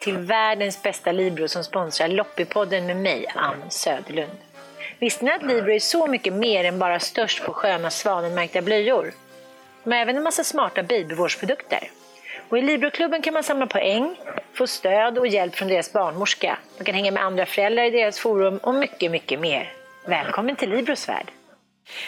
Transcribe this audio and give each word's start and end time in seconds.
till 0.00 0.18
världens 0.18 0.82
bästa 0.82 1.12
Libro 1.12 1.48
som 1.48 1.64
sponsrar 1.64 2.08
Loppipodden 2.08 2.86
med 2.86 2.96
mig, 2.96 3.26
Ann 3.34 3.70
Söderlund. 3.70 4.38
Visste 4.98 5.24
ni 5.24 5.30
att 5.30 5.42
Libro 5.42 5.70
är 5.72 5.78
så 5.78 6.06
mycket 6.06 6.32
mer 6.32 6.64
än 6.64 6.78
bara 6.78 7.00
störst 7.00 7.44
på 7.44 7.52
sköna 7.52 7.90
svanenmärkta 7.90 8.62
blöjor? 8.62 9.12
De 9.84 9.92
har 9.92 9.98
även 9.98 10.16
en 10.16 10.22
massa 10.22 10.44
smarta 10.44 10.82
babyvårdsprodukter. 10.82 11.90
Och 12.48 12.58
I 12.58 12.62
Libroklubben 12.62 13.22
kan 13.22 13.34
man 13.34 13.42
samla 13.42 13.66
poäng, 13.66 14.16
få 14.54 14.66
stöd 14.66 15.18
och 15.18 15.26
hjälp 15.26 15.54
från 15.54 15.68
deras 15.68 15.92
barnmorska. 15.92 16.58
Man 16.76 16.84
kan 16.84 16.94
hänga 16.94 17.10
med 17.10 17.24
andra 17.24 17.46
föräldrar 17.46 17.84
i 17.84 17.90
deras 17.90 18.18
forum 18.18 18.58
och 18.58 18.74
mycket, 18.74 19.10
mycket 19.10 19.40
mer. 19.40 19.72
Välkommen 20.06 20.56
till 20.56 20.70
Libros 20.70 21.08
värld! 21.08 21.30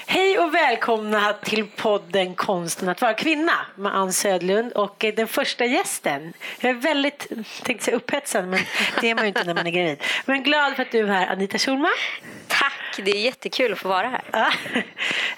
Hej 0.06 0.38
och 0.38 0.54
välkomna 0.54 1.32
till 1.32 1.66
podden 1.66 2.34
Konsten 2.34 2.88
att 2.88 3.00
vara 3.00 3.14
kvinna 3.14 3.52
med 3.76 3.96
Ann 3.96 4.12
Södlund 4.12 4.72
och 4.72 5.04
den 5.16 5.28
första 5.28 5.64
gästen. 5.64 6.32
Jag 6.60 6.70
är 6.70 6.74
väldigt, 6.74 7.28
tänkte 7.62 7.84
säga 7.84 7.96
upphetsad, 7.96 8.48
men 8.48 8.60
det 9.00 9.10
är 9.10 9.14
man 9.14 9.24
ju 9.24 9.28
inte 9.28 9.44
när 9.44 9.54
man 9.54 9.66
är 9.66 9.70
gravid. 9.70 10.02
Men 10.24 10.42
glad 10.42 10.76
för 10.76 10.82
att 10.82 10.92
du 10.92 10.98
är 10.98 11.06
här, 11.06 11.26
Anita 11.26 11.58
Schulman. 11.58 11.90
Tack, 12.48 13.00
det 13.04 13.10
är 13.10 13.20
jättekul 13.20 13.72
att 13.72 13.78
få 13.78 13.88
vara 13.88 14.08
här. 14.08 14.22
Ja. 14.32 14.52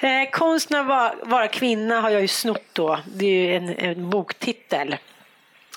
Eh, 0.00 0.30
Konsten 0.30 0.80
att 0.80 0.86
vara, 0.86 1.14
vara 1.22 1.48
kvinna 1.48 2.00
har 2.00 2.10
jag 2.10 2.20
ju 2.20 2.28
snott 2.28 2.68
då. 2.72 3.00
Det 3.06 3.26
är 3.26 3.30
ju 3.30 3.56
en, 3.56 3.68
en 3.68 4.10
boktitel. 4.10 4.96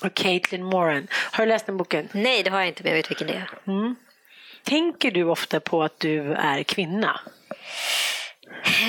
Och 0.02 0.14
Caitlin 0.14 0.64
Moran. 0.64 1.08
Har 1.12 1.44
du 1.44 1.48
läst 1.48 1.66
den 1.66 1.76
boken? 1.76 2.08
Nej, 2.12 2.42
det 2.42 2.50
har 2.50 2.58
jag 2.58 2.68
inte, 2.68 2.82
men 2.82 2.92
jag 2.92 2.96
vet 2.96 3.10
vilken 3.10 3.26
det 3.26 3.34
är. 3.34 3.50
Mm. 3.66 3.96
Tänker 4.62 5.10
du 5.10 5.24
ofta 5.24 5.60
på 5.60 5.82
att 5.82 6.00
du 6.00 6.32
är 6.32 6.62
kvinna? 6.62 7.20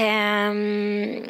Um, 0.01 1.25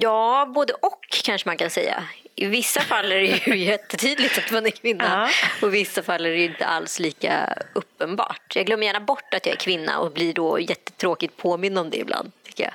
ja, 0.00 0.52
både 0.54 0.72
och 0.72 1.06
kanske 1.24 1.48
man 1.48 1.56
kan 1.56 1.70
säga. 1.70 2.04
I 2.34 2.46
vissa 2.46 2.80
fall 2.80 3.12
är 3.12 3.16
det 3.16 3.46
ju 3.46 3.56
jättetydligt 3.64 4.38
att 4.38 4.50
man 4.50 4.66
är 4.66 4.70
kvinna 4.70 5.30
och 5.62 5.68
i 5.68 5.70
vissa 5.70 6.02
fall 6.02 6.26
är 6.26 6.30
det 6.30 6.44
inte 6.44 6.66
alls 6.66 6.98
lika 6.98 7.54
uppenbart. 7.72 8.56
Jag 8.56 8.66
glömmer 8.66 8.86
gärna 8.86 9.00
bort 9.00 9.34
att 9.34 9.46
jag 9.46 9.52
är 9.52 9.58
kvinna 9.58 9.98
och 9.98 10.12
blir 10.12 10.32
då 10.32 10.60
jättetråkigt 10.60 11.36
påminn 11.36 11.78
om 11.78 11.90
det 11.90 11.96
ibland. 11.96 12.32
Tycker 12.44 12.64
jag. 12.64 12.72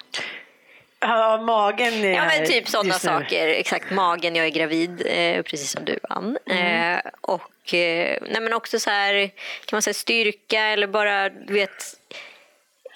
Ja, 1.00 1.42
magen 1.42 1.94
är 1.94 2.14
Ja, 2.14 2.26
men 2.26 2.48
typ 2.48 2.68
sådana 2.68 2.94
saker. 2.94 3.48
Exakt, 3.48 3.92
magen, 3.92 4.36
jag 4.36 4.46
är 4.46 4.50
gravid, 4.50 5.02
eh, 5.06 5.42
precis 5.42 5.72
som 5.72 5.86
du 5.86 6.00
Ann. 6.10 6.38
Mm. 6.46 6.98
Eh, 6.98 7.02
och 7.22 7.74
eh, 7.74 8.18
nej, 8.22 8.42
men 8.42 8.54
också 8.54 8.80
så 8.80 8.90
här, 8.90 9.28
kan 9.66 9.76
man 9.78 9.82
säga 9.82 9.94
styrka 9.94 10.62
eller 10.62 10.88
bara, 10.88 11.30
du 11.30 11.54
vet, 11.54 11.84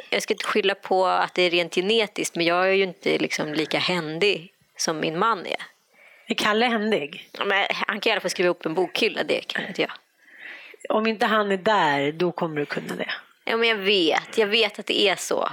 jag 0.09 0.23
ska 0.23 0.34
inte 0.34 0.45
skylla 0.45 0.75
på 0.75 1.06
att 1.06 1.34
det 1.34 1.42
är 1.42 1.50
rent 1.50 1.75
genetiskt 1.75 2.36
men 2.36 2.45
jag 2.45 2.67
är 2.67 2.73
ju 2.73 2.84
inte 2.84 3.17
liksom 3.17 3.53
lika 3.53 3.80
händig 3.80 4.52
som 4.78 5.00
min 5.00 5.20
man 5.20 5.45
är. 5.45 5.62
Är 6.28 6.36
Kalle 6.36 6.66
händig? 6.66 7.30
Men 7.45 7.66
han 7.70 8.00
kan 8.00 8.09
i 8.09 8.12
alla 8.12 8.22
fall 8.22 8.30
skriva 8.30 8.50
upp 8.50 8.66
en 8.66 8.73
bokhylla, 8.73 9.23
det 9.23 9.47
kan 9.47 9.67
inte 9.67 9.81
jag. 9.81 9.92
Om 10.89 11.08
inte 11.08 11.25
han 11.25 11.52
är 11.52 11.58
där, 11.58 12.12
då 12.12 12.31
kommer 12.31 12.59
du 12.59 12.66
kunna 12.66 12.95
det? 12.95 13.12
Ja, 13.44 13.58
men 13.58 13.70
jag 13.70 13.75
vet. 13.75 14.38
Jag 14.38 14.47
vet 14.47 14.80
att 14.80 14.86
det 14.86 15.08
är 15.09 15.16
så. 15.16 15.50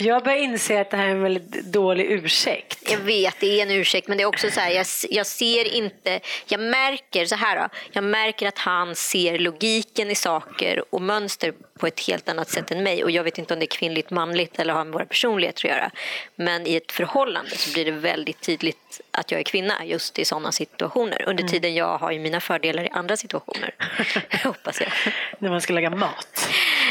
Jag 0.00 0.24
börjar 0.24 0.38
inse 0.38 0.80
att 0.80 0.90
det 0.90 0.96
här 0.96 1.06
är 1.06 1.10
en 1.10 1.22
väldigt 1.22 1.64
dålig 1.64 2.10
ursäkt. 2.10 2.90
Jag 2.90 2.98
vet, 2.98 3.34
det 3.40 3.60
är 3.60 3.62
en 3.62 3.70
ursäkt. 3.70 4.08
Men 4.08 4.16
det 4.18 4.22
är 4.22 4.26
också 4.26 4.50
så 4.50 4.60
här, 4.60 4.70
jag, 4.70 4.86
jag 5.10 5.26
ser 5.26 5.74
inte... 5.74 6.20
Jag 6.46 6.60
märker 6.60 7.26
så 7.26 7.34
här 7.34 7.56
då, 7.56 7.68
Jag 7.92 8.04
märker 8.04 8.48
att 8.48 8.58
han 8.58 8.94
ser 8.94 9.38
logiken 9.38 10.10
i 10.10 10.14
saker 10.14 10.94
och 10.94 11.02
mönster 11.02 11.52
på 11.78 11.86
ett 11.86 12.00
helt 12.00 12.28
annat 12.28 12.50
sätt 12.50 12.70
än 12.70 12.82
mig. 12.82 13.04
Och 13.04 13.10
jag 13.10 13.24
vet 13.24 13.38
inte 13.38 13.54
om 13.54 13.60
det 13.60 13.64
är 13.64 13.76
kvinnligt, 13.76 14.10
manligt 14.10 14.58
eller 14.58 14.74
har 14.74 14.84
med 14.84 14.92
våra 14.92 15.06
personligheter 15.06 15.68
att 15.68 15.76
göra. 15.76 15.90
Men 16.36 16.66
i 16.66 16.76
ett 16.76 16.92
förhållande 16.92 17.50
så 17.50 17.72
blir 17.72 17.84
det 17.84 17.90
väldigt 17.90 18.40
tydligt 18.40 19.00
att 19.10 19.30
jag 19.30 19.40
är 19.40 19.44
kvinna 19.44 19.84
just 19.84 20.18
i 20.18 20.24
sådana 20.24 20.52
situationer. 20.52 21.22
Under 21.28 21.42
mm. 21.42 21.52
tiden 21.52 21.74
jag 21.74 21.98
har 21.98 22.12
ju 22.12 22.18
mina 22.18 22.40
fördelar 22.40 22.84
i 22.84 22.88
andra 22.88 23.16
situationer. 23.16 23.74
Hoppas 24.44 24.80
jag. 24.80 24.92
När 25.38 25.50
man 25.50 25.60
ska 25.60 25.72
laga 25.72 25.90
mat 25.90 26.48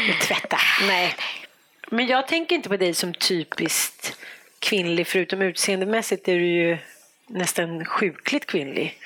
och 0.08 0.26
tvätta. 0.26 0.58
Nej. 0.86 1.14
Men 1.90 2.06
jag 2.06 2.28
tänker 2.28 2.56
inte 2.56 2.68
på 2.68 2.76
dig 2.76 2.94
som 2.94 3.14
typiskt 3.14 4.18
kvinnlig, 4.58 5.06
förutom 5.06 5.42
utseendemässigt 5.42 6.28
är 6.28 6.34
du 6.34 6.46
ju 6.46 6.78
nästan 7.26 7.84
sjukligt 7.84 8.46
kvinnlig. 8.46 8.98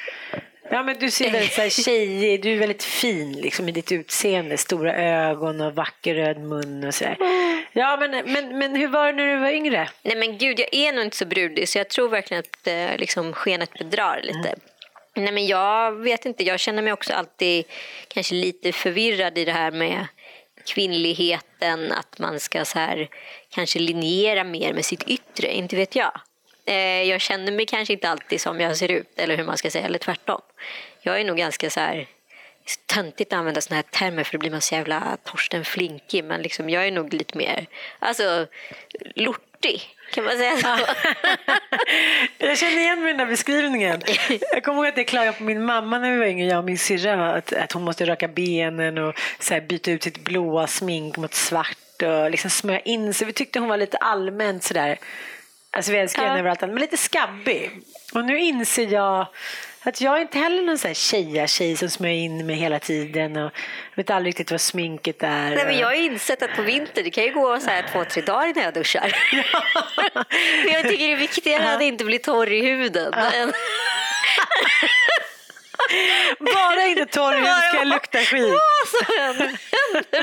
Ja, 0.70 0.82
men 0.82 0.98
du 0.98 1.10
ser 1.10 1.31
väldigt 1.31 1.53
så 1.53 1.60
här, 1.60 1.69
tjejig, 1.69 2.43
du 2.43 2.53
är 2.53 2.59
väldigt 2.59 2.82
fin 2.82 3.32
liksom, 3.32 3.69
i 3.69 3.72
ditt 3.72 3.93
utseende. 3.93 4.56
Stora 4.56 4.94
ögon 4.94 5.60
och 5.60 5.75
vacker 5.75 6.15
röd 6.15 6.41
mun 6.41 6.84
och 6.84 6.94
sådär. 6.94 7.16
Ja, 7.72 7.97
men, 8.00 8.32
men, 8.32 8.59
men 8.59 8.76
hur 8.76 8.88
var 8.88 9.06
det 9.06 9.12
när 9.12 9.34
du 9.34 9.41
var 9.41 9.50
yngre? 9.50 9.88
Nej 10.03 10.16
men 10.16 10.38
gud, 10.38 10.60
jag 10.60 10.75
är 10.75 10.93
nog 10.93 11.04
inte 11.04 11.16
så 11.16 11.26
brudig 11.26 11.69
så 11.69 11.78
jag 11.78 11.88
tror 11.88 12.09
verkligen 12.09 12.41
att 12.41 12.66
eh, 12.66 12.99
liksom, 12.99 13.32
skenet 13.32 13.72
bedrar 13.78 14.20
lite. 14.22 14.49
Mm. 14.49 14.60
Nej 15.14 15.32
men 15.32 15.47
jag 15.47 15.93
vet 15.93 16.26
inte, 16.26 16.44
jag 16.44 16.60
känner 16.60 16.82
mig 16.82 16.93
också 16.93 17.12
alltid 17.12 17.64
kanske 18.09 18.34
lite 18.34 18.72
förvirrad 18.72 19.38
i 19.38 19.44
det 19.44 19.53
här 19.53 19.70
med 19.70 20.06
kvinnligheten, 20.67 21.93
att 21.93 22.19
man 22.19 22.41
ska 22.41 22.65
så 22.65 22.78
här, 22.78 23.09
kanske 23.49 23.78
linjera 23.78 24.45
mer 24.45 24.73
med 24.73 24.84
sitt 24.84 25.03
yttre, 25.03 25.55
inte 25.55 25.77
vet 25.77 25.97
jag. 25.97 26.21
Eh, 26.65 27.03
jag 27.03 27.21
känner 27.21 27.53
mig 27.53 27.67
kanske 27.67 27.93
inte 27.93 28.09
alltid 28.09 28.41
som 28.41 28.61
jag 28.61 28.77
ser 28.77 28.91
ut, 28.91 29.12
eller 29.17 29.37
hur 29.37 29.45
man 29.45 29.59
ska 29.59 29.71
säga, 29.71 29.87
eller 29.87 29.99
tvärtom. 29.99 30.41
Jag 31.03 31.21
är 31.21 31.25
nog 31.25 31.37
ganska 31.37 31.71
så 31.71 31.81
här 31.81 32.09
töntigt 32.87 33.33
att 33.33 33.39
använda 33.39 33.61
såna 33.61 33.77
här 33.77 33.83
termer 33.83 34.25
för 34.25 34.33
då 34.33 34.39
blir 34.39 34.50
man 34.50 34.61
så 34.61 34.75
jävla 34.75 35.17
Torsten 35.25 35.65
Flinkig 35.65 36.25
men 36.25 36.43
liksom, 36.43 36.71
jag 36.71 36.87
är 36.87 36.91
nog 36.91 37.15
lite 37.15 37.39
mer 37.39 37.67
alltså, 37.99 38.47
lortig. 39.15 39.83
Kan 40.12 40.25
man 40.25 40.37
säga 40.37 40.56
så? 40.56 40.69
jag 42.39 42.59
känner 42.59 42.78
igen 42.78 43.00
mig 43.00 43.09
i 43.09 43.12
den 43.12 43.19
där 43.19 43.27
beskrivningen. 43.27 44.03
Jag 44.53 44.65
kommer 44.65 44.78
ihåg 44.78 44.87
att 44.87 44.97
jag 44.97 45.06
klagade 45.06 45.39
på 45.39 45.43
min 45.45 45.65
mamma 45.65 45.99
när 45.99 46.11
vi 46.11 46.19
var 46.19 46.27
yngre, 46.27 46.47
jag 46.47 46.59
och 46.59 46.65
min 46.65 46.78
syrra, 46.78 47.34
att, 47.34 47.53
att 47.53 47.73
hon 47.73 47.83
måste 47.83 48.06
raka 48.06 48.28
benen 48.28 48.99
och 48.99 49.15
så 49.39 49.55
här, 49.55 49.61
byta 49.61 49.91
ut 49.91 50.03
sitt 50.03 50.25
blåa 50.25 50.67
smink 50.67 51.17
mot 51.17 51.34
svart 51.34 52.03
och 52.03 52.31
liksom 52.31 52.50
smörja 52.50 52.81
in 52.81 53.15
sig. 53.15 53.27
Vi 53.27 53.33
tyckte 53.33 53.59
hon 53.59 53.69
var 53.69 53.77
lite 53.77 53.97
allmänt 53.97 54.65
sådär, 54.65 54.99
alltså 55.71 55.93
vi 55.93 55.99
älskar 55.99 56.23
henne 56.23 56.34
ja. 56.34 56.39
överallt, 56.39 56.61
men 56.61 56.75
lite 56.75 56.97
skabbig. 56.97 57.71
Och 58.15 58.25
nu 58.25 58.39
inser 58.39 58.93
jag 58.93 59.27
att 59.84 60.00
jag 60.00 60.16
är 60.16 60.20
inte 60.20 60.38
heller 60.38 60.62
någon 60.62 60.78
sån 60.78 60.94
tjeja 60.94 61.47
tjej 61.47 61.76
som 61.76 61.91
smörjer 61.91 62.16
in 62.16 62.47
mig 62.47 62.56
hela 62.56 62.78
tiden 62.78 63.37
och 63.37 63.50
vet 63.94 64.10
aldrig 64.10 64.28
riktigt 64.28 64.50
vad 64.50 64.60
sminket 64.60 65.22
är. 65.22 65.50
Nej, 65.50 65.66
men 65.66 65.78
jag 65.78 65.87
har 65.87 65.94
insett 65.94 66.43
att 66.43 66.56
på 66.56 66.62
vintern, 66.62 67.04
det 67.04 67.10
kan 67.10 67.25
ju 67.25 67.32
gå 67.32 67.60
så 67.60 67.70
här 67.70 67.84
två, 67.93 68.04
tre 68.04 68.22
dagar 68.22 68.48
innan 68.48 68.65
jag 68.65 68.75
duschar. 68.75 69.15
Ja. 69.53 69.62
men 70.65 70.72
jag 70.75 70.82
tycker 70.82 71.06
det 71.06 71.12
är 71.12 71.16
viktigare 71.16 71.75
att 71.75 71.82
inte 71.82 72.04
bli 72.04 72.19
torr 72.19 72.53
i 72.53 72.60
huden. 72.60 73.12
Ja. 73.16 73.53
Bara 76.38 76.87
inte 76.87 77.06
torr 77.06 77.34
hud 77.34 77.65
ska 77.69 77.76
jag 77.76 77.87
lukta 77.87 78.19
skit. 78.19 78.54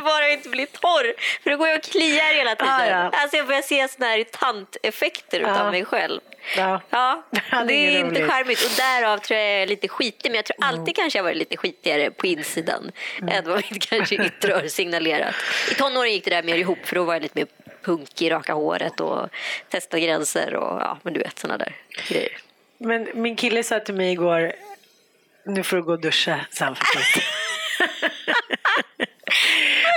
Bara 0.04 0.30
inte 0.30 0.50
bli 0.50 0.66
torr. 0.66 1.14
För 1.44 1.50
då 1.50 1.58
går 1.58 1.68
jag 1.68 1.78
och 1.78 1.84
kliar 1.84 2.34
hela 2.34 2.56
tiden. 2.56 2.74
Ah, 2.74 2.86
ja. 2.86 3.12
Alltså 3.14 3.38
jag 3.38 3.48
börjar 3.48 3.62
se 3.62 3.88
såna 3.88 4.06
här 4.06 4.24
tanteffekter 4.24 5.44
ah. 5.44 5.60
av 5.60 5.72
mig 5.72 5.86
själv. 5.86 6.22
Ja. 6.58 6.82
ja. 6.90 7.24
det 7.68 7.74
är 7.74 8.00
inte 8.00 8.28
charmigt 8.28 8.66
och 8.66 8.72
därav 8.78 9.18
tror 9.18 9.40
jag 9.40 9.50
jag 9.50 9.62
är 9.62 9.68
lite 9.68 9.88
skitig. 9.88 10.32
Men 10.32 10.36
jag 10.36 10.46
tror 10.46 10.58
alltid 10.60 10.82
mm. 10.82 10.94
kanske 10.94 11.20
jag 11.20 11.24
varit 11.24 11.38
lite 11.38 11.58
skitigare 11.58 12.12
på 12.12 12.28
insidan 12.28 12.92
mm. 13.22 13.36
än 13.36 13.52
vad 13.52 13.64
mitt 13.72 13.90
kanske 13.90 14.16
yttre 14.26 14.54
har 14.54 14.68
signalerat. 14.68 15.36
I 15.72 15.74
tonåren 15.74 16.12
gick 16.12 16.24
det 16.24 16.30
där 16.30 16.44
mer 16.44 16.56
ihop 16.56 16.86
för 16.86 16.96
då 16.96 17.04
var 17.04 17.14
jag 17.14 17.22
lite 17.22 17.40
mer 17.40 17.48
punk 17.84 18.22
i 18.22 18.30
raka 18.30 18.54
håret 18.54 19.00
och 19.00 19.30
testa 19.70 20.00
gränser 20.00 20.56
och 20.56 20.82
ja, 20.82 20.98
men 21.04 21.14
du 21.14 21.20
vet 21.20 21.40
sådana 21.40 21.58
där 21.58 21.76
grejer. 22.08 22.38
Men 22.78 23.08
min 23.14 23.36
kille 23.36 23.64
sa 23.64 23.80
till 23.80 23.94
mig 23.94 24.12
igår, 24.12 24.54
nu 25.46 25.64
får 25.64 25.78
du 25.78 25.84
gå 25.84 25.92
och 25.92 26.02
duscha 26.02 26.40
sen 26.52 26.76
förstås. 26.76 27.24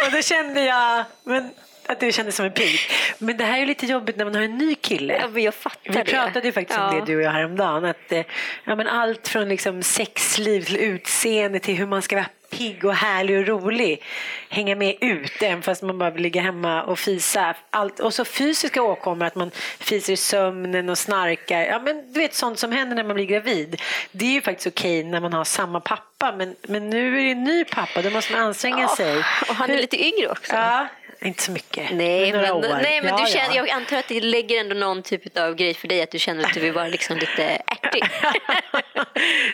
och 0.06 0.12
då 0.12 0.22
kände 0.22 0.64
jag, 0.64 1.04
men 1.25 1.50
att 1.86 2.00
det 2.00 2.12
kändes 2.12 2.36
som 2.36 2.47
en 2.47 2.53
pik. 2.53 2.92
Men 3.19 3.36
det 3.36 3.44
här 3.44 3.58
är 3.58 3.66
lite 3.66 3.86
jobbigt 3.86 4.16
när 4.16 4.25
man 4.25 4.34
har 4.34 4.42
en 4.42 4.58
ny 4.58 4.75
kille. 4.75 5.28
Ja, 5.34 5.41
jag 5.41 5.54
fattar 5.54 5.92
Vi 5.92 6.04
pratade 6.04 6.47
ju 6.47 6.53
faktiskt 6.53 6.78
ja. 6.78 6.89
om 6.89 7.00
det 7.00 7.06
du 7.06 7.16
och 7.16 7.22
jag 7.22 7.30
häromdagen. 7.30 7.84
Att, 7.84 8.12
eh, 8.12 8.24
ja, 8.65 8.77
men 8.77 8.86
allt 8.86 9.28
från 9.28 9.48
liksom 9.48 9.83
sexliv 9.83 10.65
till 10.65 10.77
utseende 10.77 11.59
till 11.59 11.74
hur 11.74 11.86
man 11.86 12.03
ska 12.03 12.16
vara 12.16 12.27
pigg 12.53 12.84
och 12.84 12.95
härlig 12.95 13.39
och 13.39 13.47
rolig. 13.47 14.03
Hänga 14.49 14.77
med 14.77 14.97
ut 15.01 15.43
även 15.43 15.63
fast 15.63 15.83
man 15.83 15.99
bara 15.99 16.10
vill 16.10 16.22
ligga 16.22 16.41
hemma 16.41 16.83
och 16.83 16.99
fisa. 16.99 17.54
Allt, 17.71 18.01
och 18.01 18.15
så 18.15 18.25
fysiska 18.25 18.83
åkommor, 18.83 19.27
att 19.27 19.34
man 19.34 19.51
fiser 19.78 20.13
i 20.13 20.16
sömnen 20.16 20.89
och 20.89 20.99
snarkar. 20.99 21.60
Ja, 21.60 21.78
men 21.78 22.13
du 22.13 22.21
vet 22.21 22.34
sånt 22.34 22.59
som 22.59 22.72
händer 22.72 22.97
när 22.97 23.04
man 23.04 23.15
blir 23.15 23.27
gravid. 23.27 23.81
Det 24.13 24.27
är 24.27 24.33
ju 24.33 24.41
faktiskt 24.41 24.66
okej 24.66 25.04
när 25.04 25.21
man 25.21 25.33
har 25.33 25.45
samma 25.45 25.81
pappa 25.81 26.34
men, 26.37 26.57
men 26.63 26.91
nu 26.91 27.19
är 27.19 27.25
det 27.25 27.31
en 27.31 27.45
ny 27.45 27.65
pappa, 27.65 28.03
då 28.03 28.10
måste 28.10 28.33
man 28.33 28.43
anstränga 28.43 28.87
oh, 28.87 28.97
sig. 28.97 29.19
Och 29.49 29.54
han 29.54 29.71
är 29.71 29.77
lite 29.77 30.04
yngre 30.04 30.28
också. 30.28 30.53
Ja, 30.54 30.89
inte 31.27 31.42
så 31.42 31.53
mycket. 31.53 31.91
Nej, 31.92 32.33
men, 32.33 32.60
nej, 32.60 33.01
men 33.03 33.10
ja, 33.10 33.24
du 33.24 33.33
känner, 33.33 33.57
ja. 33.57 33.66
jag 33.66 33.71
antar 33.71 33.97
att 33.97 34.09
det 34.09 34.21
lägger 34.21 34.60
ändå 34.60 34.74
någon 34.74 35.03
typ 35.03 35.39
av 35.39 35.54
grej 35.54 35.74
för 35.74 35.89
dig 35.89 36.03
att 36.03 36.10
du 36.10 36.19
känner 36.19 36.45
att 36.45 36.54
du 36.54 36.60
vill 36.60 36.72
vara 36.72 36.89
liksom 36.89 37.16
lite 37.16 37.45
ärtig. 37.45 38.03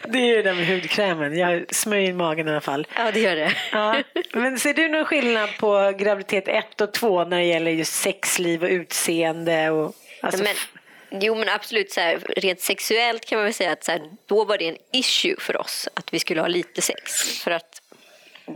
det 0.08 0.18
är 0.18 0.36
ju 0.36 0.42
det 0.42 0.54
med 0.54 0.66
hudkrämen. 0.66 1.38
Jag 1.38 1.74
smörjer 1.74 2.08
in 2.08 2.16
magen 2.16 2.48
i 2.48 2.50
alla 2.50 2.60
fall. 2.60 2.86
Ja, 2.96 3.10
det 3.12 3.20
gör 3.20 3.36
det. 3.36 3.52
Ja. 3.72 4.02
Men 4.32 4.58
ser 4.58 4.74
du 4.74 4.88
någon 4.88 5.04
skillnad 5.04 5.50
på 5.58 5.94
graviditet 5.98 6.48
1 6.48 6.80
och 6.80 6.92
2 6.92 7.24
när 7.24 7.38
det 7.38 7.44
gäller 7.44 7.70
just 7.70 7.92
sexliv 7.92 8.62
och 8.62 8.70
utseende? 8.70 9.70
Och, 9.70 9.94
alltså... 10.22 10.42
men, 10.42 10.54
Jo 11.10 11.34
men 11.34 11.48
absolut, 11.48 11.92
så 11.92 12.00
här, 12.00 12.18
rent 12.36 12.60
sexuellt 12.60 13.26
kan 13.26 13.36
man 13.36 13.44
väl 13.44 13.54
säga 13.54 13.72
att 13.72 13.84
så 13.84 13.92
här, 13.92 14.02
då 14.26 14.44
var 14.44 14.58
det 14.58 14.68
en 14.68 14.76
issue 14.92 15.36
för 15.38 15.56
oss 15.56 15.88
att 15.94 16.14
vi 16.14 16.18
skulle 16.18 16.40
ha 16.40 16.48
lite 16.48 16.82
sex. 16.82 17.12
För 17.44 17.50
att 17.50 17.82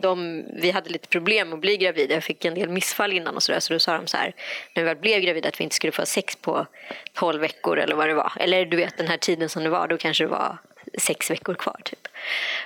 de, 0.01 0.45
vi 0.53 0.71
hade 0.71 0.91
lite 0.91 1.09
problem 1.09 1.53
att 1.53 1.61
bli 1.61 1.77
gravida. 1.77 2.15
Jag 2.15 2.25
fick 2.25 2.45
en 2.45 2.55
del 2.55 2.69
missfall 2.69 3.13
innan 3.13 3.37
och 3.37 3.43
så 3.43 3.53
där. 3.53 3.61
Så 3.61 3.73
då 3.73 3.79
sa 3.79 3.97
de 3.97 4.07
så 4.07 4.17
här, 4.17 4.35
när 4.75 4.83
vi 4.83 4.89
väl 4.89 4.97
blev 4.97 5.21
gravida 5.21 5.49
att 5.49 5.61
vi 5.61 5.65
inte 5.65 5.77
skulle 5.77 5.93
få 5.93 6.07
sex 6.07 6.37
på 6.37 6.67
12 7.13 7.41
veckor 7.41 7.79
eller 7.79 7.95
vad 7.95 8.09
det 8.09 8.15
var. 8.15 8.33
Eller 8.41 8.65
du 8.65 8.77
vet 8.77 8.97
den 8.97 9.09
här 9.09 9.17
tiden 9.17 9.49
som 9.49 9.65
det 9.65 9.71
var, 9.71 9.89
då 9.89 9.97
kanske 9.97 10.25
det 10.25 10.29
var 10.29 10.59
sex 10.99 11.31
veckor 11.31 11.55
kvar 11.55 11.81
typ. 11.85 12.09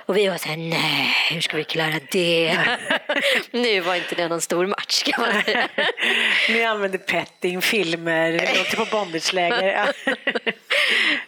Och 0.05 0.17
vi 0.17 0.27
var 0.27 0.37
så 0.37 0.47
här, 0.47 0.57
nej, 0.57 1.15
hur 1.31 1.41
ska 1.41 1.57
vi 1.57 1.63
klara 1.63 1.99
det? 2.11 2.57
nu 3.51 3.79
var 3.79 3.95
inte 3.95 4.15
det 4.15 4.27
någon 4.27 4.41
stor 4.41 4.65
match 4.65 5.03
kan 5.03 5.21
man 5.21 5.43
säga. 5.43 5.69
Ni 6.49 6.63
använde 6.63 6.97
petting, 6.97 7.61
filmer, 7.61 8.49
åkte 8.61 8.75
på 8.75 8.85
bondageläger. 8.91 9.91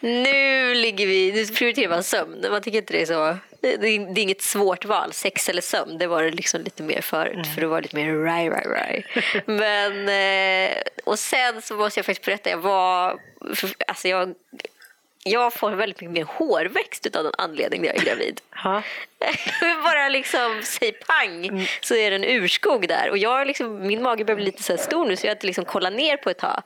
nu 0.00 0.74
ligger 0.74 1.06
vi, 1.06 1.32
nu 1.32 1.46
prioriterar 1.46 1.88
man 1.88 2.02
sömn. 2.02 2.46
Man 2.50 2.62
tycker 2.62 2.78
inte 2.78 2.92
det 2.92 3.02
är 3.02 3.06
så 3.06 3.36
det, 3.62 3.76
det, 3.76 3.88
är 3.88 4.18
inget 4.18 4.42
svårt 4.42 4.84
val, 4.84 5.12
sex 5.12 5.48
eller 5.48 5.62
sömn. 5.62 5.98
Det 5.98 6.06
var 6.06 6.22
det 6.22 6.30
liksom 6.30 6.60
lite 6.60 6.82
mer 6.82 7.00
förut, 7.00 7.34
mm. 7.34 7.44
för 7.44 7.60
det 7.60 7.66
var 7.66 7.82
lite 7.82 7.96
mer 7.96 8.14
rai, 8.14 8.50
rai, 8.50 8.66
rai. 8.66 9.04
Men, 9.46 10.08
eh, 10.08 10.76
och 11.04 11.18
sen 11.18 11.62
så 11.62 11.74
måste 11.74 11.98
jag 11.98 12.06
faktiskt 12.06 12.26
berätta, 12.26 12.50
jag 12.50 12.58
var, 12.58 13.20
alltså 13.86 14.08
jag 14.08 14.34
jag 15.24 15.54
får 15.54 15.70
väldigt 15.70 16.00
mycket 16.00 16.12
mer 16.12 16.24
hårväxt 16.24 17.16
av 17.16 17.24
den 17.24 17.32
anledningen 17.38 17.86
när 17.86 17.94
jag 17.94 18.02
är 18.02 18.06
gravid. 18.06 18.40
Bara 19.84 20.08
liksom, 20.08 20.60
säg 20.64 20.92
pang, 20.92 21.46
mm. 21.46 21.64
så 21.80 21.94
är 21.94 22.10
det 22.10 22.16
en 22.16 22.24
urskog 22.24 22.88
där. 22.88 23.10
Och 23.10 23.18
jag 23.18 23.46
liksom, 23.46 23.86
min 23.86 24.02
mage 24.02 24.24
börjar 24.24 24.36
bli 24.36 24.44
lite 24.44 24.62
så 24.62 24.76
stor 24.76 25.06
nu 25.06 25.16
så 25.16 25.26
jag 25.26 25.30
hade 25.30 25.46
liksom 25.46 25.64
kolla 25.64 25.90
ner 25.90 26.16
på 26.16 26.30
ett 26.30 26.38
tag. 26.38 26.62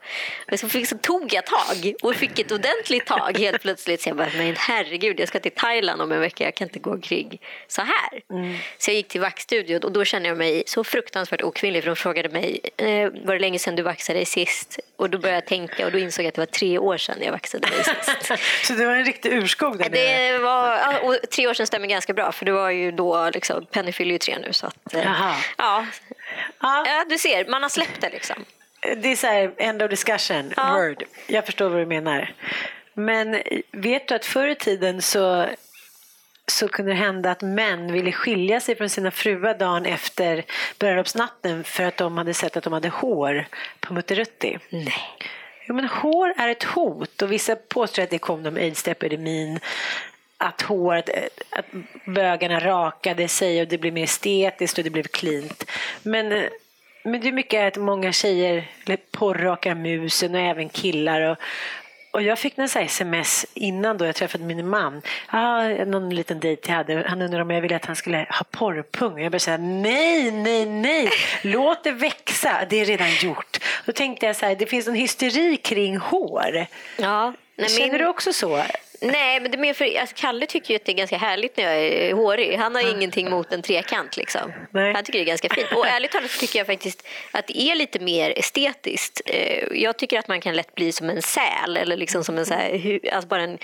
Men 0.47 0.57
så, 0.57 0.69
fick, 0.69 0.87
så 0.87 0.97
tog 0.97 1.33
jag 1.33 1.45
tag 1.45 1.93
och 2.01 2.15
fick 2.15 2.39
ett 2.39 2.51
ordentligt 2.51 3.05
tag 3.05 3.37
helt 3.37 3.61
plötsligt. 3.61 4.01
Så 4.01 4.09
jag 4.09 4.17
bara, 4.17 4.29
men 4.37 4.55
herregud, 4.57 5.19
jag 5.19 5.27
ska 5.27 5.39
till 5.39 5.51
Thailand 5.51 6.01
om 6.01 6.11
en 6.11 6.19
vecka, 6.19 6.43
jag 6.43 6.55
kan 6.55 6.67
inte 6.67 6.79
gå 6.79 6.91
omkring 6.91 7.41
så 7.67 7.81
här. 7.81 8.21
Mm. 8.29 8.57
Så 8.77 8.89
jag 8.89 8.95
gick 8.95 9.07
till 9.07 9.21
vaxstudion 9.21 9.83
och 9.83 9.91
då 9.91 10.05
kände 10.05 10.29
jag 10.29 10.37
mig 10.37 10.63
så 10.65 10.83
fruktansvärt 10.83 11.41
okvinnlig 11.41 11.83
för 11.83 11.89
de 11.89 11.95
frågade 11.95 12.29
mig, 12.29 12.59
eh, 12.77 13.09
var 13.25 13.33
det 13.33 13.39
länge 13.39 13.59
sedan 13.59 13.75
du 13.75 13.83
vaxade 13.83 14.19
dig 14.19 14.25
sist? 14.25 14.79
Och 14.97 15.09
då 15.09 15.17
började 15.17 15.37
jag 15.37 15.45
tänka 15.45 15.85
och 15.85 15.91
då 15.91 15.97
insåg 15.97 16.25
jag 16.25 16.27
att 16.27 16.35
det 16.35 16.41
var 16.41 16.45
tre 16.45 16.77
år 16.77 16.97
sedan 16.97 17.17
jag 17.21 17.31
vaxade 17.31 17.67
mig 17.67 17.83
sist. 17.83 18.33
så 18.67 18.73
det 18.73 18.85
var 18.85 18.93
en 18.93 19.05
riktig 19.05 19.33
urskog 19.33 19.77
där 19.77 19.89
det 19.89 20.37
var, 20.37 20.67
ja, 20.67 20.99
och 20.99 21.15
Tre 21.31 21.47
år 21.47 21.53
sedan 21.53 21.67
stämmer 21.67 21.87
ganska 21.87 22.13
bra 22.13 22.31
för 22.31 22.44
det 22.45 22.51
var 22.51 22.69
ju 22.69 22.91
då, 22.91 23.29
liksom, 23.33 23.65
Penny 23.65 23.91
fyller 23.91 24.11
ju 24.11 24.17
tre 24.17 24.37
nu 24.39 24.53
så 24.53 24.67
att, 24.67 24.93
eh, 24.93 25.03
ja. 25.03 25.35
ja. 25.57 25.85
Ja. 26.59 27.05
du 27.09 27.17
ser, 27.17 27.45
man 27.45 27.61
har 27.61 27.69
släppt 27.69 28.01
det 28.01 28.09
liksom. 28.09 28.45
Det 28.97 29.11
är 29.11 29.15
så 29.15 29.27
här, 29.27 29.53
end 29.57 29.81
of 29.81 29.89
discussion, 29.89 30.53
ja. 30.57 30.73
word. 30.73 31.03
Jag 31.27 31.45
förstår 31.45 31.69
vad 31.69 31.79
du 31.79 31.85
menar. 31.85 32.33
Men 32.93 33.41
vet 33.71 34.07
du 34.07 34.15
att 34.15 34.25
förr 34.25 34.47
i 34.47 34.55
tiden 34.55 35.01
så 35.01 35.47
så 36.47 36.67
kunde 36.67 36.91
det 36.91 36.97
hända 36.97 37.31
att 37.31 37.41
män 37.41 37.91
ville 37.91 38.11
skilja 38.11 38.59
sig 38.59 38.75
från 38.75 38.89
sina 38.89 39.11
fruar 39.11 39.53
dagen 39.53 39.85
efter 39.85 40.45
bröllopsnatten 40.79 41.63
för 41.63 41.83
att 41.83 41.97
de 41.97 42.17
hade 42.17 42.33
sett 42.33 42.57
att 42.57 42.63
de 42.63 42.73
hade 42.73 42.89
hår 42.89 43.45
på 43.79 43.93
Mutterutti. 43.93 44.59
Nej. 44.69 44.93
Jo, 45.67 45.75
men 45.75 45.85
hår 45.85 46.33
är 46.37 46.49
ett 46.49 46.63
hot 46.63 47.21
och 47.21 47.31
vissa 47.31 47.55
påstår 47.55 48.03
att 48.03 48.09
det 48.09 48.17
kom 48.17 48.45
om 48.45 48.57
aids-epidemin 48.57 49.59
att 50.47 50.61
håret, 50.61 51.09
eh, 51.09 51.23
att 51.49 51.65
bögarna 52.05 52.59
rakade 52.59 53.27
sig 53.27 53.61
och 53.61 53.67
det 53.67 53.77
blev 53.77 53.93
mer 53.93 54.03
estetiskt 54.03 54.77
och 54.77 54.83
det 54.83 54.89
blev 54.89 55.03
cleant. 55.03 55.71
Men, 56.03 56.31
eh, 56.31 56.43
men 57.03 57.21
det 57.21 57.27
är 57.27 57.31
mycket 57.31 57.67
att 57.67 57.81
många 57.81 58.11
tjejer 58.11 58.67
porrakar 59.11 59.75
musen 59.75 60.35
och 60.35 60.41
även 60.41 60.69
killar. 60.69 61.21
Och, 61.21 61.37
och 62.11 62.21
jag 62.21 62.39
fick 62.39 62.57
en 62.57 62.65
sms 62.65 63.45
innan 63.53 63.97
då 63.97 64.05
jag 64.05 64.15
träffade 64.15 64.43
min 64.43 64.67
man. 64.67 65.01
Ah, 65.27 65.67
någon 65.67 66.09
liten 66.09 66.39
dejt 66.39 66.71
jag 66.71 66.77
hade. 66.77 67.05
Han 67.07 67.21
undrade 67.21 67.43
om 67.43 67.49
jag 67.49 67.61
ville 67.61 67.75
att 67.75 67.85
han 67.85 67.95
skulle 67.95 68.17
ha 68.17 68.45
porrpung. 68.51 69.09
Jag 69.09 69.31
började 69.31 69.39
säga 69.39 69.57
nej, 69.57 70.31
nej, 70.31 70.65
nej. 70.65 71.09
Låt 71.41 71.83
det 71.83 71.91
växa. 71.91 72.65
Det 72.69 72.81
är 72.81 72.85
redan 72.85 73.15
gjort. 73.21 73.57
Då 73.85 73.91
tänkte 73.91 74.25
jag 74.25 74.35
så 74.35 74.45
här, 74.45 74.55
det 74.55 74.65
finns 74.65 74.87
en 74.87 74.95
hysteri 74.95 75.57
kring 75.57 75.97
hår. 75.97 76.65
Ja, 76.97 77.33
nej, 77.55 77.69
Känner 77.69 77.91
min... 77.91 78.01
du 78.01 78.07
också 78.07 78.33
så? 78.33 78.63
Nej, 79.01 79.39
men 79.39 79.51
det 79.51 79.57
är 79.57 79.59
mer 79.59 79.73
för 79.73 79.99
alltså, 79.99 80.15
Kalle 80.19 80.45
tycker 80.45 80.69
ju 80.69 80.75
att 80.75 80.85
det 80.85 80.91
är 80.91 80.95
ganska 80.95 81.17
härligt 81.17 81.57
när 81.57 81.63
jag 81.63 81.75
är 81.75 82.13
hårig. 82.13 82.57
Han 82.57 82.75
har 82.75 82.81
mm. 82.81 82.95
ingenting 82.95 83.29
mot 83.29 83.53
en 83.53 83.61
trekant. 83.61 84.17
Liksom. 84.17 84.53
Han 84.73 85.03
tycker 85.03 85.19
det 85.19 85.23
är 85.23 85.25
ganska 85.25 85.49
fint. 85.49 85.71
Och 85.71 85.87
ärligt 85.87 86.11
talat 86.11 86.31
så 86.31 86.39
tycker 86.39 86.59
jag 86.59 86.67
faktiskt 86.67 87.07
att 87.31 87.47
det 87.47 87.61
är 87.61 87.75
lite 87.75 87.99
mer 87.99 88.39
estetiskt. 88.39 89.21
Eh, 89.25 89.63
jag 89.71 89.97
tycker 89.97 90.19
att 90.19 90.27
man 90.27 90.41
kan 90.41 90.55
lätt 90.55 90.75
bli 90.75 90.91
som 90.91 91.09
en 91.09 91.21
säl 91.21 91.77
eller 91.77 91.97
liksom 91.97 92.23
som 92.23 92.37
en 92.37 92.45
så 92.45 92.53
här, 92.53 92.99
alltså 93.11 93.27
bara 93.27 93.41
en 93.41 93.57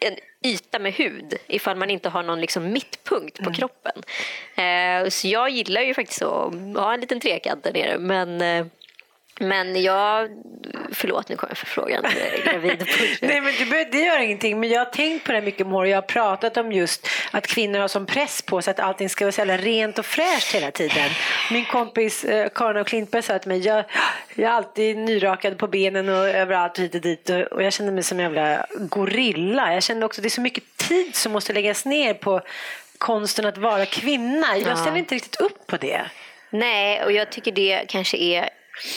en 0.00 0.16
yta 0.44 0.78
med 0.78 0.92
hud 0.92 1.34
ifall 1.46 1.76
man 1.76 1.90
inte 1.90 2.08
har 2.08 2.22
någon 2.22 2.40
liksom 2.40 2.72
mittpunkt 2.72 3.36
på 3.36 3.42
mm. 3.42 3.54
kroppen. 3.54 4.02
Eh, 4.56 5.08
så 5.08 5.28
jag 5.28 5.50
gillar 5.50 5.80
ju 5.80 5.94
faktiskt 5.94 6.22
att 6.22 6.54
ha 6.74 6.94
en 6.94 7.00
liten 7.00 7.20
trekant 7.20 7.64
där 7.64 7.72
nere 7.72 7.98
men 7.98 8.40
eh, 8.40 8.66
men 9.40 9.82
jag, 9.82 10.28
förlåt 10.92 11.28
nu 11.28 11.36
kommer 11.36 11.50
jag 11.50 11.58
för 11.58 11.66
frågan. 11.66 12.02
Nej 13.20 13.40
men 13.40 13.70
det, 13.70 13.84
det 13.92 13.98
gör 13.98 14.20
ingenting 14.20 14.60
men 14.60 14.68
jag 14.68 14.80
har 14.80 14.90
tänkt 14.90 15.26
på 15.26 15.32
det 15.32 15.40
mycket 15.40 15.66
more. 15.66 15.88
Jag 15.88 15.96
har 15.96 16.02
pratat 16.02 16.56
om 16.56 16.72
just 16.72 17.08
att 17.30 17.46
kvinnor 17.46 17.78
har 17.78 17.88
som 17.88 18.06
press 18.06 18.42
på 18.42 18.62
sig 18.62 18.70
att 18.70 18.80
allting 18.80 19.08
ska 19.08 19.24
vara 19.24 19.32
så 19.32 19.44
rent 19.44 19.98
och 19.98 20.06
fräscht 20.06 20.54
hela 20.54 20.70
tiden. 20.70 21.10
Min 21.50 21.64
kompis 21.64 22.24
eh, 22.24 22.48
Karin 22.54 22.76
och 22.76 22.86
Klintberg 22.86 23.22
sa 23.22 23.38
till 23.38 23.48
mig, 23.48 23.58
jag, 23.58 23.84
jag 24.34 24.50
är 24.50 24.54
alltid 24.54 24.96
nyrakad 24.96 25.58
på 25.58 25.66
benen 25.66 26.08
och 26.08 26.28
överallt 26.28 26.78
och 26.78 26.84
hit 26.84 26.94
och 26.94 27.00
dit 27.00 27.30
och, 27.30 27.40
och 27.40 27.62
jag 27.62 27.72
känner 27.72 27.92
mig 27.92 28.02
som 28.02 28.20
en 28.20 28.24
jävla 28.24 28.66
gorilla. 28.72 29.74
Jag 29.74 29.82
känner 29.82 30.06
också 30.06 30.20
att 30.20 30.22
det 30.22 30.28
är 30.28 30.30
så 30.30 30.40
mycket 30.40 30.76
tid 30.76 31.14
som 31.14 31.32
måste 31.32 31.52
läggas 31.52 31.84
ner 31.84 32.14
på 32.14 32.40
konsten 32.98 33.46
att 33.46 33.58
vara 33.58 33.86
kvinna. 33.86 34.58
Jag 34.58 34.78
ställer 34.78 34.96
inte 34.96 35.14
riktigt 35.14 35.40
upp 35.40 35.66
på 35.66 35.76
det. 35.76 36.00
Nej, 36.50 37.04
och 37.04 37.12
jag 37.12 37.30
tycker 37.30 37.52
det 37.52 37.84
kanske 37.88 38.16
är 38.16 38.50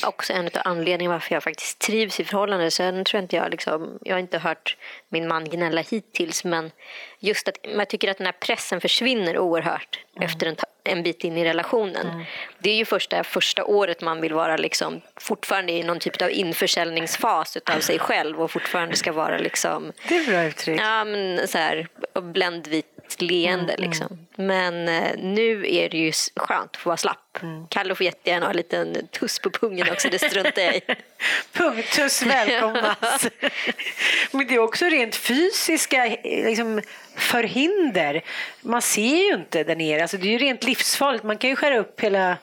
också 0.06 0.34
en 0.34 0.46
av 0.46 0.52
anledningarna 0.64 1.16
varför 1.16 1.36
jag 1.36 1.44
faktiskt 1.44 1.80
trivs 1.80 2.20
i 2.20 2.24
förhållandet. 2.24 2.74
Sen 2.74 3.04
tror 3.04 3.18
jag 3.18 3.24
inte 3.24 3.36
jag 3.36 3.52
liksom, 3.52 4.00
jag 4.02 4.16
har 4.16 4.20
inte 4.20 4.38
hört 4.38 4.78
min 5.10 5.28
man 5.28 5.50
gnälla 5.50 5.82
hittills 5.82 6.44
men 6.44 6.72
just 7.20 7.48
att 7.48 7.58
jag 7.62 7.90
tycker 7.90 8.12
att 8.12 8.18
den 8.18 8.26
här 8.26 8.36
pressen 8.40 8.82
försvinner 8.82 9.38
oerhört 9.38 10.00
mm. 10.16 10.26
efter 10.26 10.48
en, 10.48 10.56
en 10.88 11.04
bit 11.04 11.24
in 11.24 11.38
i 11.38 11.46
relationen. 11.46 12.08
Mm. 12.08 12.26
Det 12.60 12.70
är 12.70 12.76
ju 12.76 12.86
första, 12.86 13.24
första 13.24 13.66
året 13.66 14.02
man 14.02 14.22
vill 14.22 14.34
vara 14.34 14.58
liksom 14.58 15.02
fortfarande 15.16 15.72
i 15.72 15.84
någon 15.84 16.00
typ 16.00 16.22
av 16.22 16.32
införsäljningsfas 16.32 17.58
av 17.66 17.80
sig 17.80 18.00
själv 18.00 18.42
och 18.42 18.52
fortfarande 18.52 18.96
ska 18.96 19.12
vara 19.12 19.38
liksom... 19.38 19.94
Det 20.08 20.18
är 20.18 20.26
bra 20.26 20.44
uttryck. 20.44 20.82
Ja, 20.82 21.04
men 21.04 21.48
så 21.48 21.58
här, 21.58 21.88
bländvit 22.22 22.86
leende. 23.22 23.74
Mm, 23.74 23.90
liksom. 23.90 24.28
Men 24.36 24.88
eh, 24.88 25.12
nu 25.18 25.76
är 25.76 25.90
det 25.90 25.98
ju 25.98 26.12
skönt 26.36 26.72
att 26.72 26.78
få 26.78 26.90
vara 26.90 26.98
slapp. 26.98 27.44
Mm. 27.44 27.68
Kalle 27.68 27.96
får 27.96 28.06
jättegärna 28.06 28.46
ha 28.46 28.50
en 28.50 28.58
liten 28.58 29.08
tuss 29.08 29.40
på 29.40 29.50
pungen 29.50 29.92
också, 29.92 30.10
det 30.10 30.20
struntar 30.20 30.62
jag 30.62 30.76
i. 30.76 30.82
Pungtuss 31.54 32.24
välkomnas. 32.24 33.28
Men 34.32 34.48
det 34.48 34.56
är 34.56 34.60
också 34.60 34.86
rent 34.86 35.16
fysiska 35.16 36.18
liksom, 36.24 36.82
förhinder. 37.18 38.22
Man 38.62 38.82
ser 38.82 39.28
ju 39.28 39.34
inte 39.34 39.64
där 39.64 39.76
nere, 39.76 40.02
alltså, 40.02 40.18
det 40.18 40.28
är 40.28 40.32
ju 40.32 40.38
rent 40.38 40.64
livsfarligt. 40.64 41.24
Man 41.24 41.38
kan 41.38 41.50
ju 41.50 41.56
skära 41.56 41.78
upp 41.78 42.00
hela 42.00 42.38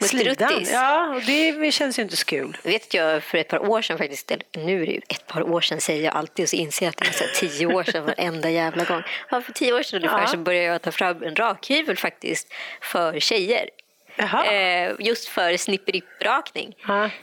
Slidan. 0.00 0.64
Ja, 0.72 1.14
och 1.14 1.22
det 1.22 1.72
känns 1.72 1.98
ju 1.98 2.02
inte 2.02 2.16
så 2.16 2.24
kul. 2.24 2.56
Vet 2.62 2.94
jag 2.94 3.22
för 3.22 3.38
ett 3.38 3.48
par 3.48 3.68
år 3.70 3.82
sedan 3.82 3.98
faktiskt, 3.98 4.32
nu 4.52 4.82
är 4.82 4.86
det 4.86 4.92
ju 4.92 5.00
ett 5.08 5.26
par 5.26 5.42
år 5.42 5.60
sedan 5.60 5.80
säger 5.80 6.04
jag 6.04 6.14
alltid 6.14 6.42
och 6.42 6.48
så 6.48 6.56
inser 6.56 6.86
jag 6.86 6.90
att 6.90 6.96
det 6.96 7.08
är 7.08 7.12
så 7.12 7.46
tio 7.46 7.66
år 7.66 7.84
sedan 7.84 8.04
varenda 8.04 8.50
jävla 8.50 8.84
gång. 8.84 9.02
Ja, 9.30 9.40
för 9.40 9.52
tio 9.52 9.72
år 9.72 9.82
sedan 9.82 9.96
ungefär 9.96 10.20
ja. 10.20 10.26
så 10.26 10.36
började 10.36 10.66
jag 10.66 10.82
ta 10.82 10.92
fram 10.92 11.22
en 11.22 11.36
rakhyvel 11.36 11.96
faktiskt 11.96 12.52
för 12.80 13.20
tjejer. 13.20 13.68
Eh, 14.18 14.94
just 14.98 15.28
för 15.28 15.56
snipperiprakning. 15.56 16.74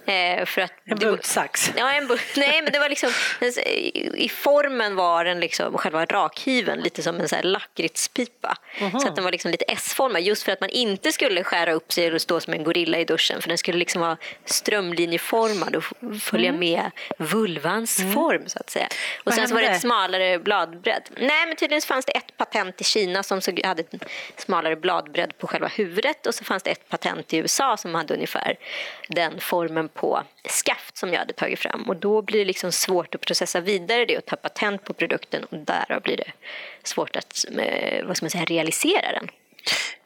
Eh, 0.05 0.45
för 0.45 0.61
att 0.61 0.73
en 0.85 0.97
bultsax? 0.97 1.71
Ja, 1.77 1.91
en 1.91 2.07
nej, 2.35 2.61
men 2.61 2.73
det 2.73 2.79
var 2.79 2.89
liksom, 2.89 3.11
i 4.15 4.29
formen 4.29 4.95
var 4.95 5.25
den 5.25 5.39
liksom 5.39 5.77
själva 5.77 6.05
rakhyveln 6.05 6.81
lite 6.81 7.03
som 7.03 7.19
en 7.19 7.29
så 7.29 7.35
här 7.35 7.43
lakritspipa. 7.43 8.57
Mm. 8.77 8.99
Så 8.99 9.07
att 9.07 9.15
den 9.15 9.23
var 9.23 9.31
liksom 9.31 9.51
lite 9.51 9.65
S-formad 9.67 10.21
just 10.21 10.43
för 10.43 10.51
att 10.51 10.61
man 10.61 10.69
inte 10.69 11.11
skulle 11.11 11.43
skära 11.43 11.73
upp 11.73 11.93
sig 11.93 12.13
och 12.13 12.21
stå 12.21 12.39
som 12.39 12.53
en 12.53 12.63
gorilla 12.63 12.97
i 12.97 13.05
duschen 13.05 13.41
för 13.41 13.49
den 13.49 13.57
skulle 13.57 13.77
liksom 13.77 14.01
vara 14.01 14.17
strömlinjeformad 14.45 15.75
och 15.75 15.83
följa 16.21 16.49
mm. 16.49 16.59
med 16.59 16.91
vulvans 17.17 17.99
mm. 17.99 18.13
form 18.13 18.47
så 18.47 18.59
att 18.59 18.69
säga. 18.69 18.85
Och 18.85 19.25
Vad 19.25 19.35
sen 19.35 19.47
så 19.47 19.55
var 19.55 19.61
det 19.61 19.67
ett 19.67 19.81
smalare 19.81 20.39
bladbredd. 20.39 21.09
Nej, 21.17 21.47
men 21.47 21.55
tydligen 21.55 21.81
fanns 21.81 22.05
det 22.05 22.11
ett 22.11 22.37
patent 22.37 22.81
i 22.81 22.83
Kina 22.83 23.23
som 23.23 23.41
hade 23.63 23.83
smalare 24.37 24.75
bladbredd 24.75 25.37
på 25.37 25.47
själva 25.47 25.67
huvudet 25.67 26.27
och 26.27 26.35
så 26.35 26.43
fanns 26.43 26.63
det 26.63 26.69
ett 26.69 26.82
patent 26.89 27.33
i 27.33 27.37
USA 27.37 27.77
som 27.77 27.95
hade 27.95 28.13
ungefär 28.13 28.57
den 29.07 29.39
formen 29.39 29.89
på 29.89 30.23
skaft 30.49 30.97
som 30.97 31.09
jag 31.09 31.19
hade 31.19 31.33
tagit 31.33 31.59
fram. 31.59 31.83
Och 31.83 31.95
då 31.95 32.21
blir 32.21 32.39
det 32.39 32.45
liksom 32.45 32.71
svårt 32.71 33.15
att 33.15 33.21
processa 33.21 33.59
vidare 33.59 34.05
det 34.05 34.17
och 34.17 34.25
ta 34.25 34.35
patent 34.35 34.83
på 34.83 34.93
produkten 34.93 35.43
och 35.43 35.57
därav 35.57 36.01
blir 36.01 36.17
det 36.17 36.31
svårt 36.83 37.15
att 37.15 37.45
eh, 37.57 38.05
vad 38.05 38.17
ska 38.17 38.23
man 38.23 38.29
säga, 38.29 38.45
realisera 38.45 39.11
den. 39.11 39.29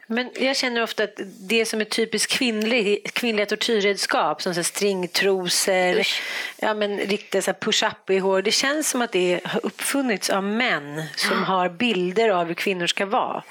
Men 0.09 0.29
jag 0.39 0.57
känner 0.57 0.83
ofta 0.83 1.03
att 1.03 1.19
det 1.39 1.65
som 1.65 1.81
är 1.81 1.85
typiskt 1.85 2.31
kvinnlig, 2.31 3.13
kvinnliga 3.13 3.45
tortyrredskap 3.45 4.41
som 4.41 4.53
så 4.53 4.63
stringtrosor, 4.63 6.01
ja, 6.57 6.73
men 6.73 6.99
riktiga 6.99 7.53
push-up 7.53 8.09
i 8.09 8.17
hår, 8.17 8.41
det 8.41 8.51
känns 8.51 8.89
som 8.89 9.01
att 9.01 9.11
det 9.11 9.39
har 9.43 9.65
uppfunnits 9.65 10.29
av 10.29 10.43
män 10.43 11.03
som 11.15 11.43
har 11.43 11.69
bilder 11.69 12.29
av 12.29 12.47
hur 12.47 12.53
kvinnor 12.53 12.87
ska 12.87 13.05
vara. 13.05 13.43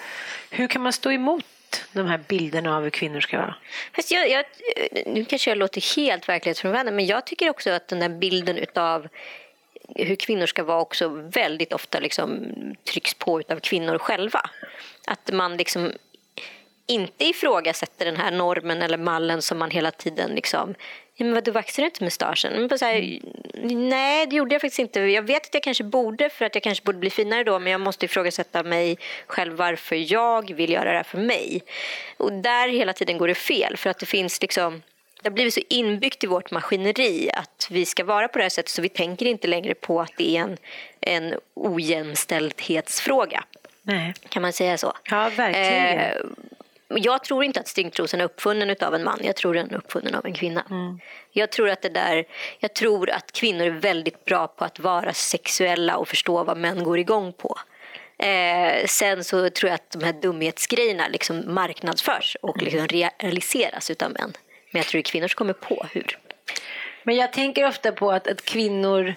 Hur 0.51 0.69
kan 0.69 0.83
man 0.83 0.93
stå 0.93 1.13
emot 1.13 1.45
de 1.93 2.07
här 2.07 2.21
bilderna 2.29 2.77
av 2.77 2.83
hur 2.83 2.91
kvinnor 2.91 3.21
ska 3.21 3.39
vara. 3.39 3.55
Fast 3.97 4.11
jag, 4.11 4.31
jag, 4.31 4.45
nu 5.07 5.25
kanske 5.25 5.51
jag 5.51 5.59
låter 5.59 5.97
helt 5.97 6.29
verklighetsfrånvänd 6.29 6.93
men 6.93 7.07
jag 7.07 7.27
tycker 7.27 7.51
också 7.51 7.71
att 7.71 7.89
den 7.89 8.01
där 8.01 8.09
bilden 8.09 8.59
utav 8.59 9.09
hur 9.95 10.17
kvinnor 10.17 10.47
ska 10.47 10.65
vara 10.65 10.81
också 10.81 11.09
väldigt 11.09 11.73
ofta 11.73 12.01
liksom 12.01 12.53
trycks 12.85 13.15
på 13.15 13.43
av 13.49 13.61
kvinnor 13.61 13.99
själva. 13.99 14.51
Att 15.07 15.33
man 15.33 15.57
liksom 15.57 15.93
inte 16.87 17.25
ifrågasätter 17.25 18.05
den 18.05 18.17
här 18.17 18.31
normen 18.31 18.83
eller 18.83 18.99
mallen 18.99 19.43
som 19.43 19.59
man 19.59 19.71
hela 19.71 19.91
tiden 19.91 20.31
liksom 20.31 20.75
Ja, 21.19 21.25
men 21.25 21.35
vadå, 21.35 21.53
vaxar 21.53 21.83
du 21.83 21.87
inte 21.87 22.05
mustaschen? 22.05 22.53
Men 22.53 22.69
bara 22.69 22.79
så 22.79 22.85
här, 22.85 23.21
nej, 23.63 24.27
det 24.27 24.37
gjorde 24.37 24.55
jag 24.55 24.61
faktiskt 24.61 24.79
inte. 24.79 25.01
Jag 25.01 25.23
vet 25.23 25.47
att 25.47 25.55
jag 25.55 25.63
kanske 25.63 25.85
borde 25.85 26.29
för 26.29 26.45
att 26.45 26.55
jag 26.55 26.63
kanske 26.63 26.85
borde 26.85 26.99
bli 26.99 27.11
finare 27.11 27.45
då 27.45 27.59
men 27.59 27.73
jag 27.73 27.81
måste 27.81 28.05
ifrågasätta 28.05 28.63
mig 28.63 28.99
själv 29.27 29.57
varför 29.57 30.13
jag 30.13 30.55
vill 30.55 30.73
göra 30.73 30.91
det 30.91 30.97
här 30.97 31.03
för 31.03 31.19
mig. 31.19 31.63
Och 32.17 32.33
där 32.33 32.69
hela 32.69 32.93
tiden 32.93 33.19
går 33.19 33.29
det 33.29 33.35
fel 33.35 33.77
för 33.77 33.91
att 33.91 33.99
det 33.99 34.07
finns 34.07 34.43
liksom 34.43 34.83
det 35.23 35.29
har 35.29 35.35
blivit 35.35 35.55
så 35.55 35.61
inbyggt 35.69 36.25
i 36.25 36.27
vårt 36.27 36.51
maskineri 36.51 37.31
att 37.35 37.69
vi 37.71 37.87
ska 37.87 38.05
vara 38.05 38.29
på 38.29 38.39
det 38.39 38.45
här 38.45 38.49
sättet 38.49 38.69
så 38.69 38.83
vi 38.83 38.89
tänker 38.89 39.27
inte 39.27 39.49
längre 39.49 39.75
på 39.75 40.01
att 40.01 40.13
det 40.17 40.37
är 40.37 40.43
en, 40.43 40.57
en 41.01 41.35
ojämställdhetsfråga. 41.55 43.45
Nej. 43.83 44.15
Kan 44.29 44.43
man 44.43 44.53
säga 44.53 44.79
så? 44.79 44.93
Ja, 45.11 45.31
verkligen. 45.37 45.99
Eh, 45.99 46.13
jag 46.89 47.25
tror 47.25 47.45
inte 47.45 47.61
att 47.61 47.69
stringtrosan 47.69 48.21
är 48.21 48.25
uppfunnen 48.25 48.77
av 48.81 48.95
en 48.95 49.05
man. 49.05 49.21
Jag 49.23 49.37
tror 49.37 49.55
den 49.55 49.71
är 49.71 49.77
uppfunnen 49.77 50.15
av 50.15 50.27
en 50.27 50.35
kvinna. 50.35 50.65
Mm. 50.71 51.01
Jag, 51.33 51.51
tror 51.51 51.69
att 51.69 51.83
det 51.83 51.89
där, 51.89 52.25
jag 52.59 52.75
tror 52.75 53.11
att 53.11 53.33
kvinnor 53.33 53.67
är 53.67 53.71
väldigt 53.71 54.25
bra 54.25 54.47
på 54.47 54.65
att 54.65 54.79
vara 54.79 55.13
sexuella 55.13 55.97
och 55.97 56.09
förstå 56.09 56.45
vad 56.45 56.57
män 56.57 56.85
går 56.85 56.99
igång 56.99 57.33
på. 57.33 57.59
Eh, 58.19 58.87
sen 58.87 59.25
så 59.25 59.51
tror 59.51 59.69
jag 59.69 59.75
att 59.75 59.91
de 59.91 60.05
här 60.05 60.13
dumhetsgrejerna 60.13 61.09
liksom 61.09 61.55
marknadsförs 61.55 62.37
och 62.43 62.63
liksom 62.63 62.87
realiseras 62.87 63.91
av 63.91 64.11
män. 64.11 64.33
Men 64.71 64.81
jag 64.81 64.87
tror 64.87 64.99
det 64.99 65.01
är 65.01 65.11
kvinnor 65.11 65.29
som 65.29 65.37
kommer 65.37 65.53
på 65.53 65.87
hur. 65.93 66.19
Men 67.03 67.17
jag 67.17 67.33
tänker 67.33 67.69
ofta 67.69 67.93
på 67.93 68.13
att, 68.13 68.29
att 68.29 68.45
kvinnor 68.45 69.15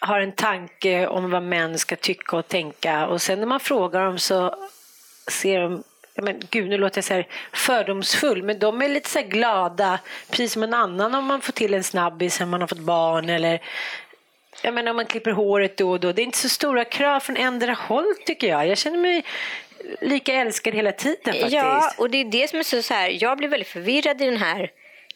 har 0.00 0.20
en 0.20 0.32
tanke 0.32 1.06
om 1.06 1.30
vad 1.30 1.42
män 1.42 1.78
ska 1.78 1.96
tycka 1.96 2.36
och 2.36 2.48
tänka 2.48 3.06
och 3.06 3.22
sen 3.22 3.40
när 3.40 3.46
man 3.46 3.60
frågar 3.60 4.04
dem 4.04 4.18
så 4.18 4.68
ser 5.28 5.60
de 5.60 5.82
men 6.22 6.42
gud 6.50 6.68
nu 6.68 6.78
låter 6.78 6.98
jag 6.98 7.04
så 7.04 7.14
här 7.14 7.26
fördomsfull, 7.52 8.42
men 8.42 8.58
de 8.58 8.82
är 8.82 8.88
lite 8.88 9.10
så 9.10 9.22
glada, 9.22 10.00
precis 10.30 10.52
som 10.52 10.62
en 10.62 10.74
annan 10.74 11.14
om 11.14 11.24
man 11.24 11.40
får 11.40 11.52
till 11.52 11.74
en 11.74 11.84
snabbis, 11.84 12.40
om 12.40 12.48
man 12.48 12.60
har 12.60 12.68
fått 12.68 12.78
barn 12.78 13.30
eller 13.30 13.60
jag 14.62 14.74
menar 14.74 14.90
om 14.90 14.96
man 14.96 15.06
klipper 15.06 15.30
håret 15.30 15.76
då 15.76 15.90
och 15.90 16.00
då. 16.00 16.12
Det 16.12 16.22
är 16.22 16.24
inte 16.24 16.38
så 16.38 16.48
stora 16.48 16.84
krav 16.84 17.20
från 17.20 17.36
ändra 17.36 17.72
håll 17.72 18.14
tycker 18.26 18.46
jag. 18.46 18.66
Jag 18.66 18.78
känner 18.78 18.98
mig 18.98 19.24
lika 20.00 20.34
älskad 20.34 20.74
hela 20.74 20.92
tiden 20.92 21.34
faktiskt. 21.34 21.52
Ja, 21.52 21.92
och 21.98 22.10
det 22.10 22.18
är 22.18 22.24
det 22.24 22.50
som 22.50 22.58
är 22.58 22.62
så, 22.62 22.82
så 22.82 22.94
här, 22.94 23.22
jag 23.22 23.38
blir 23.38 23.48
väldigt 23.48 23.68
förvirrad 23.68 24.22
i 24.22 24.24
den 24.24 24.36
här 24.36 24.70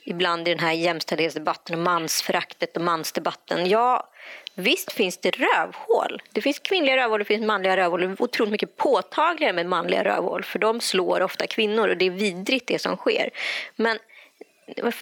ibland 0.05 0.49
i 0.49 0.50
den 0.50 0.64
här 0.64 0.73
jämställdhetsdebatten 0.73 1.78
och 1.78 1.85
mansföraktet 1.85 2.76
och 2.76 2.83
mansdebatten. 2.83 3.69
Ja, 3.69 4.09
visst 4.58 4.92
finns 4.92 5.16
det 5.16 5.30
rövhål. 5.30 6.22
Det 6.32 6.42
finns 6.42 6.58
kvinnliga 6.58 6.96
rövhål 6.96 7.18
det 7.18 7.24
finns 7.24 7.46
manliga 7.46 7.76
rövhål. 7.76 8.00
Det 8.00 8.06
är 8.06 8.22
otroligt 8.22 8.52
mycket 8.52 8.76
påtagligare 8.76 9.52
med 9.52 9.66
manliga 9.66 10.04
rövhål 10.04 10.42
för 10.42 10.58
de 10.58 10.80
slår 10.80 11.22
ofta 11.22 11.46
kvinnor 11.46 11.88
och 11.88 11.96
det 11.96 12.06
är 12.06 12.10
vidrigt 12.10 12.66
det 12.66 12.78
som 12.78 12.96
sker. 12.96 13.30
Men 13.76 13.98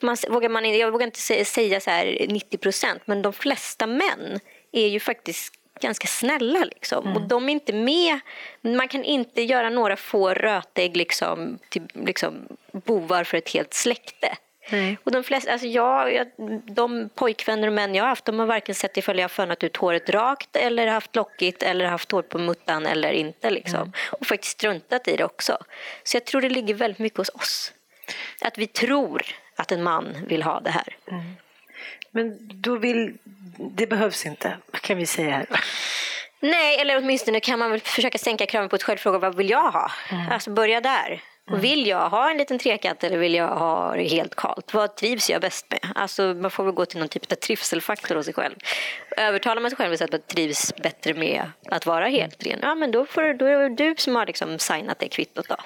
man, 0.03 0.17
vågar 0.29 0.49
man, 0.49 0.79
jag 0.79 0.91
vågar 0.91 1.07
inte 1.07 1.45
säga 1.45 1.81
så 1.81 1.91
här 1.91 2.27
90 2.29 2.59
procent, 2.59 3.03
men 3.05 3.23
de 3.23 3.33
flesta 3.33 3.87
män 3.87 4.41
är 4.73 4.87
ju 4.87 5.01
faktiskt 5.01 5.55
ganska 5.81 6.07
snälla. 6.07 6.65
Liksom. 6.65 7.07
Mm. 7.07 7.17
Och 7.17 7.29
de 7.29 7.49
är 7.49 7.53
inte 7.53 7.73
med. 7.73 8.21
Man 8.61 8.89
kan 8.89 9.05
inte 9.05 9.43
göra 9.43 9.71
några 9.71 9.97
få 9.97 10.35
rötägg 10.35 10.97
liksom, 10.97 11.59
till 11.69 11.83
liksom, 11.95 12.35
bovar 12.73 13.25
för 13.25 13.39
ett 13.39 13.49
helt 13.49 13.75
släkte. 13.75 14.37
Nej. 14.71 14.99
Och 15.05 15.13
de, 15.13 15.25
flesta, 15.25 15.53
alltså 15.53 15.67
jag, 15.67 16.15
jag, 16.15 16.27
de 16.65 17.09
pojkvänner 17.15 17.67
och 17.67 17.73
män 17.73 17.95
jag 17.95 18.05
har 18.05 18.09
haft 18.09 18.25
de 18.25 18.39
har 18.39 18.47
varken 18.47 18.75
sett 18.75 18.97
ifall 18.97 19.17
jag 19.17 19.25
har 19.25 19.29
fönat 19.29 19.65
ut 19.65 19.77
håret 19.77 20.11
rakt 20.11 20.57
eller 20.57 20.87
haft 20.87 21.17
lockigt 21.17 21.63
eller 21.63 21.85
haft 21.85 22.13
hår 22.13 22.23
på 22.23 22.39
muttan 22.39 22.87
eller 22.87 23.13
inte. 23.13 23.51
Liksom. 23.51 23.81
Mm. 23.81 23.93
Och 24.11 24.27
faktiskt 24.27 24.53
struntat 24.53 25.09
i 25.09 25.17
det 25.17 25.25
också. 25.25 25.59
Så 26.05 26.17
jag 26.17 26.25
tror 26.25 26.41
det 26.41 26.49
ligger 26.49 26.75
väldigt 26.75 26.99
mycket 26.99 27.19
hos 27.19 27.29
oss. 27.29 27.73
Att 28.41 28.59
vi 28.59 28.67
tror 28.67 29.23
att 29.57 29.73
en 29.73 29.83
man 29.83 30.17
vill 30.29 30.43
ha 30.43 30.61
det 30.61 30.71
här. 30.71 30.97
Mm. 31.11 31.25
Men 32.11 32.39
då 32.41 32.77
vill, 32.77 33.15
det 33.59 33.87
behövs 33.87 34.27
inte, 34.27 34.57
kan 34.81 34.97
vi 34.97 35.07
säga 35.07 35.31
här. 35.31 35.47
Nej, 36.41 36.81
eller 36.81 36.97
åtminstone 36.97 37.41
kan 37.41 37.59
man 37.59 37.71
väl 37.71 37.81
försöka 37.81 38.19
sänka 38.19 38.47
kraven 38.47 38.69
på 38.69 38.77
ett 38.77 38.83
själv. 38.83 38.99
Fråga 38.99 39.19
vad 39.19 39.37
vill 39.37 39.51
jag 39.51 39.71
ha? 39.71 39.91
Mm. 40.11 40.33
Alltså 40.33 40.51
börja 40.51 40.81
där. 40.81 41.23
Mm. 41.49 41.61
Vill 41.61 41.87
jag 41.87 42.09
ha 42.11 42.31
en 42.31 42.37
liten 42.37 42.59
trekant 42.59 43.05
eller 43.05 43.19
vill 43.19 43.35
jag 43.35 43.49
ha 43.49 43.95
det 43.97 44.09
helt 44.09 44.35
kalt? 44.35 44.75
Vad 44.75 44.97
trivs 44.97 45.31
jag 45.31 45.41
bäst 45.41 45.67
med? 45.71 45.93
Alltså, 45.95 46.23
man 46.23 46.51
får 46.51 46.65
väl 46.65 46.75
gå 46.75 46.87
till 46.87 46.99
någon 46.99 47.09
typ 47.09 47.33
av 47.33 47.37
trivselfaktor 47.37 48.15
hos 48.15 48.25
sig 48.25 48.35
själv. 48.35 48.55
Övertalar 49.17 49.63
man 49.63 49.71
sig 49.71 49.77
själv 49.77 49.93
att 49.93 50.13
man 50.13 50.21
trivs 50.27 50.75
bättre 50.77 51.15
med 51.15 51.51
att 51.71 51.87
vara 51.87 52.09
helt 52.09 52.47
ren, 52.47 52.59
ja 52.63 52.75
men 52.75 52.91
då, 52.91 53.07
får, 53.07 53.35
då 53.35 53.47
är 53.47 53.69
det 53.69 53.77
du 53.77 53.95
som 53.99 54.17
har 54.17 54.27
liksom 54.27 54.59
signat 54.59 54.99
det 54.99 55.09
kvittot 55.09 55.49
då. 55.49 55.57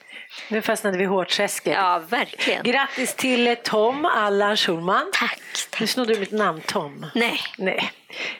Nu 0.48 0.62
fastnade 0.62 0.98
vi 0.98 1.04
i 1.04 1.06
hårträsket. 1.06 1.74
Ja, 1.76 2.02
verkligen. 2.08 2.64
Grattis 2.64 3.14
till 3.14 3.56
Tom 3.62 4.04
Allan 4.04 4.56
Schulman. 4.56 5.10
Tack, 5.12 5.40
tack. 5.70 5.80
Nu 5.80 5.86
snodde 5.86 6.14
du 6.14 6.20
mitt 6.20 6.32
namn, 6.32 6.60
Tom. 6.60 7.06
Nej. 7.14 7.40
Nej. 7.58 7.92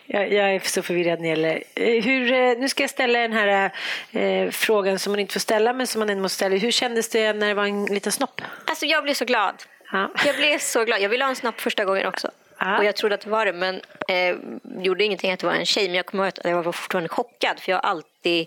Jag, 0.07 0.33
jag, 0.33 0.55
är 0.55 0.59
så 0.59 0.83
förvirrad 0.83 1.21
när 1.21 1.23
det 1.23 1.29
gäller... 1.29 1.63
Eh, 1.75 2.05
hur, 2.05 2.33
eh, 2.33 2.59
nu 2.59 2.69
ska 2.69 2.83
jag 2.83 2.91
ställa 2.91 3.19
den 3.19 3.33
här 3.33 3.71
eh, 4.13 4.51
frågan 4.51 4.99
som 4.99 5.13
man 5.13 5.21
inte 5.21 5.33
får 5.33 5.41
ställa 5.41 5.73
men 5.73 5.87
som 5.87 5.99
man 5.99 6.11
ändå 6.11 6.23
måste 6.23 6.37
ställa. 6.37 6.57
Hur 6.57 6.71
kändes 6.71 7.09
det 7.09 7.33
när 7.33 7.49
det 7.49 7.55
var 7.55 7.65
en 7.65 7.85
liten 7.85 8.13
snopp? 8.13 8.41
Alltså 8.67 8.87
jag 8.87 9.05
blev 9.05 9.15
så 9.15 9.25
glad. 9.25 9.55
Ja. 9.93 10.11
Jag 10.25 10.37
blev 10.37 10.59
så 10.59 10.85
glad. 10.85 11.01
Jag 11.01 11.09
ville 11.09 11.25
ha 11.25 11.29
en 11.29 11.37
snopp 11.37 11.61
första 11.61 11.85
gången 11.85 12.07
också. 12.07 12.31
Ja. 12.59 12.79
Och 12.79 12.85
jag 12.85 12.97
trodde 12.97 13.15
att 13.15 13.21
det 13.21 13.31
var 13.31 13.47
det 13.47 13.53
men 13.53 13.81
eh, 14.09 14.37
gjorde 14.83 15.05
ingenting 15.05 15.33
att 15.33 15.41
det 15.41 15.47
var 15.47 15.55
en 15.55 15.67
tjej. 15.67 15.89
Men 15.89 15.95
jag 15.95 16.07
kommer 16.07 16.25
ihåg 16.25 16.29
att 16.29 16.45
jag 16.45 16.63
var 16.63 16.73
fortfarande 16.73 17.09
chockad 17.09 17.61
för 17.61 17.73
jag 17.73 17.79
har 17.79 17.91
alltid 17.91 18.47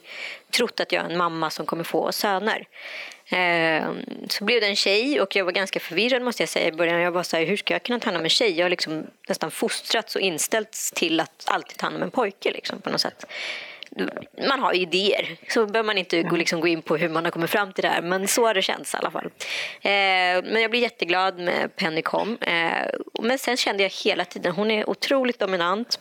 trott 0.52 0.80
att 0.80 0.92
jag 0.92 1.06
är 1.06 1.10
en 1.10 1.18
mamma 1.18 1.50
som 1.50 1.66
kommer 1.66 1.84
få 1.84 2.12
söner. 2.12 2.66
Eh, 3.34 3.92
så 4.30 4.44
blev 4.44 4.62
det 4.62 4.68
en 4.68 4.76
tjej 4.76 5.22
och 5.22 5.36
jag 5.36 5.46
var 5.46 5.52
ganska 5.52 5.80
förvirrad 5.80 6.22
måste 6.22 6.44
jag 6.44 6.50
säga 6.50 6.68
i 6.68 6.72
början. 6.72 7.02
Jag 7.02 7.12
var 7.12 7.24
så 7.24 7.38
här, 7.38 7.46
hur 7.46 7.58
ska 7.58 7.74
jag 7.74 7.84
kunna 7.84 8.00
ta 8.00 8.06
hand 8.06 8.18
om 8.18 8.24
en 8.24 8.30
tjej? 8.30 8.58
Jag 8.58 8.66
har 8.66 8.70
liksom 8.70 9.08
nästan 9.28 9.52
fostrats 9.52 10.16
och 10.16 10.22
inställts 10.22 10.92
till 10.92 11.20
att 11.20 11.44
alltid 11.46 11.78
ta 11.78 11.86
hand 11.86 11.96
om 11.96 12.04
en 12.04 12.12
pojke 12.12 12.52
liksom, 12.52 12.82
på 12.82 12.90
något 12.90 13.02
sätt. 13.02 13.26
Man 14.50 14.60
har 14.60 14.76
idéer, 14.76 15.38
så 15.50 15.66
behöver 15.66 15.88
man 15.88 15.98
inte 15.98 16.24
gå, 16.24 16.36
liksom, 16.36 16.62
gå 16.62 16.68
in 16.68 16.82
på 16.82 16.98
hur 16.98 17.10
man 17.10 17.24
har 17.24 17.32
kommit 17.32 17.50
fram 17.50 17.74
till 17.74 17.82
det 17.82 17.88
här. 17.88 18.02
Men 18.02 18.28
så 18.28 18.46
har 18.48 18.54
det 18.54 18.62
känts 18.62 18.94
i 18.94 18.98
alla 18.98 19.12
fall. 19.12 19.26
Eh, 19.82 19.92
men 20.52 20.62
jag 20.62 20.72
blev 20.72 20.84
jätteglad 20.84 21.40
med 21.40 21.76
Penny 21.76 22.02
kom. 22.02 22.38
Eh, 22.42 22.90
men 23.22 23.38
sen 23.38 23.58
kände 23.58 23.84
jag 23.84 23.90
hela 23.90 24.26
tiden, 24.26 24.52
hon 24.52 24.72
är 24.72 24.90
otroligt 24.90 25.40
dominant 25.40 26.00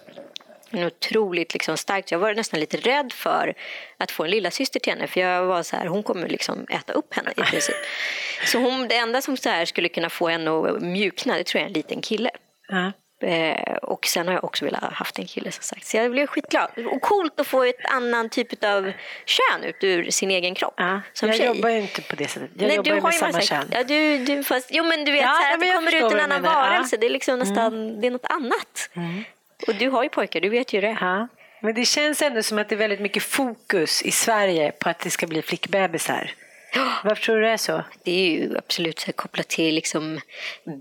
otroligt 0.75 1.52
liksom 1.52 1.76
starkt. 1.76 2.11
Jag 2.11 2.19
var 2.19 2.35
nästan 2.35 2.61
lite 2.61 2.76
rädd 2.76 3.12
för 3.12 3.55
att 3.97 4.11
få 4.11 4.25
en 4.25 4.31
lilla 4.31 4.50
syster 4.50 4.81
till 4.81 4.93
henne 4.93 5.07
för 5.07 5.21
jag 5.21 5.47
var 5.47 5.62
så 5.62 5.76
här, 5.76 5.87
hon 5.87 6.02
kommer 6.02 6.29
liksom 6.29 6.67
äta 6.71 6.93
upp 6.93 7.14
henne 7.14 7.31
i 7.37 7.41
princip. 7.41 7.76
Så 8.47 8.59
hon, 8.59 8.88
det 8.88 8.97
enda 8.97 9.23
som 9.23 9.37
så 9.37 9.49
här 9.49 9.64
skulle 9.64 9.88
kunna 9.88 10.11
få 10.11 10.29
henne 10.29 10.50
att 10.50 10.83
mjukna 10.83 11.37
det 11.37 11.45
tror 11.45 11.61
jag 11.61 11.64
är 11.64 11.69
en 11.69 11.73
liten 11.73 12.00
kille. 12.00 12.31
Mm. 12.73 12.93
Eh, 13.23 13.75
och 13.83 14.07
sen 14.07 14.26
har 14.26 14.35
jag 14.35 14.45
också 14.45 14.64
velat 14.64 14.81
ha 14.81 14.91
haft 14.91 15.19
en 15.19 15.26
kille 15.26 15.50
som 15.52 15.62
sagt. 15.62 15.87
Så 15.87 15.97
jag 15.97 16.11
blev 16.11 16.26
skitglad. 16.26 16.71
Och 16.91 17.02
coolt 17.02 17.41
att 17.41 17.47
få 17.47 17.62
ett 17.62 17.87
annan 17.91 18.29
typ 18.29 18.64
av 18.64 18.93
kön 19.25 19.64
ut 19.64 19.85
ur 19.85 20.11
sin 20.11 20.31
egen 20.31 20.55
kropp. 20.55 20.75
Ja, 20.76 21.00
som 21.12 21.29
jag 21.29 21.38
tjej. 21.38 21.47
jobbar 21.47 21.69
ju 21.69 21.81
inte 21.81 22.02
på 22.02 22.17
det 22.17 22.29
sättet. 22.29 22.50
Jag 22.55 22.67
Nej, 22.67 22.76
jobbar 22.76 22.95
ju 22.95 23.00
med 23.00 23.14
samma 23.14 23.41
kön. 23.41 23.69
Ja, 23.73 23.85
du, 23.85 24.19
du, 24.19 24.45
fast, 24.45 24.69
jo 24.73 24.85
men 24.85 25.05
du 25.05 25.12
vet 25.12 25.23
ja, 25.23 25.29
så 25.29 25.43
här, 25.43 25.55
att 25.55 25.61
det 25.61 25.73
kommer 25.73 26.07
ut 26.07 26.12
en 26.12 26.21
annan 26.21 26.43
varelse. 26.43 26.97
Ja. 26.97 27.00
Det 27.00 27.07
är 27.07 27.11
liksom 27.11 27.38
nästan, 27.38 27.67
mm. 27.67 28.00
det 28.00 28.07
är 28.07 28.11
något 28.11 28.26
annat. 28.31 28.91
Mm. 28.95 29.25
Och 29.66 29.75
du 29.75 29.88
har 29.88 30.02
ju 30.02 30.09
pojkar, 30.09 30.40
du 30.40 30.49
vet 30.49 30.73
ju 30.73 30.81
det. 30.81 30.99
Ja. 31.00 31.28
Men 31.61 31.75
det 31.75 31.85
känns 31.85 32.23
ändå 32.23 32.42
som 32.42 32.59
att 32.59 32.69
det 32.69 32.75
är 32.75 32.76
väldigt 32.76 33.00
mycket 33.00 33.23
fokus 33.23 34.02
i 34.02 34.11
Sverige 34.11 34.73
på 34.73 34.88
att 34.88 34.99
det 34.99 35.11
ska 35.11 35.26
bli 35.26 35.42
flickbebisar. 35.42 36.31
Varför 37.04 37.23
tror 37.23 37.37
du 37.37 37.42
det 37.42 37.49
är 37.49 37.57
så? 37.57 37.85
Det 38.02 38.11
är 38.11 38.31
ju 38.31 38.59
absolut 38.59 39.16
kopplat 39.16 39.49
till 39.49 39.75
liksom 39.75 40.21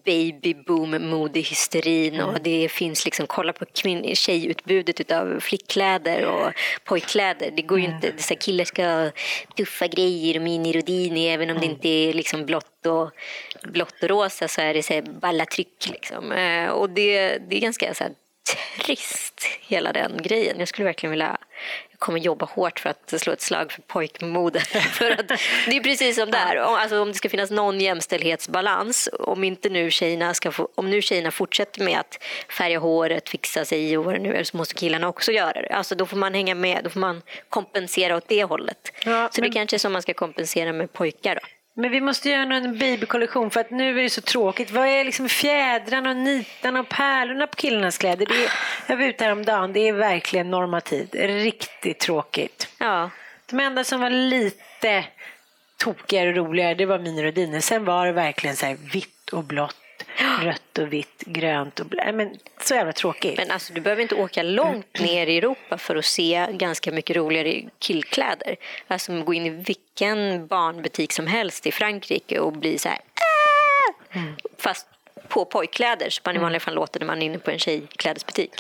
babyboom, 0.05 1.09
modehysterin 1.09 2.13
mm. 2.13 2.29
och 2.29 2.41
det 2.41 2.69
finns 2.69 3.05
liksom, 3.05 3.27
kolla 3.27 3.53
på 3.53 3.65
tjejutbudet 4.13 5.11
av 5.11 5.39
flickkläder 5.39 6.25
och 6.25 6.51
pojkkläder. 6.83 7.51
Det 7.55 7.61
går 7.61 7.79
ju 7.79 7.85
mm. 7.85 7.95
inte, 7.95 8.13
här, 8.29 8.35
killar 8.35 8.65
ska 8.65 8.85
ha 8.85 9.11
tuffa 9.57 9.87
grejer 9.87 10.35
och 10.37 10.43
mini-rodini 10.43 11.33
även 11.33 11.49
om 11.49 11.57
mm. 11.57 11.67
det 11.67 11.73
inte 11.73 11.87
är 11.87 12.13
liksom 12.13 12.45
blått 12.45 12.85
och, 12.85 13.11
blått 13.63 14.03
och 14.03 14.09
rosa 14.09 14.47
så 14.47 14.61
är 14.61 14.73
det 14.73 14.83
så 14.83 14.93
här, 14.93 15.01
balla 15.01 15.45
tryck 15.45 15.89
liksom. 15.91 16.31
Eh, 16.31 16.69
och 16.69 16.89
det, 16.89 17.37
det 17.37 17.55
är 17.55 17.61
ganska 17.61 17.93
så 17.93 18.03
här, 18.03 18.13
trist, 18.81 19.45
hela 19.61 19.93
den 19.93 20.21
grejen. 20.21 20.59
Jag 20.59 20.67
skulle 20.67 20.85
verkligen 20.85 21.11
vilja 21.11 21.37
jag 21.91 21.99
kommer 21.99 22.19
jobba 22.19 22.45
hårt 22.45 22.79
för 22.79 22.89
att 22.89 23.21
slå 23.21 23.33
ett 23.33 23.41
slag 23.41 23.71
för 23.71 23.81
pojkmode. 23.81 24.59
för 24.91 25.11
att 25.11 25.27
det 25.67 25.77
är 25.77 25.83
precis 25.83 26.15
som 26.15 26.31
där. 26.31 26.55
Alltså, 26.55 27.01
om 27.01 27.07
det 27.07 27.13
ska 27.13 27.29
finnas 27.29 27.51
någon 27.51 27.79
jämställdhetsbalans, 27.79 29.09
om 29.19 29.43
inte 29.43 29.69
nu 29.69 29.91
tjejerna 29.91 30.33
ska 30.33 30.51
få, 30.51 30.69
om 30.75 30.89
nu 30.89 31.01
tjejerna 31.01 31.31
fortsätter 31.31 31.83
med 31.83 31.99
att 31.99 32.23
färga 32.49 32.79
håret, 32.79 33.29
fixa 33.29 33.65
sig 33.65 33.97
och 33.97 34.05
vad 34.05 34.13
det 34.13 34.19
nu 34.19 34.35
är, 34.35 34.43
så 34.43 34.57
måste 34.57 34.73
killarna 34.73 35.07
också 35.07 35.31
göra 35.31 35.61
det. 35.61 35.69
Alltså, 35.73 35.95
då 35.95 36.05
får 36.05 36.17
man 36.17 36.33
hänga 36.33 36.55
med, 36.55 36.83
då 36.83 36.89
får 36.89 36.99
man 36.99 37.21
kompensera 37.49 38.15
åt 38.15 38.27
det 38.27 38.43
hållet. 38.43 38.91
Ja, 39.05 39.29
så 39.31 39.41
men... 39.41 39.49
det 39.49 39.55
kanske 39.55 39.75
är 39.75 39.79
som 39.79 39.93
man 39.93 40.01
ska 40.01 40.13
kompensera 40.13 40.73
med 40.73 40.93
pojkar 40.93 41.35
då. 41.35 41.41
Men 41.73 41.91
vi 41.91 42.01
måste 42.01 42.29
göra 42.29 42.55
en 42.55 42.77
babykollektion 42.77 43.49
för 43.49 43.59
att 43.59 43.71
nu 43.71 43.99
är 43.99 44.03
det 44.03 44.09
så 44.09 44.21
tråkigt. 44.21 44.71
Vad 44.71 44.87
är 44.87 45.03
liksom 45.03 45.29
fjädrarna 45.29 46.09
och 46.09 46.17
nitarna 46.17 46.79
och 46.79 46.89
pärlorna 46.89 47.47
på 47.47 47.55
killarnas 47.55 47.97
kläder? 47.97 48.25
Det 48.25 48.43
är, 48.43 48.51
jag 48.87 48.97
var 48.97 49.03
ute 49.03 49.23
häromdagen, 49.23 49.73
det 49.73 49.87
är 49.87 49.93
verkligen 49.93 50.51
normativt. 50.51 51.15
Riktigt 51.15 51.99
tråkigt. 51.99 52.67
Ja. 52.77 53.09
De 53.49 53.59
enda 53.59 53.83
som 53.83 53.99
var 53.99 54.09
lite 54.09 55.05
tokigare 55.77 56.29
och 56.29 56.35
roligare 56.35 56.73
det 56.73 56.85
var 56.85 56.99
Mini 56.99 57.29
och 57.29 57.33
Dine. 57.33 57.61
Sen 57.61 57.85
var 57.85 58.05
det 58.05 58.11
verkligen 58.11 58.55
så 58.55 58.65
här 58.65 58.77
vitt 58.93 59.29
och 59.29 59.43
blått, 59.43 59.80
rött 60.41 60.77
och 60.77 60.93
vitt, 60.93 61.23
grönt 61.25 61.79
och 61.79 61.85
blått. 61.85 62.15
Men 62.15 62.37
så 62.61 62.75
jävla 62.75 62.93
tråkigt. 62.93 63.37
Men 63.37 63.51
alltså, 63.51 63.73
du 63.73 63.81
behöver 63.81 64.01
inte 64.01 64.15
åka 64.15 64.43
långt 64.43 64.99
ner 64.99 65.27
i 65.27 65.37
Europa 65.37 65.77
för 65.77 65.95
att 65.95 66.05
se 66.05 66.47
ganska 66.51 66.91
mycket 66.91 67.15
roligare 67.15 67.61
killkläder. 67.79 68.55
Alltså 68.87 69.21
gå 69.21 69.33
in 69.33 69.45
i 69.45 69.49
vilken 69.49 70.47
barnbutik 70.47 71.11
som 71.11 71.27
helst 71.27 71.67
i 71.67 71.71
Frankrike 71.71 72.39
och 72.39 72.53
bli 72.53 72.77
så 72.77 72.89
här 72.89 72.97
"Ah!" 72.97 74.19
Fast 74.57 74.87
på 75.27 75.45
pojkkläder 75.45 76.09
som 76.09 76.21
man 76.25 76.35
i 76.35 76.39
vanliga 76.39 76.59
fall 76.59 76.73
låter 76.73 76.99
när 76.99 77.07
man 77.07 77.21
är 77.21 77.25
inne 77.25 77.39
på 77.39 77.51
en 77.51 77.59
tjejklädesbutik. 77.59 78.51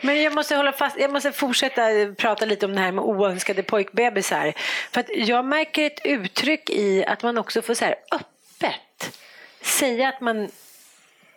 Men 0.00 0.22
jag 0.22 0.34
måste 0.34 0.56
hålla 0.56 0.72
fast, 0.72 0.98
jag 1.00 1.12
måste 1.12 1.32
fortsätta 1.32 1.82
prata 2.16 2.44
lite 2.44 2.66
om 2.66 2.74
det 2.74 2.80
här 2.80 2.92
med 2.92 3.04
oönskade 3.04 3.62
pojkbebisar. 3.62 4.52
För 4.90 5.00
att 5.00 5.08
jag 5.14 5.44
märker 5.44 5.86
ett 5.86 6.00
uttryck 6.04 6.70
i 6.70 7.04
att 7.04 7.22
man 7.22 7.38
också 7.38 7.62
får 7.62 7.74
så 7.74 7.84
här 7.84 7.94
öppet 8.12 9.18
säga 9.62 10.08
att 10.08 10.20
man 10.20 10.48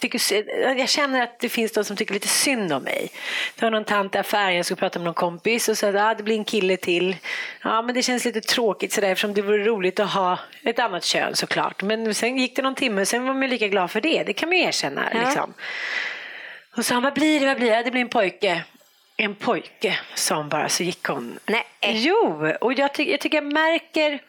tycker, 0.02 0.22
jag 0.78 0.90
känner 0.90 1.24
att 1.24 1.40
det 1.40 1.50
finns 1.50 1.72
de 1.72 1.84
som 1.84 1.96
tycker 1.96 2.14
lite 2.14 2.28
synd 2.28 2.74
om 2.74 2.84
mig. 2.84 3.12
Det 3.56 3.66
var 3.66 3.72
någon 3.72 3.84
tant 3.84 4.16
i 4.16 4.18
affären, 4.18 4.56
jag 4.56 4.66
skulle 4.66 4.80
prata 4.80 5.00
med 5.00 5.06
någon 5.06 5.14
kompis 5.14 5.70
och 5.70 5.78
sa 5.78 5.88
att 5.90 5.96
ah, 5.96 6.14
det 6.14 6.24
blir 6.24 6.36
en 6.36 6.44
kille 6.44 6.78
till. 6.78 7.16
Ja, 7.64 7.82
men 7.82 7.96
det 7.96 8.02
känns 8.04 8.26
lite 8.26 8.42
tråkigt 8.42 8.94
sådär 8.94 9.12
eftersom 9.12 9.34
det 9.34 9.42
vore 9.42 9.64
roligt 9.66 10.00
att 10.00 10.10
ha 10.10 10.40
ett 10.64 10.80
annat 10.80 11.04
kön 11.04 11.36
såklart. 11.36 11.84
Men 11.84 12.16
sen 12.16 12.38
gick 12.38 12.56
det 12.56 12.62
någon 12.62 12.76
timme 12.76 13.02
och 13.02 13.08
sen 13.08 13.26
var 13.26 13.34
man 13.34 13.50
lika 13.50 13.68
glad 13.68 13.92
för 13.92 14.02
det. 14.02 14.24
Det 14.24 14.34
kan 14.34 14.50
man 14.50 14.58
ju 14.58 14.64
erkänna. 14.64 15.10
Ja. 15.14 15.20
Liksom. 15.20 15.54
Och 16.78 16.86
sa 16.86 16.94
han, 16.94 17.04
vad 17.04 17.14
blir 17.14 17.40
det, 17.40 17.46
vad 17.46 17.58
blir 17.58 17.72
det? 17.72 17.84
Det 17.84 17.92
blir 17.92 18.02
en 18.02 18.10
pojke. 18.10 18.64
En 19.18 19.36
pojke, 19.36 20.00
sa 20.16 20.36
hon 20.36 20.50
bara, 20.50 20.70
så 20.70 20.84
gick 20.84 21.04
hon. 21.04 21.40
Nej. 21.46 21.66
Jo, 21.82 22.52
och 22.62 22.74
jag, 22.74 22.94
ty- 22.94 23.12
jag 23.12 23.20
tycker 23.20 23.38
jag 23.38 23.54
märker 23.54 24.20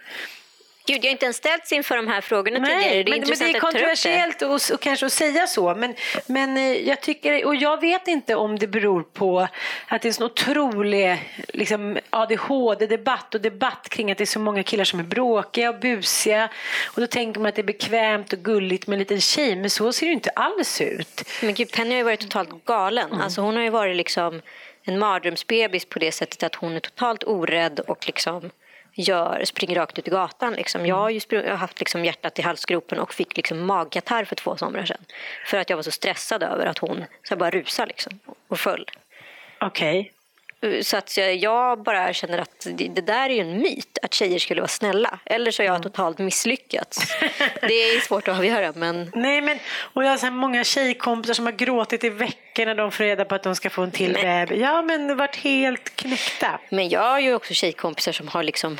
Gud, 0.87 0.97
jag 0.97 1.09
har 1.09 1.13
inte 1.13 1.25
ens 1.25 1.37
ställts 1.37 1.73
inför 1.73 1.97
de 1.97 2.09
här 2.09 2.21
frågorna 2.21 2.67
tidigare. 2.67 2.83
Det 2.83 3.01
är 3.01 3.05
men, 3.05 3.29
men 3.29 3.39
det 3.39 3.57
är 3.57 3.61
kontroversiellt 3.61 4.43
och, 4.43 4.61
och 4.73 4.81
kanske 4.81 5.07
att 5.07 5.13
säga 5.13 5.47
så. 5.47 5.75
Men, 5.75 5.95
men 6.27 6.57
eh, 6.57 6.89
jag 6.89 7.01
tycker, 7.01 7.47
och 7.47 7.57
jag 7.57 7.81
vet 7.81 8.09
inte 8.09 8.35
om 8.35 8.59
det 8.59 8.67
beror 8.67 9.03
på 9.03 9.49
att 9.89 10.03
det 10.03 10.07
är 10.07 10.11
en 10.11 10.15
sån 10.15 10.27
otrolig 10.27 11.31
liksom, 11.49 11.99
ADHD-debatt 12.11 13.35
och 13.35 13.41
debatt 13.41 13.89
kring 13.89 14.13
att 14.13 14.19
det 14.19 14.25
är 14.25 14.27
så 14.27 14.39
många 14.39 14.63
killar 14.63 14.85
som 14.85 15.01
är 15.01 15.05
bråkiga 15.05 15.71
och 15.71 15.81
busiga. 15.81 16.49
Och 16.95 17.01
då 17.01 17.07
tänker 17.07 17.41
man 17.41 17.49
att 17.49 17.55
det 17.55 17.63
är 17.63 17.67
bekvämt 17.67 18.33
och 18.33 18.39
gulligt 18.39 18.87
med 18.87 18.95
en 18.95 18.99
liten 18.99 19.21
tjej. 19.21 19.57
Men 19.57 19.71
så 19.71 19.93
ser 19.93 20.07
det 20.07 20.13
inte 20.13 20.31
alls 20.31 20.81
ut. 20.81 21.29
Men 21.43 21.55
gud, 21.55 21.73
Penny 21.73 21.91
har 21.91 21.97
ju 21.97 22.05
varit 22.05 22.21
totalt 22.21 22.65
galen. 22.65 23.07
Mm. 23.07 23.21
Alltså, 23.21 23.41
hon 23.41 23.57
har 23.57 23.63
ju 23.63 23.71
varit 23.71 23.97
liksom 23.97 24.43
en 24.85 24.99
mardrömsbebis 24.99 25.85
på 25.85 25.99
det 25.99 26.13
sättet 26.13 26.43
att 26.43 26.55
hon 26.55 26.77
är 26.77 26.81
totalt 26.81 27.25
orädd 27.25 27.81
och 27.81 28.07
liksom 28.07 28.51
gör, 28.95 29.45
springer 29.45 29.75
rakt 29.75 29.99
ut 29.99 30.09
i 30.09 30.11
gatan. 30.11 30.53
Liksom. 30.53 30.87
Jag 30.87 30.97
har 30.97 31.11
ju 31.11 31.21
jag 31.29 31.43
har 31.43 31.57
haft 31.57 31.81
liksom 31.81 32.05
hjärtat 32.05 32.39
i 32.39 32.43
halsgropen 32.43 32.99
och 32.99 33.15
fick 33.15 33.37
liksom 33.37 33.67
magkatarr 33.67 34.25
för 34.25 34.37
två 34.37 34.57
somrar 34.57 34.85
sedan. 34.85 35.05
För 35.47 35.59
att 35.59 35.71
jag 35.71 35.77
var 35.77 35.83
så 35.83 35.91
stressad 35.91 36.43
över 36.43 36.67
att 36.67 36.79
hon 36.79 37.05
så 37.23 37.37
bara 37.37 37.51
rusade 37.51 37.89
liksom, 37.89 38.19
och 38.49 38.61
föll. 38.61 38.91
Okej. 39.61 40.13
Så 40.83 40.97
att 40.97 41.17
jag- 41.17 41.83
bara 41.83 42.13
känner 42.13 42.39
att 42.39 42.67
det, 42.77 42.89
där 43.01 43.31
är 43.31 43.35
ju 43.35 43.41
en 43.41 43.59
myt, 43.59 43.99
att 44.03 44.15
tjejer 44.15 44.39
skulle 44.39 44.61
vara 44.61 44.69
snälla. 44.69 45.19
Eller 45.25 45.51
så 45.51 45.63
har 45.63 45.67
jag 45.67 45.83
totalt 45.83 46.19
misslyckats. 46.19 46.99
Det 47.61 47.75
är 47.75 48.01
svårt 48.01 48.29
att 48.29 48.37
avgöra, 48.39 48.73
men 48.77 49.11
Nej, 49.15 49.41
men, 49.41 49.59
och 49.93 50.05
jag 50.05 50.11
har 50.11 50.17
så 50.17 50.31
många 50.31 50.65
tjejkompisar 50.65 51.35
som 51.35 51.45
har 51.47 51.53
gråtit 51.53 52.05
i 52.05 52.09
veckor 52.09 52.67
när 52.67 52.75
de 52.75 52.91
får 52.93 53.05
reda 53.05 53.25
på 53.25 53.35
att 53.35 53.43
de 53.43 53.55
ska 53.57 53.71
få 53.71 53.83
en 53.83 53.91
till 53.91 54.13
Nej. 54.13 54.23
bebis. 54.47 54.63
Ja, 54.63 54.83
men 54.83 55.17
varit 55.17 55.37
helt 55.37 55.97
knäckta. 55.97 56.61
Men 56.71 56.89
jag 56.89 57.01
har 57.03 57.21
ju 57.21 57.35
också 57.35 57.55
tjejkompisar 57.55 58.13
som 58.13 58.29
har 58.29 58.43
liksom, 58.43 58.77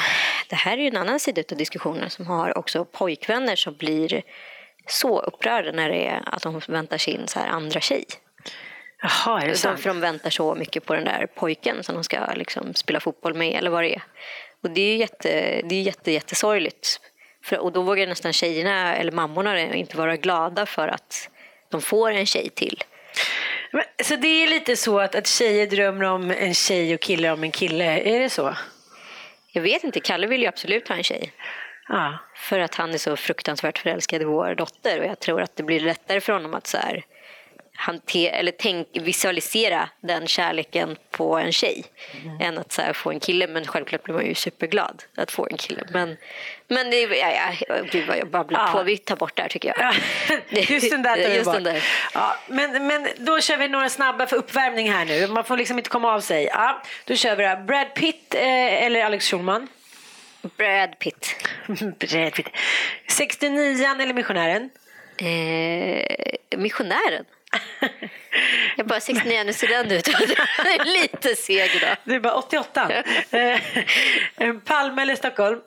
det 0.49 0.57
här 0.57 0.73
är 0.73 0.83
ju 0.83 0.89
en 0.89 0.97
annan 0.97 1.21
sida 1.21 1.43
av 1.53 1.57
diskussionen, 1.59 2.11
som 2.11 2.27
har 2.27 2.59
också 2.59 2.85
pojkvänner 2.85 3.57
som 3.57 3.75
blir 3.75 4.23
så 4.87 5.21
upprörda 5.21 5.73
när 5.73 5.89
det 5.89 6.07
är 6.07 6.23
att 6.27 6.43
de 6.43 6.61
väntar 6.69 6.99
sin 6.99 7.29
så 7.29 7.39
här 7.39 7.49
andra 7.49 7.81
tjej. 7.81 8.05
Jaha, 9.03 9.41
är 9.43 9.47
det 9.47 9.53
De, 9.53 9.57
sant? 9.57 9.81
för 9.81 9.89
de 9.89 10.01
väntar 10.01 10.31
så 10.31 10.55
mycket 10.55 10.85
på 10.85 10.95
den 10.95 11.05
där 11.05 11.27
pojken 11.35 11.83
som 11.83 11.95
de 11.95 12.05
ska 12.05 12.27
liksom 12.35 12.75
spela 12.75 13.01
fotboll 13.01 13.35
med 13.35 13.55
eller 13.55 13.71
vad 13.71 13.85
det 13.85 13.95
är. 13.95 14.03
Och 14.63 14.71
det 14.71 14.81
är 14.81 14.93
ju 14.93 14.97
jätte, 14.97 15.61
det 15.65 15.75
är 15.75 15.83
jätte, 15.83 16.13
jättesorgligt. 16.13 17.01
För, 17.45 17.59
och 17.59 17.73
då 17.73 17.83
vågar 17.83 18.07
nästan 18.07 18.33
tjejerna 18.33 18.97
eller 18.97 19.13
mammorna 19.13 19.61
inte 19.61 19.97
vara 19.97 20.17
glada 20.17 20.67
för 20.67 20.89
att 20.89 21.29
de 21.71 21.83
får 21.83 22.11
en 22.13 22.27
tjej 22.27 22.49
till. 22.49 22.85
Men, 23.73 23.85
så 24.05 24.17
det 24.17 24.29
är 24.29 24.49
lite 24.49 24.77
så 24.77 25.01
att, 25.01 25.15
att 25.15 25.27
tjejer 25.27 25.67
drömmer 25.67 26.05
om 26.05 26.31
en 26.31 26.55
tjej 26.55 26.95
och 26.95 27.01
killar 27.01 27.33
om 27.33 27.45
en 27.45 27.51
kille, 27.51 28.01
är 28.01 28.21
det 28.21 28.31
så? 28.31 28.57
Jag 29.53 29.63
vet 29.63 29.85
inte, 29.85 30.01
Kalle 30.01 30.27
vill 30.27 30.41
ju 30.43 30.47
absolut 30.47 30.89
ha 30.89 30.97
en 30.97 31.03
tjej. 31.03 31.33
Ja. 31.89 32.19
För 32.37 32.59
att 32.59 32.75
han 32.75 32.95
är 32.95 32.99
så 32.99 33.17
fruktansvärt 33.17 33.79
förälskad 33.79 34.23
i 34.23 34.25
vår 34.25 34.55
dotter 34.55 35.01
och 35.01 35.07
jag 35.07 35.21
tror 35.21 35.43
att 35.43 35.57
det 35.57 35.63
blir 35.63 35.81
lättare 35.81 36.21
för 36.21 36.33
honom 36.33 36.55
att 36.55 36.67
så 36.67 36.79
här, 36.79 37.05
hante- 37.77 38.29
eller 38.31 38.53
tänk, 38.59 38.89
visualisera 38.93 39.89
den 40.01 40.27
kärleken 40.27 40.97
på 41.11 41.37
en 41.39 41.53
tjej 41.53 41.85
än 42.41 42.59
att 42.59 42.73
så 42.73 42.83
här, 42.83 42.93
få 42.93 43.11
en 43.11 43.21
kille. 43.21 43.47
Men 43.47 43.67
självklart 43.67 44.03
blir 44.03 44.15
man 44.15 44.27
ju 44.27 44.35
superglad 44.35 45.03
att 45.17 45.31
få 45.31 45.47
en 45.51 45.57
kille. 45.57 45.83
Men, 45.91 46.17
men 46.69 46.91
det 46.91 47.01
ja, 47.01 47.53
ja, 47.69 47.77
gud 47.93 48.07
vad 48.09 48.19
jag 48.19 48.31
babblar 48.31 48.61
Ja. 48.61 48.73
på. 48.73 48.83
Vi 48.83 48.97
tar 48.99 49.17
bort 49.17 49.37
det 49.37 49.43
här 49.43 49.49
tycker 49.49 49.75
jag. 49.79 49.95
Ja, 50.49 50.59
Just 50.69 50.91
den 50.91 51.03
där 51.03 51.17
tar 51.25 51.31
vi 51.31 51.43
bort. 51.45 51.65
där. 51.65 51.85
Ja, 52.15 52.37
men, 52.49 52.87
men 52.87 53.09
då 53.17 53.41
kör 53.41 53.57
vi 53.57 53.69
några 53.69 53.89
snabba 53.89 54.27
för 54.27 54.37
uppvärmning 54.37 54.91
här 54.93 55.05
nu. 55.05 55.27
Man 55.27 55.45
får 55.45 55.57
liksom 55.57 55.79
inte 55.79 55.91
komma 55.91 56.15
av 56.15 56.21
sig. 56.21 56.45
Ja, 56.45 56.83
då 57.05 57.17
kör 57.17 57.37
vi 57.37 57.45
då. 57.45 57.57
Brad 57.57 57.95
Pitt 57.95 58.35
eh, 58.35 58.85
eller 58.85 59.05
Alex 59.05 59.31
Schulman? 59.31 59.69
Brad 60.57 60.99
Pitt. 60.99 61.37
Brad 61.99 62.33
Pitt. 62.35 62.47
69 63.09 63.87
eller 64.01 64.15
Missionären? 64.15 64.71
Eh, 65.17 66.05
missionären. 66.59 67.25
Jag 68.77 68.87
bara 68.87 69.01
69 69.01 69.43
nu 69.45 69.53
ser 69.53 69.69
den 69.69 69.93
ut. 69.93 70.09
Lite 70.85 71.37
seg 71.37 71.75
idag. 71.77 71.97
Du 72.05 72.15
är 72.15 72.21
bara 72.21 72.35
88. 72.35 72.93
Eh, 73.31 74.53
Palma 74.65 75.03
eller 75.03 75.17
Stockholm? 75.17 75.61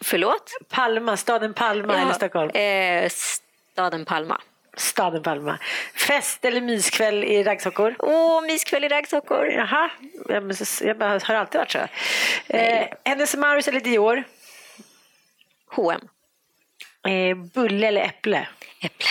Förlåt? 0.00 0.52
Palma, 0.68 1.16
staden 1.16 1.54
Palma 1.54 2.00
eller 2.00 2.12
Stockholm? 2.12 2.50
Eh, 2.50 3.08
staden 3.08 4.04
Palma. 4.04 4.40
Staden 4.76 5.22
Palma. 5.22 5.58
Fest 5.94 6.44
eller 6.44 6.60
myskväll 6.60 7.24
i 7.24 7.42
raggsockor? 7.42 7.94
Åh, 7.98 8.42
myskväll 8.42 8.84
i 8.84 8.88
raggsockor. 8.88 9.46
Jaha, 9.46 9.90
jag, 10.28 10.52
jag 10.80 10.98
bara, 10.98 11.20
har 11.24 11.34
alltid 11.34 11.58
varit 11.58 11.70
så. 11.70 11.86
Eh, 12.46 12.86
Hennes 13.04 13.34
och 13.34 13.40
Mauritz 13.40 13.68
eller 13.68 13.80
Dior? 13.80 14.24
H&M. 15.70 16.08
Eh, 17.12 17.36
bulle 17.36 17.88
eller 17.88 18.00
äpple? 18.00 18.48
Äpple. 18.80 19.06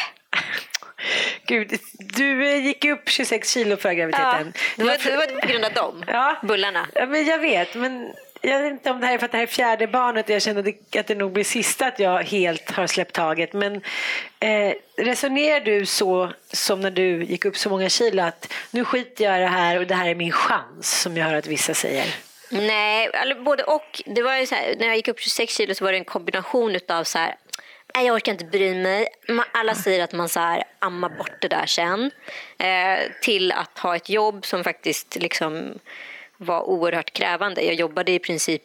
Gud, 1.46 1.80
du 1.94 2.48
eh, 2.52 2.66
gick 2.66 2.86
upp 2.86 3.10
26 3.10 3.50
kilo 3.54 3.78
förra 3.78 3.94
Ja, 3.94 3.98
graviditeten. 4.00 4.54
det, 4.76 4.84
var, 4.84 4.98
det 5.04 5.16
var 5.16 5.42
på 5.42 5.48
grund 5.48 5.66
av 5.66 5.74
dem. 5.74 6.04
Ja. 6.08 6.36
Bullarna. 6.44 6.88
Ja, 6.94 7.06
men 7.06 7.26
jag 7.26 7.40
vet, 7.40 7.76
men 7.76 8.14
jag 8.42 8.62
vet 8.62 8.72
inte 8.72 8.92
om 8.92 9.00
det 9.00 9.06
här 9.08 9.14
är 9.14 9.18
för 9.18 9.26
att 9.26 9.32
det 9.32 9.38
här 9.38 9.44
är 9.44 9.48
fjärde 9.48 9.88
barnet 9.88 10.26
och 10.26 10.36
jag 10.36 10.42
känner 10.42 10.74
att 11.00 11.08
det, 11.08 11.16
nog 11.16 11.32
blir 11.32 11.44
sista 11.44 11.88
att 11.88 12.00
jag 12.00 12.24
helt 12.24 12.72
har 12.72 12.88
släppt 12.88 13.14
taget. 13.14 13.54
Men 13.54 13.76
eh, 14.40 14.74
resonerar 14.98 15.60
du 15.60 15.86
så 15.86 16.32
som 16.52 16.82
när 16.82 16.92
du 16.92 17.24
gick 17.24 17.46
upp 17.46 17.58
så 17.58 17.70
många 17.70 17.90
kilo 17.90 18.24
att 18.24 18.54
nu 18.72 18.86
skiter 18.86 19.26
jag 19.26 19.38
i 19.38 19.42
det 19.42 19.48
här 19.48 19.80
och 19.80 19.88
det 19.88 19.96
här 19.96 20.10
är 20.10 20.16
min 20.16 20.32
chans 20.32 21.02
som 21.02 21.18
jag 21.18 21.26
hör 21.26 21.34
att 21.34 21.48
vissa 21.48 21.74
säger? 21.74 22.16
Nej, 22.50 23.10
eller 23.14 23.36
både 23.36 23.64
och. 23.64 24.02
Det 24.06 24.22
var 24.22 24.32
här, 24.32 24.76
när 24.80 24.88
jag 24.88 24.96
gick 24.96 25.08
upp 25.08 25.20
26 25.20 25.54
kilo 25.54 25.76
så 25.76 25.86
var 25.86 25.92
det 25.92 25.98
en 25.98 26.06
kombination 26.06 26.80
av 26.88 27.04
så 27.04 27.18
här, 27.18 27.36
"Nej, 27.96 28.06
jag 28.06 28.16
orkar 28.16 28.32
inte 28.32 28.46
bry 28.46 28.76
mig. 28.76 29.08
Alla 29.52 29.76
säger 29.76 30.04
att 30.04 30.14
man 30.14 30.30
så 30.30 30.40
här, 30.40 30.64
ammar 30.80 31.10
bort 31.10 31.42
det 31.42 31.48
där 31.48 31.66
sen. 31.66 32.12
Eh, 32.58 33.12
till 33.22 33.52
att 33.52 33.80
ha 33.80 33.96
ett 33.96 34.10
jobb 34.10 34.46
som 34.46 34.64
faktiskt 34.64 35.16
liksom 35.16 35.80
var 36.38 36.62
oerhört 36.62 37.14
krävande. 37.14 37.62
Jag 37.62 37.76
jobbade 37.76 38.12
i 38.12 38.20
princip 38.20 38.64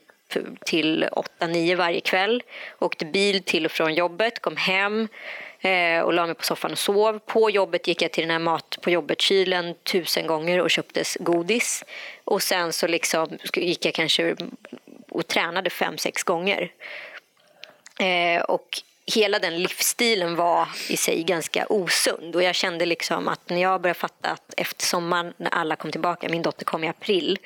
till 0.64 1.08
8-9 1.40 1.76
varje 1.76 2.00
kväll. 2.00 2.42
Åkte 2.78 3.04
bil 3.04 3.42
till 3.42 3.64
och 3.64 3.72
från 3.72 3.94
jobbet, 3.94 4.42
kom 4.42 4.56
hem 4.56 5.08
eh, 5.60 6.00
och 6.00 6.12
la 6.12 6.26
mig 6.26 6.34
på 6.34 6.44
soffan 6.44 6.72
och 6.72 6.78
sov. 6.78 7.18
På 7.18 7.50
jobbet 7.50 7.88
gick 7.88 8.02
jag 8.02 8.12
till 8.12 8.22
den 8.22 8.30
här 8.30 8.38
mat 8.38 8.78
på 8.82 8.90
jobbet-kylen 8.90 9.74
tusen 9.74 10.26
gånger 10.26 10.60
och 10.60 10.70
köpte 10.70 11.04
godis. 11.20 11.84
Och 12.24 12.42
sen 12.42 12.72
så 12.72 12.86
liksom 12.86 13.38
gick 13.54 13.84
jag 13.84 13.94
kanske 13.94 14.36
och 15.08 15.26
tränade 15.26 15.70
fem, 15.70 15.98
sex 15.98 16.22
gånger. 16.22 16.72
Eh, 18.00 18.42
och 18.42 18.82
hela 19.06 19.38
den 19.38 19.62
livsstilen 19.62 20.36
var 20.36 20.68
i 20.88 20.96
sig 20.96 21.22
ganska 21.22 21.66
osund. 21.68 22.36
Och 22.36 22.42
jag 22.42 22.54
kände 22.54 22.86
liksom 22.86 23.28
att 23.28 23.50
när 23.50 23.62
jag 23.62 23.80
började 23.80 23.98
fatta 23.98 24.28
att 24.28 24.54
efter 24.56 24.86
sommaren 24.86 25.34
när 25.36 25.50
alla 25.50 25.76
kom 25.76 25.90
tillbaka, 25.90 26.28
min 26.28 26.42
dotter 26.42 26.64
kom 26.64 26.84
i 26.84 26.88
april, 26.88 27.38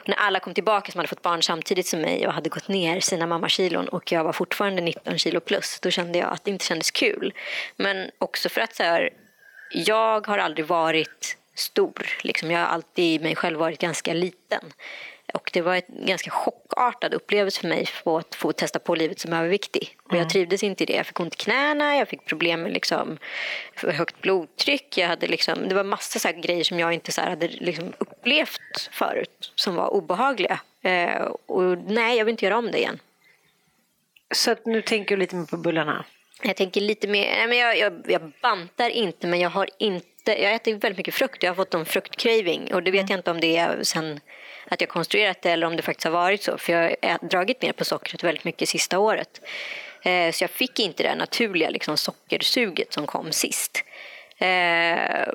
och 0.00 0.08
när 0.08 0.16
alla 0.16 0.40
kom 0.40 0.54
tillbaka 0.54 0.92
som 0.92 0.98
hade 0.98 1.08
fått 1.08 1.22
barn 1.22 1.42
samtidigt 1.42 1.86
som 1.86 2.00
mig 2.00 2.26
och 2.26 2.32
hade 2.32 2.48
gått 2.48 2.68
ner 2.68 3.00
sina 3.00 3.26
mammakilon 3.26 3.88
och 3.88 4.12
jag 4.12 4.24
var 4.24 4.32
fortfarande 4.32 4.82
19 4.82 5.18
kilo 5.18 5.40
plus, 5.40 5.78
då 5.80 5.90
kände 5.90 6.18
jag 6.18 6.32
att 6.32 6.44
det 6.44 6.50
inte 6.50 6.64
kändes 6.64 6.90
kul. 6.90 7.34
Men 7.76 8.10
också 8.18 8.48
för 8.48 8.60
att 8.60 8.74
så 8.74 8.82
här, 8.82 9.10
jag 9.70 10.26
har 10.26 10.38
aldrig 10.38 10.66
varit 10.66 11.36
stor. 11.54 12.06
Liksom. 12.22 12.50
Jag 12.50 12.58
har 12.58 12.66
alltid 12.66 13.04
i 13.04 13.24
mig 13.24 13.36
själv 13.36 13.58
varit 13.58 13.80
ganska 13.80 14.14
liten. 14.14 14.72
Och 15.32 15.50
det 15.52 15.60
var 15.60 15.74
en 15.74 16.06
ganska 16.06 16.30
chockartad 16.30 17.14
upplevelse 17.14 17.60
för 17.60 17.68
mig 17.68 17.88
att 18.04 18.34
få 18.34 18.52
testa 18.52 18.78
på 18.78 18.94
livet 18.94 19.20
som 19.20 19.32
överviktig. 19.32 19.96
Och 20.02 20.12
jag 20.12 20.18
mm. 20.18 20.28
trivdes 20.28 20.62
inte 20.62 20.82
i 20.82 20.86
det. 20.86 20.92
Jag 20.92 21.06
fick 21.06 21.20
ont 21.20 21.34
i 21.34 21.36
knäna, 21.36 21.96
jag 21.96 22.08
fick 22.08 22.24
problem 22.24 22.62
med 22.62 22.72
liksom 22.72 23.18
högt 23.74 24.20
blodtryck. 24.20 24.98
Jag 24.98 25.08
hade 25.08 25.26
liksom, 25.26 25.68
det 25.68 25.74
var 25.74 25.84
massa 25.84 26.18
så 26.18 26.28
grejer 26.32 26.64
som 26.64 26.78
jag 26.78 26.92
inte 26.92 27.12
så 27.12 27.20
hade 27.20 27.48
liksom 27.48 27.92
upplevt 27.98 28.90
förut 28.92 29.52
som 29.54 29.74
var 29.74 29.88
obehagliga. 29.88 30.60
Eh, 30.82 31.22
och 31.46 31.78
nej, 31.78 32.18
jag 32.18 32.24
vill 32.24 32.32
inte 32.32 32.44
göra 32.44 32.58
om 32.58 32.70
det 32.70 32.78
igen. 32.78 32.98
Så 34.34 34.50
att 34.50 34.66
nu 34.66 34.82
tänker 34.82 35.16
du 35.16 35.20
lite 35.20 35.36
mer 35.36 35.46
på 35.46 35.56
bullarna? 35.56 36.04
Jag 36.42 36.56
tänker 36.56 36.80
lite 36.80 37.08
mer, 37.08 37.26
nej 37.26 37.46
men 37.46 37.58
jag, 37.58 37.78
jag, 37.78 38.04
jag 38.08 38.32
bantar 38.42 38.90
inte 38.90 39.26
men 39.26 39.40
jag 39.40 39.50
har 39.50 39.68
inte 39.78 40.11
jag 40.24 40.54
äter 40.54 40.72
väldigt 40.72 40.96
mycket 40.96 41.14
frukt. 41.14 41.42
Jag 41.42 41.50
har 41.50 41.54
fått 41.54 41.74
en 41.74 41.84
fruktcraving 41.84 42.74
och 42.74 42.82
det 42.82 42.90
vet 42.90 43.00
mm. 43.00 43.10
jag 43.10 43.18
inte 43.18 43.30
om 43.30 43.40
det 43.40 43.56
är 43.56 43.82
sen 43.82 44.20
att 44.68 44.80
jag 44.80 44.90
konstruerat 44.90 45.42
det 45.42 45.50
eller 45.50 45.66
om 45.66 45.76
det 45.76 45.82
faktiskt 45.82 46.04
har 46.04 46.12
varit 46.12 46.42
så. 46.42 46.58
För 46.58 46.72
jag 46.72 46.96
har 47.02 47.28
dragit 47.28 47.62
ner 47.62 47.72
på 47.72 47.84
sockret 47.84 48.24
väldigt 48.24 48.44
mycket 48.44 48.68
sista 48.68 48.98
året. 48.98 49.40
Eh, 50.02 50.32
så 50.32 50.44
jag 50.44 50.50
fick 50.50 50.80
inte 50.80 51.02
det 51.02 51.14
naturliga 51.14 51.70
liksom, 51.70 51.96
sockersuget 51.96 52.92
som 52.92 53.06
kom 53.06 53.32
sist. 53.32 53.84
Eh, 54.38 55.28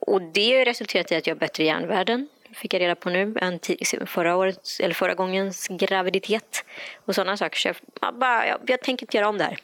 och 0.00 0.22
det 0.22 0.58
har 0.58 0.64
resulterat 0.64 1.12
i 1.12 1.16
att 1.16 1.26
jag 1.26 1.34
har 1.34 1.40
bättre 1.40 1.64
järnvärden 1.64 2.28
fick 2.58 2.74
jag 2.74 2.80
reda 2.80 2.94
på 2.94 3.10
nu, 3.10 3.34
än 3.40 3.60
förra, 4.06 4.36
året, 4.36 4.58
eller 4.80 4.94
förra 4.94 5.14
gångens 5.14 5.68
graviditet 5.70 6.64
och 7.04 7.14
sådana 7.14 7.36
saker. 7.36 7.58
Så 7.58 7.68
jag, 7.68 8.14
bara, 8.14 8.46
jag, 8.46 8.58
jag 8.66 8.80
tänker 8.80 9.04
inte 9.04 9.16
göra 9.16 9.28
om 9.28 9.38
det 9.38 9.44
här. 9.44 9.56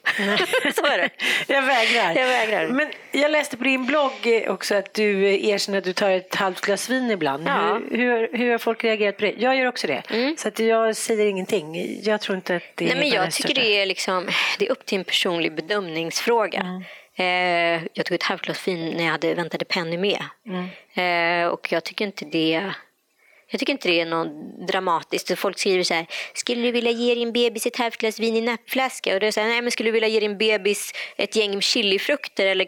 så 0.72 0.86
är 0.86 0.98
det. 0.98 1.10
Jag 1.46 1.62
vägrar. 1.62 2.20
jag 2.20 2.26
vägrar. 2.26 2.68
Men 2.68 2.90
jag 3.12 3.30
läste 3.30 3.56
på 3.56 3.64
din 3.64 3.86
blogg 3.86 4.44
också 4.48 4.74
att 4.74 4.94
du 4.94 5.24
erkänner 5.48 5.78
att 5.78 5.84
du 5.84 5.92
tar 5.92 6.10
ett 6.10 6.34
halvt 6.34 6.60
glas 6.60 6.90
vin 6.90 7.10
ibland. 7.10 7.48
Ja. 7.48 7.80
Hur, 7.90 7.98
hur, 7.98 8.38
hur, 8.38 8.50
har 8.50 8.58
folk 8.58 8.84
reagerat 8.84 9.16
på 9.16 9.22
det? 9.22 9.34
Jag 9.38 9.56
gör 9.56 9.66
också 9.66 9.86
det. 9.86 10.02
Mm. 10.10 10.36
Så 10.36 10.48
att 10.48 10.58
jag 10.58 10.96
säger 10.96 11.26
ingenting. 11.26 12.00
Jag 12.02 12.20
tror 12.20 12.36
inte 12.36 12.56
att 12.56 12.62
det 12.74 12.84
Nej, 12.84 12.96
men 12.96 13.08
Jag 13.08 13.32
tycker 13.32 13.54
det 13.54 13.80
är, 13.80 13.86
liksom, 13.86 14.28
det 14.58 14.66
är 14.66 14.70
upp 14.70 14.86
till 14.86 14.98
en 14.98 15.04
personlig 15.04 15.54
bedömningsfråga. 15.54 16.60
Mm. 16.60 16.84
Eh, 17.16 17.82
jag 17.92 18.06
tog 18.06 18.14
ett 18.14 18.22
halvt 18.22 18.42
glas 18.42 18.68
vin 18.68 18.90
när 18.96 19.04
jag 19.04 19.10
hade 19.10 19.34
väntade 19.34 19.64
Penny 19.64 19.98
med. 19.98 20.24
Mm. 20.46 20.68
Eh, 20.94 21.48
och 21.48 21.72
jag 21.72 21.84
tycker 21.84 22.04
inte 22.04 22.24
det 22.24 22.72
jag 23.48 23.58
tycker 23.58 23.72
inte 23.72 23.88
det 23.88 24.00
är 24.00 24.06
något 24.06 24.68
dramatiskt. 24.68 25.38
Folk 25.38 25.58
skriver 25.58 25.84
så 25.84 25.94
här, 25.94 26.06
skulle 26.34 26.62
du 26.62 26.70
vilja 26.70 26.90
ge 26.90 27.14
din 27.14 27.32
bebis 27.32 27.66
ett 27.66 27.76
halvt 27.76 27.96
glas 27.96 28.20
vin 28.20 28.36
i 28.36 28.40
nappflaska? 28.40 29.14
Och 29.14 29.20
då 29.20 29.32
säger 29.32 29.48
nej 29.48 29.62
men 29.62 29.70
skulle 29.70 29.88
du 29.88 29.92
vilja 29.92 30.08
ge 30.08 30.20
din 30.20 30.38
bebis 30.38 30.92
ett 31.16 31.36
gäng 31.36 31.60
chilifrukter 31.60 32.46
eller 32.46 32.66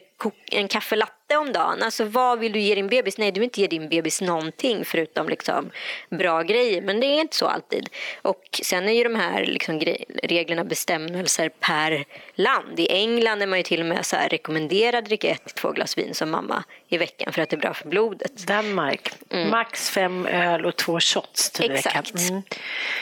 en 0.52 0.68
kaffelatte 0.68 1.16
latte 1.26 1.36
om 1.36 1.52
dagen. 1.52 1.82
Alltså 1.82 2.04
vad 2.04 2.38
vill 2.38 2.52
du 2.52 2.60
ge 2.60 2.74
din 2.74 2.88
bebis? 2.88 3.18
Nej, 3.18 3.32
du 3.32 3.40
vill 3.40 3.44
inte 3.46 3.60
ge 3.60 3.66
din 3.66 3.88
bebis 3.88 4.20
någonting 4.20 4.84
förutom 4.84 5.28
liksom 5.28 5.70
bra 6.10 6.42
grejer. 6.42 6.82
Men 6.82 7.00
det 7.00 7.06
är 7.06 7.20
inte 7.20 7.36
så 7.36 7.46
alltid. 7.46 7.88
Och 8.22 8.60
sen 8.62 8.88
är 8.88 8.92
ju 8.92 9.04
de 9.04 9.14
här 9.14 9.44
liksom 9.44 9.80
reglerna 10.22 10.64
bestämmelser 10.64 11.48
per 11.48 12.04
land. 12.34 12.80
I 12.80 12.88
England 12.88 13.42
är 13.42 13.46
man 13.46 13.58
ju 13.58 13.62
till 13.62 13.80
och 13.80 13.86
med 13.86 14.06
så 14.06 14.16
här 14.16 14.28
rekommenderad 14.28 14.94
att 14.94 15.04
dricka 15.04 15.28
ett 15.28 15.44
till 15.44 15.54
två 15.54 15.72
glas 15.72 15.98
vin 15.98 16.14
som 16.14 16.30
mamma 16.30 16.64
i 16.88 16.98
veckan 16.98 17.32
för 17.32 17.42
att 17.42 17.50
det 17.50 17.56
är 17.56 17.60
bra 17.60 17.74
för 17.74 17.88
blodet. 17.88 18.46
Danmark, 18.46 19.12
mm. 19.30 19.50
max 19.50 19.90
fem 19.90 20.26
öl 20.26 20.66
och 20.66 20.76
två 20.76 21.00
shots 21.00 21.50
till 21.50 21.70
Exakt. 21.70 21.96
veckan. 21.96 22.28
Mm. 22.28 22.42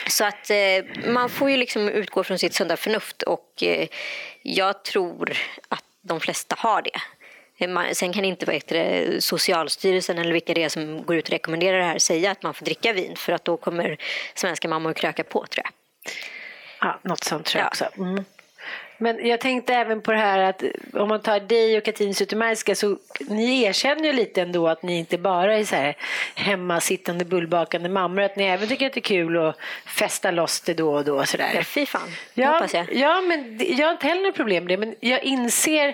Så 0.09 0.25
att 0.25 0.49
eh, 0.49 1.11
man 1.11 1.29
får 1.29 1.49
ju 1.49 1.57
liksom 1.57 1.89
utgå 1.89 2.23
från 2.23 2.39
sitt 2.39 2.53
sunda 2.53 2.77
förnuft 2.77 3.21
och 3.21 3.63
eh, 3.63 3.87
jag 4.41 4.83
tror 4.83 5.37
att 5.69 5.83
de 6.07 6.19
flesta 6.19 6.55
har 6.59 6.81
det. 6.81 7.01
Sen 7.93 8.13
kan 8.13 8.25
inte 8.25 8.45
vet 8.45 8.67
det, 8.67 9.23
Socialstyrelsen 9.23 10.17
eller 10.17 10.33
vilka 10.33 10.53
det 10.53 10.63
är 10.63 10.69
som 10.69 11.03
går 11.03 11.15
ut 11.15 11.25
och 11.25 11.31
rekommenderar 11.31 11.77
det 11.77 11.83
här 11.83 11.99
säga 11.99 12.31
att 12.31 12.43
man 12.43 12.53
får 12.53 12.65
dricka 12.65 12.93
vin 12.93 13.15
för 13.15 13.33
att 13.33 13.45
då 13.45 13.57
kommer 13.57 13.97
svenska 14.33 14.67
mammor 14.67 14.93
kröka 14.93 15.23
på 15.23 15.45
tror 15.45 15.65
jag. 15.65 15.71
Ja, 16.79 16.99
något 17.01 17.23
sånt 17.23 17.45
tror 17.45 17.59
jag 17.59 17.65
ja. 17.65 17.67
också. 17.67 18.01
Mm. 18.01 18.25
Men 18.97 19.27
jag 19.27 19.39
tänkte 19.39 19.73
även 19.73 20.01
på 20.01 20.11
det 20.11 20.17
här 20.17 20.39
att 20.39 20.63
om 20.93 21.09
man 21.09 21.21
tar 21.21 21.39
dig 21.39 21.77
och 21.77 21.83
Katrin 21.83 22.15
Zytomierska 22.15 22.75
så 22.75 22.97
ni 23.19 23.63
erkänner 23.63 24.05
ju 24.05 24.13
lite 24.13 24.41
ändå 24.41 24.67
att 24.67 24.83
ni 24.83 24.99
inte 24.99 25.17
bara 25.17 25.57
är 25.57 25.63
så 25.63 25.75
här 25.75 25.97
hemmasittande 26.35 27.25
bullbakande 27.25 27.89
mammor, 27.89 28.21
att 28.21 28.35
ni 28.35 28.43
även 28.43 28.67
tycker 28.67 28.87
att 28.87 28.93
det 28.93 28.99
är 28.99 29.01
kul 29.01 29.37
att 29.37 29.57
festa 29.85 30.31
loss 30.31 30.61
det 30.61 30.73
då 30.73 30.93
och 30.93 31.05
då. 31.05 31.25
Sådär. 31.25 31.51
Ja, 31.55 31.63
fy 31.63 31.85
fan. 31.85 32.09
Ja, 32.33 32.51
hoppas 32.51 32.73
jag. 32.73 32.93
Ja, 32.93 33.21
men 33.21 33.61
jag 33.77 33.85
har 33.87 33.91
inte 33.91 34.07
heller 34.07 34.21
något 34.21 34.35
problem 34.35 34.63
med 34.63 34.73
det, 34.73 34.85
men 34.85 34.95
jag 34.99 35.23
inser 35.23 35.87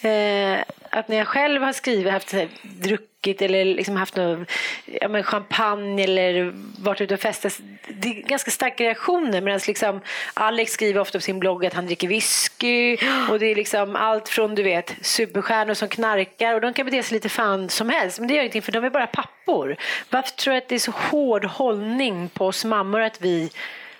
eh, 0.00 0.58
att 0.96 1.08
när 1.08 1.16
jag 1.16 1.28
själv 1.28 1.62
har 1.62 1.72
skrivit, 1.72 2.12
haft 2.12 2.28
så 2.28 2.36
här, 2.36 2.48
druckit 2.62 3.42
eller 3.42 3.64
liksom 3.64 3.96
haft 3.96 4.16
någon, 4.16 4.46
ja, 4.84 5.08
men 5.08 5.22
champagne 5.22 6.04
eller 6.04 6.52
varit 6.78 7.00
ute 7.00 7.14
och 7.14 7.20
festat, 7.20 7.60
det 7.88 8.08
är 8.08 8.22
ganska 8.22 8.50
starka 8.50 8.84
reaktioner. 8.84 9.40
Medan 9.40 9.60
liksom 9.66 10.00
Alex 10.34 10.72
skriver 10.72 11.00
ofta 11.00 11.18
på 11.18 11.22
sin 11.22 11.38
blogg 11.38 11.66
att 11.66 11.74
han 11.74 11.86
dricker 11.86 12.08
whisky 12.08 12.96
och 13.30 13.38
det 13.38 13.46
är 13.46 13.54
liksom 13.54 13.96
allt 13.96 14.28
från 14.28 14.54
du 14.54 14.62
vet 14.62 14.94
superstjärnor 15.00 15.74
som 15.74 15.88
knarkar 15.88 16.54
och 16.54 16.60
de 16.60 16.72
kan 16.72 16.86
bete 16.86 17.02
sig 17.02 17.14
lite 17.14 17.28
fan 17.28 17.68
som 17.68 17.88
helst. 17.88 18.18
Men 18.18 18.28
det 18.28 18.34
gör 18.34 18.40
ingenting 18.40 18.62
för 18.62 18.72
de 18.72 18.84
är 18.84 18.90
bara 18.90 19.06
pappor. 19.06 19.76
Varför 20.10 20.30
tror 20.30 20.52
du 20.52 20.58
att 20.58 20.68
det 20.68 20.74
är 20.74 20.78
så 20.78 20.92
hård 20.92 21.44
hållning 21.44 22.28
på 22.28 22.46
oss 22.46 22.64
mammor 22.64 23.00
att 23.00 23.20
vi 23.20 23.50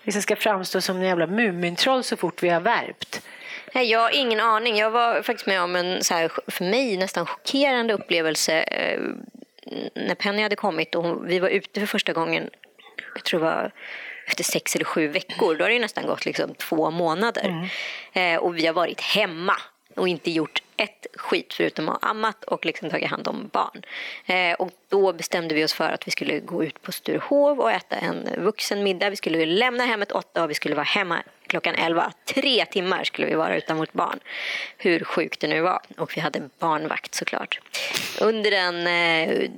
liksom 0.02 0.22
ska 0.22 0.36
framstå 0.36 0.80
som 0.80 0.96
en 0.96 1.02
jävla 1.02 1.26
Mumintroll 1.26 2.02
så 2.02 2.16
fort 2.16 2.42
vi 2.42 2.48
har 2.48 2.60
värpt? 2.60 3.22
Nej, 3.76 3.90
jag 3.90 4.00
har 4.00 4.10
ingen 4.10 4.40
aning. 4.40 4.76
Jag 4.76 4.90
var 4.90 5.22
faktiskt 5.22 5.46
med 5.46 5.62
om 5.62 5.76
en 5.76 6.04
så 6.04 6.14
här, 6.14 6.30
för 6.46 6.64
mig 6.64 6.96
nästan 6.96 7.26
chockerande 7.26 7.94
upplevelse 7.94 8.62
eh, 8.62 9.00
när 9.94 10.14
Penny 10.14 10.42
hade 10.42 10.56
kommit 10.56 10.94
och 10.94 11.30
vi 11.30 11.38
var 11.38 11.48
ute 11.48 11.80
för 11.80 11.86
första 11.86 12.12
gången. 12.12 12.50
Jag 13.14 13.24
tror 13.24 13.40
det 13.40 13.46
var 13.46 13.72
efter 14.26 14.44
sex 14.44 14.74
eller 14.74 14.84
sju 14.84 15.08
veckor. 15.08 15.54
Då 15.54 15.64
har 15.64 15.70
det 15.70 15.78
nästan 15.78 16.06
gått 16.06 16.24
liksom 16.24 16.54
två 16.54 16.90
månader. 16.90 17.68
Mm. 18.12 18.34
Eh, 18.34 18.40
och 18.40 18.56
vi 18.56 18.66
har 18.66 18.74
varit 18.74 19.00
hemma 19.00 19.56
och 19.96 20.08
inte 20.08 20.30
gjort 20.30 20.62
ett 20.76 21.06
skit 21.16 21.54
förutom 21.54 21.88
att 21.88 22.04
ammat 22.04 22.44
och 22.44 22.66
liksom 22.66 22.90
tagit 22.90 23.10
hand 23.10 23.28
om 23.28 23.50
barn. 23.52 23.82
Eh, 24.26 24.54
och 24.54 24.70
då 24.88 25.12
bestämde 25.12 25.54
vi 25.54 25.64
oss 25.64 25.74
för 25.74 25.88
att 25.88 26.06
vi 26.06 26.10
skulle 26.10 26.40
gå 26.40 26.64
ut 26.64 26.82
på 26.82 26.92
Sturehov 26.92 27.60
och 27.60 27.72
äta 27.72 27.96
en 27.96 28.28
vuxen 28.44 28.82
middag. 28.82 29.10
Vi 29.10 29.16
skulle 29.16 29.46
lämna 29.46 29.84
hemmet 29.84 30.12
åtta 30.12 30.44
och 30.44 30.50
vi 30.50 30.54
skulle 30.54 30.74
vara 30.74 30.84
hemma 30.84 31.22
klockan 31.46 31.74
11. 31.74 32.12
Tre 32.24 32.64
timmar 32.64 33.04
skulle 33.04 33.26
vi 33.26 33.34
vara 33.34 33.56
utan 33.56 33.76
vårt 33.76 33.92
barn. 33.92 34.20
Hur 34.78 35.04
sjukt 35.04 35.40
det 35.40 35.48
nu 35.48 35.60
var. 35.60 35.80
Och 35.96 36.16
vi 36.16 36.20
hade 36.20 36.48
barnvakt 36.58 37.14
såklart. 37.14 37.60
Under 38.20 38.50
den 38.50 38.86
eh, 38.86 39.50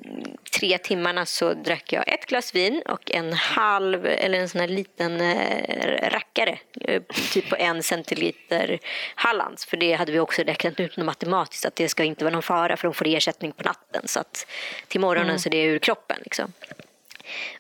tre 0.59 0.79
timmarna 0.79 1.27
så 1.27 1.55
drack 1.55 1.93
jag 1.93 2.09
ett 2.09 2.27
glas 2.27 2.55
vin 2.55 2.83
och 2.87 3.11
en 3.11 3.33
halv, 3.33 4.07
eller 4.07 4.39
en 4.39 4.49
sån 4.49 4.61
här 4.61 4.69
liten 4.69 5.21
eh, 5.21 6.11
rackare. 6.11 6.59
Eh, 6.81 7.03
typ 7.33 7.49
på 7.49 7.57
en 7.57 7.83
centiliter 7.83 8.79
Hallands. 9.15 9.67
För 9.67 9.77
det 9.77 9.93
hade 9.93 10.13
vi 10.13 10.19
också 10.19 10.43
räknat 10.43 10.81
ut 10.81 10.97
matematiskt 10.97 11.65
att 11.65 11.77
det 11.77 11.89
ska 11.89 12.05
inte 12.05 12.25
vara 12.25 12.35
någon 12.35 12.43
fara 12.43 12.77
för 12.77 12.89
de 12.89 12.95
får 12.95 13.07
ersättning 13.07 13.53
på 13.53 13.63
natten. 13.63 14.03
Så 14.05 14.21
att 14.21 14.47
till 14.89 15.01
morgonen 15.01 15.29
mm. 15.29 15.39
så 15.39 15.49
det 15.49 15.57
är 15.57 15.67
ur 15.67 15.79
kroppen. 15.79 16.19
Liksom. 16.25 16.53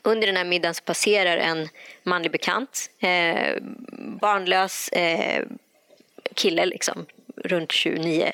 Under 0.03 0.27
den 0.27 0.37
här 0.37 0.45
middagen 0.45 0.75
så 0.75 0.83
passerar 0.83 1.37
en 1.37 1.69
manlig 2.03 2.33
bekant, 2.33 2.91
eh, 2.99 3.57
barnlös 3.99 4.89
eh, 4.89 5.45
kille 6.35 6.67
liksom, 6.67 7.07
runt 7.37 7.73
29 7.73 8.33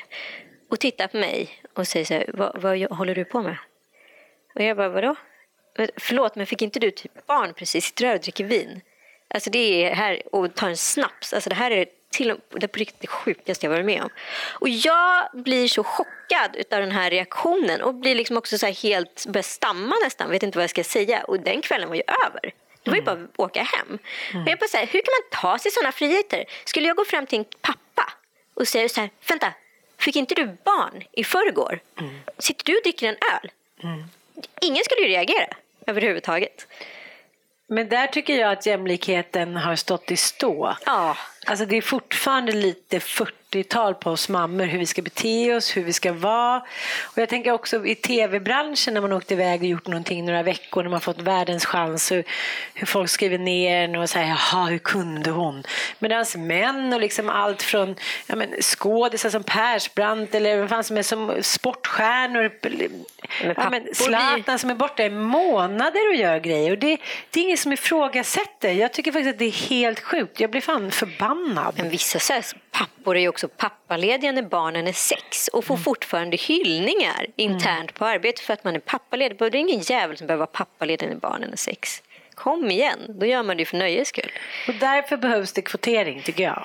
och 0.69 0.81
tittar 0.81 1.07
på 1.07 1.17
mig 1.17 1.49
och 1.73 1.89
säger 1.89 2.07
så 2.07 2.15
här, 2.15 2.31
vad, 2.35 2.63
vad 2.63 2.93
håller 2.93 3.15
du 3.15 3.25
på 3.25 3.43
med? 3.43 3.57
Och 4.55 4.63
jag 4.63 4.77
bara, 4.77 4.89
vadå? 4.89 5.15
Förlåt, 5.97 6.37
men 6.37 6.47
fick 6.47 6.63
inte 6.63 6.79
du 6.79 6.91
typ 6.91 7.27
barn 7.27 7.55
precis? 7.55 7.85
Sitter 7.85 8.05
du 8.05 8.09
här 8.09 8.15
och 8.15 8.23
dricker 8.23 8.45
vin? 8.45 8.81
Alltså 9.29 9.51
det 9.51 9.59
är 9.59 9.95
här 9.95 10.23
och 10.33 10.55
tar 10.55 10.69
en 10.69 10.77
snaps. 10.77 11.33
Alltså 11.33 11.51
det 11.51 11.57
här 11.57 11.71
är 11.71 11.87
till, 12.17 12.37
det 12.51 12.65
är 12.65 12.69
på 12.69 12.79
riktigt 12.79 13.01
det 13.01 13.07
sjukaste 13.07 13.67
jag 13.67 13.71
varit 13.71 13.87
med 13.87 14.03
om. 14.03 14.11
Och 14.61 14.69
jag 14.69 15.29
blir 15.33 15.69
så 15.69 15.85
chockad 15.85 16.57
av 16.71 16.81
den 16.81 16.93
här 16.93 17.11
reaktionen 17.11 17.83
och 17.83 17.95
blir 17.95 18.15
liksom 18.15 18.37
också 18.37 18.59
så 18.59 18.67
helt, 18.67 19.27
börjar 19.27 19.43
stamma 19.43 19.97
nästan, 20.05 20.31
vet 20.31 20.43
inte 20.43 20.59
vad 20.59 20.63
jag 20.63 20.71
ska 20.71 20.85
säga. 20.85 21.25
Och 21.25 21.41
den 21.41 21.63
kvällen 21.63 21.89
var 21.89 21.97
ju 21.97 22.03
över. 22.27 22.53
Det 22.83 22.91
var 22.91 22.97
ju 22.97 23.03
bara 23.03 23.15
att 23.25 23.39
åka 23.39 23.63
hem. 23.63 23.99
Mm. 24.31 24.43
Och 24.43 24.51
jag 24.51 24.59
bara 24.59 24.69
så 24.69 24.77
här, 24.77 24.87
hur 24.87 25.01
kan 25.01 25.13
man 25.13 25.41
ta 25.41 25.59
sig 25.59 25.71
sådana 25.71 25.93
friheter? 25.93 26.45
Skulle 26.65 26.87
jag 26.87 26.97
gå 26.97 27.05
fram 27.05 27.27
till 27.27 27.39
en 27.39 27.45
pappa 27.61 28.13
och 28.55 28.69
säga 28.69 28.89
så 28.89 29.01
här, 29.01 29.11
vänta, 29.29 29.53
fick 29.99 30.17
inte 30.17 30.35
du 30.35 30.47
barn 30.47 31.05
i 31.13 31.25
förrgår? 31.25 31.81
Mm. 32.01 32.21
Sitter 32.39 32.65
du 32.65 32.77
och 32.77 32.83
dricker 32.83 33.09
en 33.09 33.15
öl? 33.15 33.51
Mm. 33.83 34.05
Ingen 34.61 34.85
skulle 34.85 35.01
ju 35.01 35.09
reagera 35.09 35.47
överhuvudtaget. 35.87 36.67
Men 37.67 37.89
där 37.89 38.07
tycker 38.07 38.37
jag 38.37 38.53
att 38.53 38.67
jämlikheten 38.67 39.57
har 39.57 39.77
stått 39.77 40.11
i 40.11 40.17
stå. 40.17 40.77
Ja. 40.87 41.17
Alltså 41.47 41.67
det 41.67 41.77
är 41.77 41.83
fortfarande 41.83 42.53
lite 42.53 43.01
40 43.01 43.33
40-tal 43.55 43.95
på 43.95 44.11
oss 44.11 44.29
mammor 44.29 44.65
hur 44.65 44.79
vi 44.79 44.87
ska 44.87 45.03
bete 45.03 45.55
oss, 45.55 45.77
hur 45.77 45.85
vi 45.85 45.93
ska 45.93 46.13
vara. 46.13 46.59
Och 47.03 47.19
jag 47.19 47.29
tänker 47.29 47.53
också 47.53 47.87
i 47.87 47.95
tv-branschen 47.95 48.95
när 48.95 49.01
man 49.01 49.13
åkt 49.13 49.33
iväg 49.33 49.61
och 49.61 49.67
gjort 49.67 49.87
någonting 49.87 50.25
några 50.25 50.43
veckor 50.43 50.83
när 50.83 50.91
man 50.91 51.01
fått 51.01 51.21
världens 51.21 51.67
chans 51.67 52.11
och 52.11 52.23
hur 52.75 52.87
folk 52.87 53.11
skriver 53.11 53.39
ner 53.39 53.85
en 53.85 53.97
och 53.97 54.11
säger 54.11 54.27
jaha, 54.27 54.67
hur 54.67 54.79
kunde 54.79 55.31
hon? 55.31 55.63
Medan 55.99 56.25
män 56.37 56.93
och 56.93 57.01
liksom 57.01 57.31
allt 57.31 57.63
från 57.63 57.97
ja, 58.27 58.37
men, 58.37 58.55
skådisar 58.61 59.31
som 59.31 59.43
Persbrandt 59.43 60.35
eller 60.35 60.61
vad 60.61 60.69
fan 60.69 60.85
som 60.85 60.97
är 60.97 61.03
som 61.03 61.43
sportstjärnor. 61.43 62.51
Ja, 63.57 63.71
men 63.71 63.95
Zlatan 63.95 64.59
som 64.59 64.71
är 64.71 64.75
borta 64.75 65.05
i 65.05 65.11
månader 65.11 66.09
och 66.09 66.15
gör 66.15 66.39
grejer. 66.39 66.73
Och 66.73 66.79
det, 66.79 66.99
det 67.31 67.41
är 67.41 67.45
ingen 67.45 67.59
som 67.59 67.73
ifrågasätter. 67.73 68.73
Jag 68.73 68.93
tycker 68.93 69.13
faktiskt 69.13 69.33
att 69.33 69.39
det 69.39 69.45
är 69.45 69.69
helt 69.69 70.01
sjukt. 70.01 70.41
Jag 70.41 70.51
blir 70.51 70.61
fan 70.61 70.91
förbannad. 70.91 71.75
Men 71.77 71.89
vissa 71.91 72.19
så 72.19 72.33
här, 72.33 72.45
pappor 72.79 73.17
är 73.17 73.21
ju 73.21 73.29
också 73.29 73.49
pappalediga 73.49 74.33
när 74.33 74.43
barnen 74.43 74.87
är 74.87 74.93
sex 74.93 75.49
och 75.49 75.65
får 75.65 75.75
mm. 75.75 75.85
fortfarande 75.85 76.37
hyllningar 76.37 77.27
internt 77.37 77.91
mm. 77.91 77.95
på 77.95 78.05
arbetet 78.05 78.41
för 78.41 78.53
att 78.53 78.65
man 78.65 78.75
är 78.75 78.81
pappaledig. 78.81 79.39
Det 79.39 79.45
är 79.45 79.57
ingen 79.57 79.81
jävel 79.81 80.17
som 80.17 80.27
behöver 80.27 80.39
vara 80.39 80.65
pappaledig 80.65 81.09
när 81.09 81.17
barnen 81.17 81.53
är 81.53 81.57
sex. 81.57 82.03
Kom 82.35 82.71
igen, 82.71 82.99
då 83.09 83.27
gör 83.27 83.43
man 83.43 83.57
det 83.57 83.65
för 83.65 83.77
nöjes 83.77 84.09
skull. 84.09 84.31
Och 84.69 84.75
därför 84.75 85.17
behövs 85.17 85.53
det 85.53 85.63
kvotering 85.63 86.23
tycker 86.23 86.45
jag. 86.45 86.65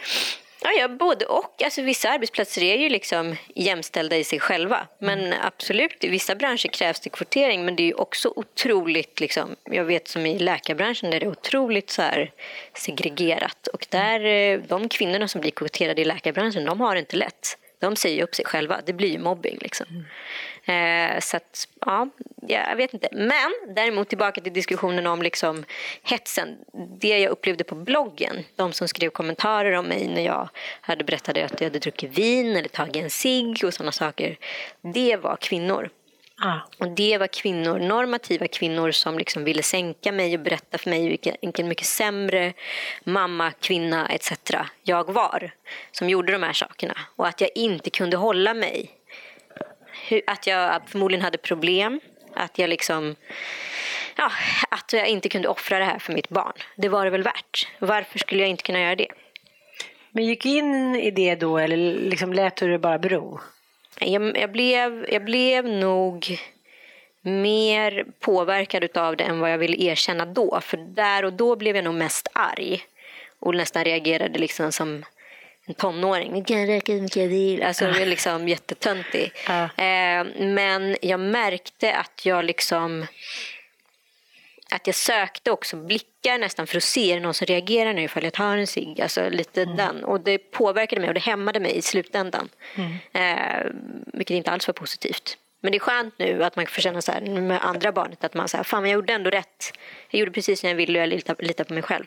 Ja, 0.61 0.71
ja, 0.71 0.87
både 0.87 1.25
och. 1.25 1.61
Alltså, 1.63 1.81
vissa 1.81 2.09
arbetsplatser 2.09 2.63
är 2.63 2.77
ju 2.77 2.89
liksom 2.89 3.35
jämställda 3.55 4.17
i 4.17 4.23
sig 4.23 4.39
själva. 4.39 4.87
Men 4.99 5.19
mm. 5.19 5.39
absolut, 5.41 6.03
i 6.03 6.09
vissa 6.09 6.35
branscher 6.35 6.67
krävs 6.67 6.99
det 6.99 7.09
kvotering. 7.09 7.65
Men 7.65 7.75
det 7.75 7.89
är 7.89 8.01
också 8.01 8.33
otroligt, 8.35 9.19
liksom, 9.19 9.55
jag 9.63 9.85
vet 9.85 10.07
som 10.07 10.25
i 10.25 10.39
läkarbranschen, 10.39 11.11
där 11.11 11.19
det 11.19 11.25
är 11.25 11.31
otroligt 11.31 11.89
så 11.89 12.01
här 12.01 12.31
segregerat. 12.73 13.67
Och 13.67 13.87
där, 13.89 14.25
eh, 14.25 14.59
de 14.67 14.89
kvinnorna 14.89 15.27
som 15.27 15.41
blir 15.41 15.51
kvoterade 15.51 16.01
i 16.01 16.05
läkarbranschen, 16.05 16.65
de 16.65 16.81
har 16.81 16.95
det 16.95 16.99
inte 16.99 17.15
lätt. 17.15 17.57
De 17.79 17.95
säger 17.95 18.23
upp 18.23 18.35
sig 18.35 18.45
själva. 18.45 18.81
Det 18.85 18.93
blir 18.93 19.09
ju 19.09 19.19
mobbing. 19.19 19.57
Liksom. 19.61 20.05
Eh, 20.69 21.19
så 21.19 21.37
att, 21.37 21.67
ja, 21.85 22.09
jag 22.47 22.75
vet 22.75 22.93
inte. 22.93 23.07
Men 23.11 23.75
däremot 23.75 24.09
tillbaka 24.09 24.41
till 24.41 24.53
diskussionen 24.53 25.07
om 25.07 25.21
liksom 25.21 25.65
hetsen. 26.03 26.57
Det 26.99 27.19
jag 27.19 27.31
upplevde 27.31 27.63
på 27.63 27.75
bloggen, 27.75 28.35
de 28.55 28.73
som 28.73 28.87
skrev 28.87 29.09
kommentarer 29.09 29.71
om 29.71 29.85
mig 29.85 30.07
när 30.07 30.25
jag 30.25 30.49
hade 30.81 31.03
berättat 31.03 31.37
att 31.37 31.61
jag 31.61 31.67
hade 31.67 31.79
druckit 31.79 32.17
vin 32.17 32.55
eller 32.55 32.69
tagit 32.69 32.95
en 32.95 33.09
cigg 33.09 33.63
och 33.65 33.73
sådana 33.73 33.91
saker. 33.91 34.37
Det 34.81 35.15
var 35.15 35.35
kvinnor. 35.35 35.89
Ah. 36.41 36.59
Och 36.77 36.91
det 36.91 37.17
var 37.17 37.27
kvinnor, 37.27 37.79
normativa 37.79 38.47
kvinnor 38.47 38.91
som 38.91 39.17
liksom 39.17 39.43
ville 39.43 39.63
sänka 39.63 40.11
mig 40.11 40.33
och 40.33 40.43
berätta 40.43 40.77
för 40.77 40.89
mig 40.89 41.09
vilken, 41.09 41.35
vilken 41.41 41.67
mycket 41.67 41.87
sämre 41.87 42.53
mamma, 43.03 43.51
kvinna 43.51 44.07
etc. 44.07 44.31
jag 44.83 45.13
var. 45.13 45.51
Som 45.91 46.09
gjorde 46.09 46.31
de 46.31 46.43
här 46.43 46.53
sakerna. 46.53 46.97
Och 47.15 47.27
att 47.27 47.41
jag 47.41 47.49
inte 47.55 47.89
kunde 47.89 48.17
hålla 48.17 48.53
mig 48.53 48.98
att 50.27 50.47
jag 50.47 50.81
förmodligen 50.87 51.23
hade 51.23 51.37
problem. 51.37 51.99
Att 52.33 52.59
jag 52.59 52.69
liksom... 52.69 53.15
Ja, 54.15 54.31
att 54.69 54.93
jag 54.93 55.07
inte 55.07 55.29
kunde 55.29 55.47
offra 55.47 55.79
det 55.79 55.85
här 55.85 55.99
för 55.99 56.13
mitt 56.13 56.29
barn. 56.29 56.53
Det 56.75 56.89
var 56.89 57.05
det 57.05 57.11
väl 57.11 57.23
värt. 57.23 57.67
Varför 57.79 58.19
skulle 58.19 58.41
jag 58.41 58.49
inte 58.49 58.63
kunna 58.63 58.79
göra 58.81 58.95
det? 58.95 59.07
Men 60.11 60.25
gick 60.25 60.45
in 60.45 60.95
i 60.95 61.11
det 61.11 61.35
då 61.35 61.57
eller 61.57 61.77
liksom 61.77 62.33
lät 62.33 62.55
du 62.55 62.71
det 62.71 62.79
bara 62.79 62.99
bero? 62.99 63.39
Jag, 63.99 64.37
jag, 64.37 64.51
blev, 64.51 65.05
jag 65.09 65.25
blev 65.25 65.65
nog 65.65 66.39
mer 67.21 68.05
påverkad 68.19 68.97
av 68.97 69.17
det 69.17 69.23
än 69.23 69.39
vad 69.39 69.51
jag 69.51 69.57
ville 69.57 69.83
erkänna 69.83 70.25
då. 70.25 70.61
För 70.61 70.77
där 70.77 71.25
och 71.25 71.33
då 71.33 71.55
blev 71.55 71.75
jag 71.75 71.85
nog 71.85 71.95
mest 71.95 72.27
arg 72.33 72.83
och 73.39 73.55
nästan 73.55 73.83
reagerade 73.83 74.39
liksom 74.39 74.71
som 74.71 75.05
en 75.69 75.75
tonåring. 75.75 76.33
Vi 76.33 76.43
kan 76.43 76.67
röka 76.67 76.93
hur 76.93 77.01
mycket 77.01 77.17
jag 77.17 77.27
vill. 77.27 77.63
Alltså, 77.63 77.85
jag 77.85 78.01
är 78.01 78.05
liksom 78.05 78.47
jättetöntig. 78.47 79.31
Eh, 79.47 80.25
men 80.39 80.97
jag 81.01 81.19
märkte 81.19 81.95
att 81.95 82.25
jag 82.25 82.45
liksom 82.45 83.05
att 84.71 84.87
jag 84.87 84.95
sökte 84.95 85.51
också 85.51 85.77
blickar 85.77 86.37
nästan 86.37 86.67
för 86.67 86.77
att 86.77 86.83
se 86.83 87.11
är 87.11 87.15
det 87.15 87.21
någon 87.21 87.33
som 87.33 87.45
reagerar 87.45 87.93
nu 87.93 88.03
ifall 88.03 88.23
jag 88.23 88.33
tar 88.33 88.57
en 88.57 88.67
cigg. 88.67 89.01
Alltså 89.01 89.29
lite 89.29 89.63
mm. 89.63 89.75
den. 89.75 90.03
Och 90.03 90.21
det 90.21 90.37
påverkade 90.37 91.01
mig 91.01 91.07
och 91.07 91.13
det 91.13 91.19
hämmade 91.19 91.59
mig 91.59 91.77
i 91.77 91.81
slutändan. 91.81 92.49
Mm. 92.75 92.97
Eh, 93.13 93.71
vilket 94.13 94.35
inte 94.35 94.51
alls 94.51 94.67
var 94.67 94.73
positivt. 94.73 95.37
Men 95.61 95.71
det 95.71 95.77
är 95.77 95.79
skönt 95.79 96.13
nu 96.17 96.43
att 96.43 96.55
man 96.55 96.65
får 96.65 96.81
känna 96.81 97.01
så 97.01 97.11
här 97.11 97.21
med 97.21 97.65
andra 97.65 97.91
barnet 97.91 98.23
att 98.23 98.33
man 98.33 98.47
säger 98.47 98.63
fan 98.63 98.85
jag 98.85 98.93
gjorde 98.93 99.13
ändå 99.13 99.29
rätt. 99.29 99.73
Jag 100.09 100.19
gjorde 100.19 100.31
precis 100.31 100.59
som 100.59 100.69
jag 100.69 100.75
ville 100.75 100.99
och 100.99 101.03
jag 101.03 101.09
litar, 101.09 101.35
litar 101.39 101.63
på 101.63 101.73
mig 101.73 101.83
själv. 101.83 102.05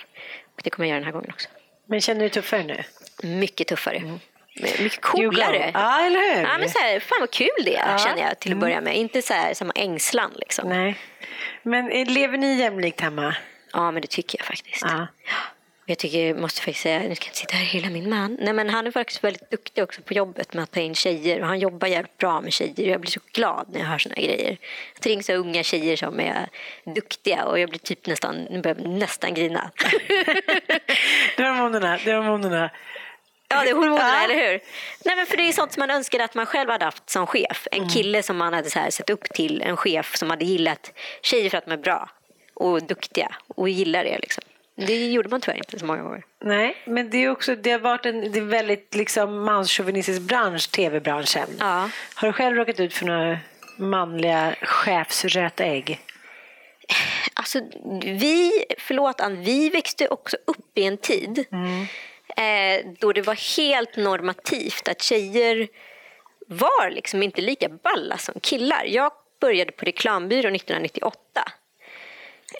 Och 0.54 0.60
det 0.64 0.70
kommer 0.70 0.88
jag 0.88 0.90
göra 0.90 0.98
den 0.98 1.06
här 1.06 1.12
gången 1.12 1.30
också. 1.30 1.48
Men 1.86 2.00
känner 2.00 2.20
du 2.20 2.28
dig 2.28 2.30
tuffare 2.30 2.62
nu? 2.62 2.82
Mycket 3.22 3.66
tuffare. 3.68 3.96
Mm. 3.96 4.18
Mycket 4.60 5.00
coolare. 5.00 5.70
Ja, 5.74 6.06
eller 6.06 6.34
hur? 6.34 6.42
Ja, 6.42 6.58
men 6.58 6.68
så 6.68 6.78
här, 6.78 7.00
fan 7.00 7.20
vad 7.20 7.30
kul 7.30 7.48
det 7.64 7.76
är, 7.76 7.92
ja. 7.92 7.98
känner 7.98 8.22
jag 8.22 8.38
till 8.38 8.52
att 8.52 8.58
börja 8.58 8.80
med. 8.80 8.96
Inte 8.96 9.22
så 9.22 9.34
här, 9.34 9.54
samma 9.54 9.72
ängslan 9.72 10.30
liksom. 10.36 10.68
Nej. 10.68 10.98
Men 11.62 12.04
lever 12.04 12.38
ni 12.38 12.54
jämlikt 12.54 13.00
hemma? 13.00 13.34
Ja, 13.72 13.90
men 13.90 14.02
det 14.02 14.08
tycker 14.08 14.38
jag 14.38 14.46
faktiskt. 14.46 14.82
Ja. 14.82 15.06
Jag 15.86 15.98
tycker, 15.98 16.34
måste 16.34 16.60
faktiskt 16.60 16.82
säga, 16.82 16.98
nu 16.98 17.14
ska 17.14 17.24
jag 17.24 17.30
inte 17.30 17.38
sitta 17.38 17.56
här 17.56 17.64
hela 17.64 17.90
min 17.90 18.10
man. 18.10 18.38
Nej, 18.40 18.52
men 18.52 18.70
han 18.70 18.86
är 18.86 18.90
faktiskt 18.90 19.24
väldigt 19.24 19.50
duktig 19.50 19.84
också 19.84 20.02
på 20.02 20.14
jobbet 20.14 20.54
med 20.54 20.62
att 20.62 20.70
ta 20.70 20.80
in 20.80 20.94
tjejer. 20.94 21.40
Och 21.40 21.46
han 21.46 21.58
jobbar 21.58 21.88
jävligt 21.88 22.18
bra 22.18 22.40
med 22.40 22.52
tjejer. 22.52 22.90
Jag 22.90 23.00
blir 23.00 23.10
så 23.10 23.20
glad 23.32 23.66
när 23.72 23.80
jag 23.80 23.86
hör 23.86 23.98
såna 23.98 24.14
grejer. 24.14 24.56
Jag 25.00 25.10
ringer 25.10 25.22
så 25.22 25.32
unga 25.32 25.62
tjejer 25.62 25.96
som 25.96 26.20
är 26.20 26.48
duktiga 26.84 27.44
och 27.44 27.58
jag 27.58 27.70
blir 27.70 27.78
typ 27.78 28.06
nästan, 28.06 28.46
jag 28.64 28.80
nästan 28.80 29.34
grina. 29.34 29.70
det 31.36 31.42
är 31.42 31.48
hormonerna, 31.48 31.98
det 32.04 32.10
är 32.10 32.16
hormonerna. 32.16 32.70
Ja, 33.52 33.62
det 33.62 33.70
är 33.70 33.74
hormonerna, 33.74 34.08
ja. 34.08 34.24
eller 34.24 34.34
hur? 34.34 34.60
Nej, 35.04 35.16
men 35.16 35.26
för 35.26 35.36
det 35.36 35.48
är 35.48 35.52
sånt 35.52 35.72
som 35.72 35.80
man 35.80 35.90
önskar 35.90 36.20
att 36.20 36.34
man 36.34 36.46
själv 36.46 36.70
hade 36.70 36.84
haft 36.84 37.10
som 37.10 37.26
chef. 37.26 37.68
En 37.70 37.78
mm. 37.78 37.90
kille 37.90 38.22
som 38.22 38.36
man 38.36 38.54
hade 38.54 38.70
så 38.70 38.78
här 38.78 38.90
sett 38.90 39.10
upp 39.10 39.24
till, 39.24 39.62
en 39.62 39.76
chef 39.76 40.16
som 40.16 40.30
hade 40.30 40.44
gillat 40.44 40.92
tjejer 41.22 41.50
för 41.50 41.58
att 41.58 41.64
de 41.64 41.72
är 41.72 41.76
bra 41.76 42.10
och 42.54 42.82
duktiga 42.82 43.36
och 43.48 43.68
gillar 43.68 44.04
det. 44.04 44.18
Liksom. 44.18 44.42
Det 44.74 45.10
gjorde 45.10 45.28
man 45.28 45.40
tyvärr 45.40 45.56
inte 45.56 45.78
så 45.78 45.86
många 45.86 46.02
gånger. 46.02 46.24
Nej, 46.44 46.76
men 46.84 47.10
det, 47.10 47.24
är 47.24 47.30
också, 47.30 47.54
det 47.56 47.70
har 47.70 47.78
varit 47.78 48.06
en 48.06 48.32
det 48.32 48.38
är 48.38 48.44
väldigt 48.44 48.94
liksom, 48.94 49.44
manschauvinistisk 49.44 50.20
bransch, 50.20 50.70
tv-branschen. 50.70 51.48
Ja. 51.58 51.90
Har 52.14 52.28
du 52.28 52.32
själv 52.32 52.56
råkat 52.56 52.80
ut 52.80 52.94
för 52.94 53.06
några 53.06 53.38
manliga 53.78 54.54
chefsröta 54.62 55.64
ägg? 55.64 56.00
Alltså, 57.34 57.60
vi, 58.04 58.64
förlåt 58.78 59.20
Ann, 59.20 59.42
vi 59.42 59.70
växte 59.70 60.08
också 60.08 60.36
upp 60.46 60.78
i 60.78 60.84
en 60.84 60.96
tid 60.96 61.44
mm 61.52 61.86
eh, 62.36 62.86
då 62.98 63.12
det 63.12 63.22
var 63.22 63.56
helt 63.56 63.96
normativt 63.96 64.88
att 64.88 65.02
tjejer 65.02 65.68
var 66.46 66.90
liksom 66.90 67.22
inte 67.22 67.40
lika 67.40 67.68
balla 67.68 68.18
som 68.18 68.34
killar. 68.40 68.84
Jag 68.86 69.12
började 69.40 69.72
på 69.72 69.84
reklambyrån 69.84 70.54
1998 70.54 71.18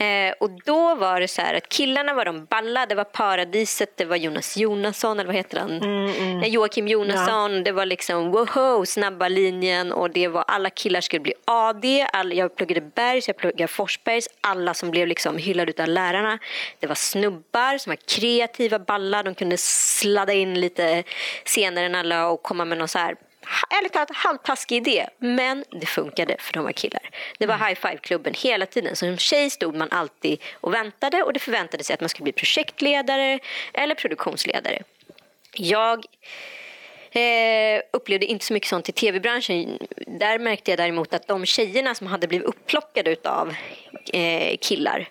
Eh, 0.02 0.34
och 0.38 0.50
då 0.64 0.94
var 0.94 1.20
det 1.20 1.28
så 1.28 1.42
här 1.42 1.54
att 1.54 1.68
killarna 1.68 2.14
var 2.14 2.24
de 2.24 2.44
balla, 2.44 2.86
det 2.86 2.94
var 2.94 3.04
Paradiset, 3.04 3.96
det 3.96 4.04
var 4.04 4.16
Jonas 4.16 4.56
Jonasson, 4.56 5.20
eller 5.20 5.26
vad 5.26 5.36
heter 5.36 5.58
han? 5.58 5.70
Mm, 5.70 6.06
mm. 6.06 6.50
Joakim 6.50 6.88
Jonasson, 6.88 7.54
ja. 7.54 7.62
det 7.62 7.72
var 7.72 7.86
liksom 7.86 8.30
woho, 8.30 8.86
snabba 8.86 9.28
linjen 9.28 9.92
och 9.92 10.10
det 10.10 10.28
var 10.28 10.44
alla 10.48 10.70
killar 10.70 11.00
skulle 11.00 11.20
bli 11.20 11.34
AD, 11.44 12.06
alla, 12.12 12.34
jag 12.34 12.56
pluggade 12.56 12.80
Bergs, 12.80 13.28
jag 13.28 13.36
pluggade 13.36 13.68
Forsbergs, 13.68 14.28
alla 14.40 14.74
som 14.74 14.90
blev 14.90 15.08
liksom 15.08 15.38
hyllade 15.38 15.82
av 15.82 15.88
lärarna. 15.88 16.38
Det 16.80 16.86
var 16.86 16.94
snubbar 16.94 17.78
som 17.78 17.90
var 17.90 17.96
kreativa, 17.96 18.78
balla, 18.78 19.22
de 19.22 19.34
kunde 19.34 19.56
sladda 19.56 20.32
in 20.32 20.60
lite 20.60 21.02
senare 21.44 21.86
än 21.86 21.94
alla 21.94 22.28
och 22.28 22.42
komma 22.42 22.64
med 22.64 22.78
någon 22.78 22.88
så 22.88 22.98
här 22.98 23.16
ärligt 23.70 23.92
talat 23.92 24.10
halvtaskig 24.10 24.76
idé, 24.76 25.06
men 25.18 25.64
det 25.70 25.86
funkade 25.86 26.36
för 26.38 26.52
de 26.52 26.64
var 26.64 26.72
killar. 26.72 27.10
Det 27.38 27.46
var 27.46 27.54
mm. 27.54 27.66
high 27.66 27.80
five-klubben 27.80 28.34
hela 28.34 28.66
tiden. 28.66 28.96
Som 28.96 29.18
tjej 29.18 29.50
stod 29.50 29.76
man 29.76 29.88
alltid 29.90 30.42
och 30.54 30.74
väntade 30.74 31.22
och 31.22 31.32
det 31.32 31.40
förväntade 31.40 31.84
sig 31.84 31.94
att 31.94 32.00
man 32.00 32.08
skulle 32.08 32.24
bli 32.24 32.32
projektledare 32.32 33.38
eller 33.72 33.94
produktionsledare. 33.94 34.82
Jag 35.56 36.04
eh, 37.10 37.82
upplevde 37.92 38.26
inte 38.26 38.44
så 38.44 38.52
mycket 38.52 38.68
sånt 38.68 38.88
i 38.88 38.92
tv-branschen. 38.92 39.78
Där 40.06 40.38
märkte 40.38 40.70
jag 40.70 40.78
däremot 40.78 41.14
att 41.14 41.26
de 41.26 41.46
tjejerna 41.46 41.94
som 41.94 42.06
hade 42.06 42.28
blivit 42.28 42.46
upplockade 42.46 43.16
av 43.24 43.54
eh, 44.12 44.56
killar, 44.60 45.08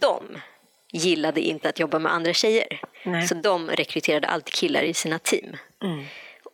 de 0.00 0.22
gillade 0.92 1.40
inte 1.40 1.68
att 1.68 1.78
jobba 1.78 1.98
med 1.98 2.12
andra 2.12 2.32
tjejer. 2.32 2.80
Nej. 3.02 3.26
Så 3.26 3.34
de 3.34 3.70
rekryterade 3.70 4.26
alltid 4.26 4.54
killar 4.54 4.82
i 4.82 4.94
sina 4.94 5.18
team. 5.18 5.56
Mm. 5.82 6.04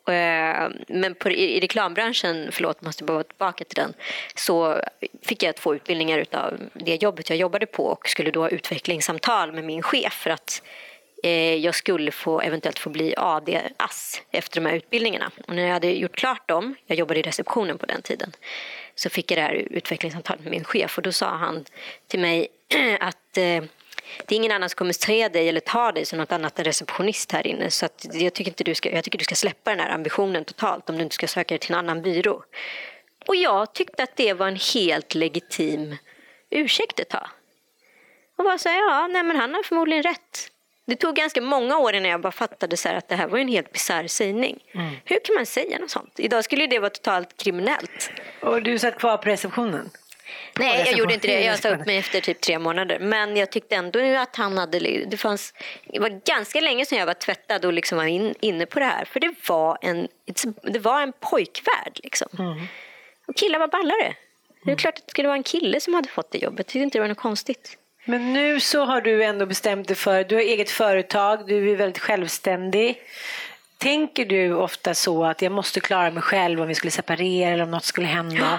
Eh, 0.09 0.69
men 0.88 1.15
på, 1.15 1.31
i, 1.31 1.61
reklambranschen, 1.61 2.49
förlåt 2.53 2.83
måste 2.83 3.05
bara 3.05 3.23
tillbaka 3.23 3.65
till 3.65 3.77
den, 3.77 3.95
så 4.35 4.81
fick 5.23 5.43
jag 5.43 5.57
två 5.57 5.75
utbildningar 5.75 6.25
av 6.33 6.61
det 6.73 7.03
jobbet 7.03 7.31
jag 7.31 7.38
jobbade 7.38 7.67
på 7.67 7.85
och 7.85 8.09
skulle 8.09 8.31
då 8.31 8.41
ha 8.41 8.49
utvecklingssamtal 8.49 9.53
med 9.53 9.65
min 9.65 9.83
chef 9.83 10.12
för 10.12 10.31
att 10.31 10.62
eh, 11.23 11.55
jag 11.55 11.75
skulle 11.75 12.11
få 12.11 12.41
eventuellt 12.41 12.79
få 12.79 12.91
bli 12.91 13.15
AD-ass 13.17 14.23
efter 14.31 14.61
de 14.61 14.69
här 14.69 14.77
utbildningarna. 14.77 15.31
Och 15.49 15.55
när 15.55 15.62
jag 15.62 15.73
hade 15.73 15.91
gjort 15.91 16.17
klart 16.17 16.49
dem, 16.49 16.75
jag 16.87 16.99
jobbade 16.99 17.21
i 17.21 17.23
receptionen 17.23 17.79
på 17.79 17.87
den 17.87 18.03
tiden, 18.03 18.33
så 18.95 19.11
fick 19.11 19.31
jag 19.31 19.38
det 19.38 19.43
här 19.43 19.55
utvecklingssamtalet 19.55 20.43
med 20.43 20.51
min 20.51 20.65
chef 20.65 20.97
och 20.97 21.03
då 21.03 21.12
sa 21.12 21.29
han 21.29 21.65
till 22.07 22.21
mig 22.21 22.49
att 23.01 23.38
eh, 23.38 23.65
det 24.27 24.35
är 24.35 24.37
ingen 24.37 24.53
annan 24.53 24.68
som 24.68 24.77
kommer 24.77 24.92
se 24.92 25.29
dig 25.29 25.48
eller 25.48 25.61
ta 25.61 25.92
dig 25.92 26.05
som 26.05 26.18
något 26.18 26.33
annat 26.33 26.59
än 26.59 26.64
receptionist 26.64 27.33
här 27.33 27.46
inne. 27.46 27.70
Så 27.70 27.87
att 27.87 28.07
jag, 28.12 28.33
tycker 28.33 28.51
inte 28.51 28.64
du 28.64 28.75
ska, 28.75 28.90
jag 28.90 29.05
tycker 29.05 29.18
du 29.18 29.25
ska 29.25 29.35
släppa 29.35 29.70
den 29.70 29.81
här 29.81 29.90
ambitionen 29.90 30.44
totalt 30.44 30.90
om 30.90 30.96
du 30.96 31.03
inte 31.03 31.14
ska 31.14 31.29
söka 31.29 31.55
dig 31.55 31.59
till 31.59 31.72
en 31.72 31.79
annan 31.79 32.03
byrå. 32.03 32.44
Och 33.27 33.37
jag 33.37 33.72
tyckte 33.72 34.03
att 34.03 34.16
det 34.16 34.33
var 34.33 34.48
en 34.48 34.59
helt 34.75 35.14
legitim 35.14 35.96
ursäkt 36.51 37.01
ett 37.01 37.09
tag. 37.09 37.29
Och 38.37 38.44
bara 38.44 38.59
säga, 38.59 38.77
ja, 38.77 39.07
nej 39.07 39.22
men 39.22 39.37
han 39.37 39.55
har 39.55 39.62
förmodligen 39.62 40.03
rätt. 40.03 40.48
Det 40.87 40.96
tog 40.96 41.14
ganska 41.14 41.40
många 41.40 41.79
år 41.79 41.94
innan 41.94 42.11
jag 42.11 42.20
bara 42.20 42.33
fattade 42.33 42.77
så 42.77 42.88
att 42.88 43.09
det 43.09 43.16
här 43.16 43.29
var 43.29 43.38
en 43.38 43.48
helt 43.48 43.72
bisarr 43.72 44.07
sägning. 44.07 44.59
Mm. 44.75 44.94
Hur 45.05 45.20
kan 45.25 45.35
man 45.35 45.46
säga 45.46 45.79
något 45.79 45.90
sånt? 45.90 46.12
Idag 46.16 46.44
skulle 46.44 46.66
det 46.66 46.79
vara 46.79 46.90
totalt 46.90 47.37
kriminellt. 47.37 48.11
Och 48.40 48.62
du 48.62 48.79
satt 48.79 48.98
kvar 48.98 49.16
på 49.16 49.29
receptionen? 49.29 49.90
Nej, 50.59 50.85
jag 50.87 50.99
gjorde 50.99 51.15
inte 51.15 51.27
det. 51.27 51.45
Jag 51.45 51.59
sa 51.59 51.69
upp 51.69 51.87
mig 51.87 51.97
efter 51.97 52.21
typ 52.21 52.41
tre 52.41 52.59
månader. 52.59 52.99
Men 52.99 53.37
jag 53.37 53.51
tyckte 53.51 53.75
ändå 53.75 54.17
att 54.17 54.37
han 54.37 54.59
hade... 54.59 54.79
Det, 55.07 55.17
fanns, 55.17 55.55
det 55.87 56.01
var 56.01 56.21
ganska 56.27 56.61
länge 56.61 56.87
sedan 56.87 56.99
jag 56.99 57.07
var 57.07 57.15
tvättad 57.15 57.65
och 57.65 57.73
liksom 57.73 57.99
var 57.99 58.05
in, 58.05 58.35
inne 58.41 58.67
på 58.67 58.79
det 58.79 58.85
här. 58.85 59.05
För 59.05 59.21
det 59.21 59.35
var 59.49 59.79
en, 59.81 60.09
det 60.63 60.79
var 60.79 61.03
en 61.03 61.13
pojkvärld. 61.21 62.01
Liksom. 62.03 62.29
Mm. 62.39 62.67
Och 63.27 63.37
killar 63.37 63.59
var 63.59 63.69
ballare. 63.69 64.15
Det 64.65 64.73
är 64.73 64.77
klart 64.77 64.99
att 64.99 65.07
det 65.07 65.11
skulle 65.11 65.29
vara 65.29 65.37
en 65.37 65.43
kille 65.43 65.81
som 65.81 65.95
hade 65.95 66.09
fått 66.09 66.31
det 66.31 66.39
jobbet. 66.39 66.59
Jag 66.59 66.67
tyckte 66.67 66.79
inte 66.79 66.99
det 66.99 67.03
var 67.03 67.09
något 67.09 67.19
konstigt. 67.19 67.79
Men 68.05 68.33
nu 68.33 68.61
så 68.61 68.85
har 68.85 69.01
du 69.01 69.25
ändå 69.25 69.47
bestämt 69.47 69.89
dig 69.89 69.97
för, 69.97 70.25
du 70.25 70.35
har 70.35 70.43
eget 70.43 70.71
företag, 70.71 71.47
du 71.47 71.71
är 71.71 71.77
väldigt 71.77 72.03
självständig. 72.03 73.03
Tänker 73.79 74.25
du 74.25 74.55
ofta 74.55 74.95
så 74.95 75.25
att 75.25 75.43
jag 75.43 75.53
måste 75.53 75.81
klara 75.81 76.11
mig 76.11 76.23
själv 76.23 76.61
om 76.61 76.69
vi 76.69 76.75
skulle 76.75 76.91
separera 76.91 77.51
eller 77.51 77.65
om 77.65 77.71
något 77.71 77.85
skulle 77.85 78.07
hända? 78.07 78.37
Ja. 78.37 78.59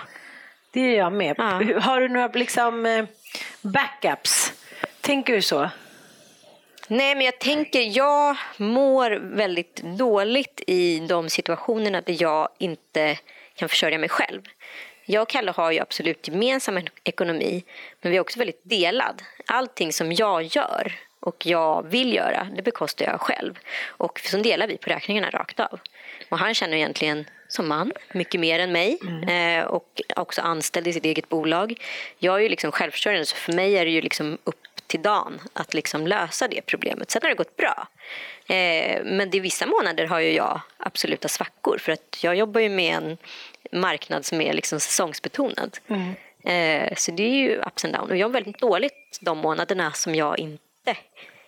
Det 0.73 0.79
är 0.79 0.97
jag 0.97 1.13
med. 1.13 1.35
Ja. 1.37 1.79
Har 1.79 2.01
du 2.01 2.09
några 2.09 2.27
liksom, 2.27 2.85
eh, 2.85 3.05
backups? 3.61 4.53
Tänker 5.01 5.33
du 5.33 5.41
så? 5.41 5.69
Nej, 6.87 7.15
men 7.15 7.25
jag 7.25 7.39
tänker, 7.39 7.97
jag 7.97 8.37
mår 8.57 9.11
väldigt 9.35 9.75
dåligt 9.75 10.61
i 10.67 10.99
de 10.99 11.29
situationerna 11.29 12.01
där 12.01 12.21
jag 12.21 12.49
inte 12.57 13.17
kan 13.55 13.69
försörja 13.69 13.97
mig 13.97 14.09
själv. 14.09 14.41
Jag 15.05 15.21
och 15.21 15.29
Kalle 15.29 15.51
har 15.51 15.71
ju 15.71 15.79
absolut 15.79 16.27
gemensam 16.27 16.79
ekonomi, 17.03 17.63
men 18.01 18.11
vi 18.11 18.17
är 18.17 18.21
också 18.21 18.39
väldigt 18.39 18.61
delad. 18.63 19.21
Allting 19.45 19.93
som 19.93 20.11
jag 20.11 20.43
gör 20.43 20.93
och 21.19 21.45
jag 21.45 21.85
vill 21.89 22.13
göra, 22.13 22.47
det 22.55 22.61
bekostar 22.61 23.05
jag 23.05 23.21
själv. 23.21 23.59
Och 23.87 24.19
så 24.19 24.37
delar 24.37 24.67
vi 24.67 24.77
på 24.77 24.89
räkningarna 24.89 25.29
rakt 25.29 25.59
av. 25.59 25.79
Och 26.29 26.39
han 26.39 26.53
känner 26.53 26.77
egentligen 26.77 27.25
som 27.53 27.67
man 27.67 27.91
mycket 28.13 28.39
mer 28.39 28.59
än 28.59 28.71
mig 28.71 28.97
mm. 29.01 29.59
eh, 29.59 29.65
och 29.65 30.01
också 30.15 30.41
anställd 30.41 30.87
i 30.87 30.93
sitt 30.93 31.05
eget 31.05 31.29
bolag. 31.29 31.81
Jag 32.19 32.35
är 32.35 32.39
ju 32.39 32.49
liksom 32.49 32.71
självförsörjande 32.71 33.25
så 33.25 33.35
för 33.35 33.53
mig 33.53 33.77
är 33.77 33.85
det 33.85 33.91
ju 33.91 34.01
liksom 34.01 34.37
upp 34.43 34.55
till 34.87 35.01
dagen 35.01 35.41
att 35.53 35.73
liksom 35.73 36.07
lösa 36.07 36.47
det 36.47 36.61
problemet. 36.61 37.11
Sen 37.11 37.21
har 37.23 37.29
det 37.29 37.35
gått 37.35 37.57
bra. 37.57 37.87
Eh, 38.55 39.03
men 39.03 39.35
i 39.35 39.39
vissa 39.39 39.65
månader 39.65 40.05
har 40.05 40.19
ju 40.19 40.31
jag 40.31 40.61
absoluta 40.77 41.27
svackor 41.27 41.77
för 41.77 41.91
att 41.91 42.17
jag 42.23 42.35
jobbar 42.35 42.61
ju 42.61 42.69
med 42.69 42.95
en 42.95 43.17
marknad 43.81 44.25
som 44.25 44.41
är 44.41 44.53
liksom 44.53 44.79
säsongsbetonad. 44.79 45.77
Mm. 45.87 46.13
Eh, 46.43 46.95
så 46.95 47.11
det 47.11 47.23
är 47.23 47.35
ju 47.35 47.61
ups 47.67 47.85
and 47.85 47.93
down. 47.93 48.09
Och 48.09 48.17
jag 48.17 48.27
har 48.27 48.33
väldigt 48.33 48.59
dåligt 48.59 49.19
de 49.21 49.37
månaderna 49.37 49.91
som 49.91 50.15
jag 50.15 50.39
inte 50.39 50.97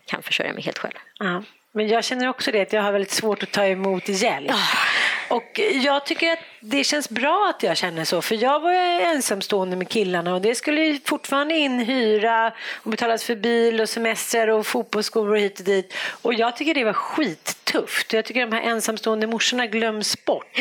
kan 0.05 0.23
försörja 0.23 0.53
mig 0.53 0.63
helt 0.63 0.77
själv. 0.77 0.95
Ja. 1.19 1.43
Men 1.71 1.87
jag 1.87 2.03
känner 2.03 2.27
också 2.27 2.51
det 2.51 2.61
att 2.61 2.73
jag 2.73 2.81
har 2.81 2.91
väldigt 2.91 3.11
svårt 3.11 3.43
att 3.43 3.51
ta 3.51 3.65
emot 3.65 4.09
hjälp. 4.09 4.51
Oh. 4.51 4.94
Och 5.27 5.59
jag 5.83 6.05
tycker 6.05 6.33
att 6.33 6.39
det 6.59 6.83
känns 6.83 7.09
bra 7.09 7.53
att 7.55 7.63
jag 7.63 7.77
känner 7.77 8.05
så, 8.05 8.21
för 8.21 8.35
jag 8.35 8.59
var 8.59 8.73
ensamstående 8.73 9.75
med 9.75 9.89
killarna 9.89 10.33
och 10.33 10.41
det 10.41 10.55
skulle 10.55 10.99
fortfarande 11.05 11.57
in 11.57 11.79
hyra 11.79 12.53
och 12.83 12.91
betalas 12.91 13.23
för 13.23 13.35
bil 13.35 13.81
och 13.81 13.89
semestrar 13.89 14.47
och 14.47 14.67
fotbollsskor 14.67 15.29
och 15.29 15.39
hit 15.39 15.59
och 15.59 15.65
dit. 15.65 15.93
Och 16.21 16.33
jag 16.33 16.55
tycker 16.55 16.73
det 16.73 16.83
var 16.83 16.93
skittufft. 16.93 18.13
Jag 18.13 18.25
tycker 18.25 18.45
de 18.45 18.55
här 18.55 18.61
ensamstående 18.61 19.27
morsorna 19.27 19.67
glöms 19.67 20.25
bort. 20.25 20.59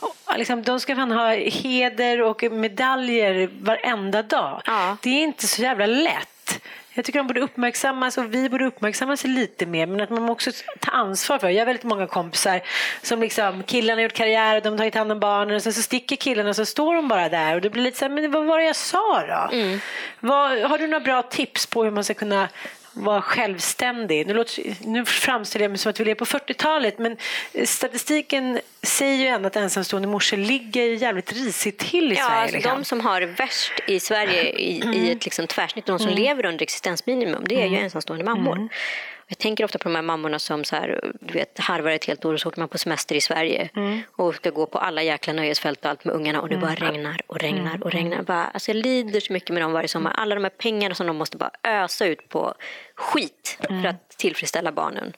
Och 0.00 0.38
liksom, 0.38 0.62
de 0.62 0.80
ska 0.80 0.96
fan 0.96 1.12
ha 1.12 1.34
heder 1.34 2.22
och 2.22 2.42
medaljer 2.42 3.50
varenda 3.60 4.22
dag. 4.22 4.62
Ja. 4.64 4.96
Det 5.02 5.10
är 5.10 5.22
inte 5.22 5.46
så 5.46 5.62
jävla 5.62 5.86
lätt. 5.86 6.60
Jag 6.94 7.04
tycker 7.04 7.18
de 7.18 7.26
borde 7.26 7.40
uppmärksammas 7.40 8.18
och 8.18 8.34
vi 8.34 8.48
borde 8.48 8.64
uppmärksammas 8.64 9.24
lite 9.24 9.66
mer 9.66 9.86
men 9.86 10.00
att 10.00 10.10
man 10.10 10.28
också 10.28 10.50
ta 10.80 10.90
ansvar 10.90 11.38
för 11.38 11.48
Jag 11.48 11.60
har 11.60 11.66
väldigt 11.66 11.84
många 11.84 12.06
kompisar 12.06 12.60
som 13.02 13.20
liksom 13.20 13.62
killarna 13.62 13.96
har 13.96 14.02
gjort 14.02 14.12
karriär 14.12 14.56
och 14.56 14.62
de 14.62 14.68
har 14.68 14.78
tagit 14.78 14.94
hand 14.94 15.12
om 15.12 15.20
barnen 15.20 15.56
och 15.56 15.62
sen 15.62 15.72
så 15.72 15.82
sticker 15.82 16.16
killarna 16.16 16.48
och 16.48 16.56
så 16.56 16.66
står 16.66 16.94
de 16.94 17.08
bara 17.08 17.28
där 17.28 17.54
och 17.54 17.60
det 17.60 17.70
blir 17.70 17.82
lite 17.82 17.98
så 17.98 18.04
här, 18.04 18.12
men 18.12 18.30
vad 18.30 18.44
var 18.46 18.58
det 18.58 18.64
jag 18.64 18.76
sa 18.76 19.26
då? 19.26 19.56
Mm. 19.56 19.80
Vad, 20.20 20.58
har 20.58 20.78
du 20.78 20.86
några 20.86 21.04
bra 21.04 21.22
tips 21.22 21.66
på 21.66 21.84
hur 21.84 21.90
man 21.90 22.04
ska 22.04 22.14
kunna 22.14 22.48
vara 22.92 23.22
självständig. 23.22 24.26
Nu, 24.26 24.34
låter, 24.34 24.74
nu 24.80 25.04
framställer 25.04 25.64
jag 25.64 25.70
mig 25.70 25.78
som 25.78 25.90
att 25.90 26.00
vi 26.00 26.04
lever 26.04 26.14
på 26.14 26.24
40-talet 26.24 26.98
men 26.98 27.16
statistiken 27.64 28.60
säger 28.82 29.16
ju 29.16 29.26
ändå 29.26 29.46
att 29.46 29.56
ensamstående 29.56 30.08
morsor 30.08 30.36
ligger 30.36 30.82
jävligt 30.82 31.32
risigt 31.32 31.78
till 31.78 32.12
i 32.12 32.16
ja, 32.16 32.24
Sverige. 32.24 32.40
Alltså 32.40 32.56
liksom. 32.56 32.78
De 32.78 32.84
som 32.84 33.00
har 33.00 33.20
det 33.20 33.26
värst 33.26 33.72
i 33.86 34.00
Sverige 34.00 34.42
i, 34.42 34.80
mm. 34.82 34.94
i 34.94 35.10
ett 35.10 35.24
liksom 35.24 35.46
tvärsnitt, 35.46 35.86
de 35.86 35.98
som 35.98 36.08
mm. 36.08 36.22
lever 36.22 36.46
under 36.46 36.62
existensminimum, 36.62 37.44
det 37.48 37.54
är 37.54 37.66
ju 37.66 37.66
mm. 37.66 37.84
ensamstående 37.84 38.24
mammor. 38.24 38.68
Mm. 39.32 39.36
Jag 39.36 39.38
tänker 39.38 39.64
ofta 39.64 39.78
på 39.78 39.88
de 39.88 39.94
här 39.94 40.02
mammorna 40.02 40.38
som 40.38 40.64
så 40.64 40.76
här, 40.76 41.12
du 41.20 41.34
vet, 41.34 41.58
harvar 41.58 41.90
ett 41.90 42.04
helt 42.04 42.24
år 42.24 42.34
och 42.34 42.40
så 42.40 42.48
åker 42.48 42.58
man 42.58 42.68
på 42.68 42.78
semester 42.78 43.14
i 43.14 43.20
Sverige 43.20 43.68
mm. 43.76 44.00
och 44.16 44.34
ska 44.34 44.50
gå 44.50 44.66
på 44.66 44.78
alla 44.78 45.02
jäkla 45.02 45.32
nöjesfält 45.32 45.84
och 45.84 45.90
allt 45.90 46.04
med 46.04 46.14
ungarna 46.14 46.40
och 46.40 46.48
det 46.48 46.56
bara 46.56 46.72
mm. 46.72 46.92
regnar 46.92 47.20
och 47.26 47.38
regnar 47.38 47.82
och 47.84 47.92
regnar. 47.92 48.22
Bara, 48.22 48.44
alltså 48.44 48.70
jag 48.70 48.76
lider 48.76 49.20
så 49.20 49.32
mycket 49.32 49.50
med 49.50 49.62
dem 49.62 49.72
varje 49.72 49.88
sommar. 49.88 50.12
Alla 50.12 50.34
de 50.34 50.44
här 50.44 50.50
pengarna 50.50 50.94
som 50.94 51.06
de 51.06 51.16
måste 51.16 51.36
bara 51.36 51.50
ösa 51.62 52.06
ut 52.06 52.28
på 52.28 52.54
skit 52.94 53.58
för 53.60 53.86
att 53.86 54.08
tillfredsställa 54.10 54.72
barnen. 54.72 55.12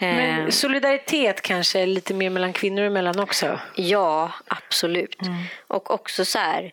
Men 0.00 0.40
eh. 0.40 0.48
solidaritet 0.48 1.42
kanske 1.42 1.86
lite 1.86 2.14
mer 2.14 2.30
mellan 2.30 2.52
kvinnor 2.52 2.82
emellan 2.82 3.20
också? 3.20 3.60
Ja, 3.76 4.32
absolut. 4.46 5.22
Mm. 5.22 5.42
Och 5.66 5.90
också 5.90 6.24
så 6.24 6.38
här, 6.38 6.72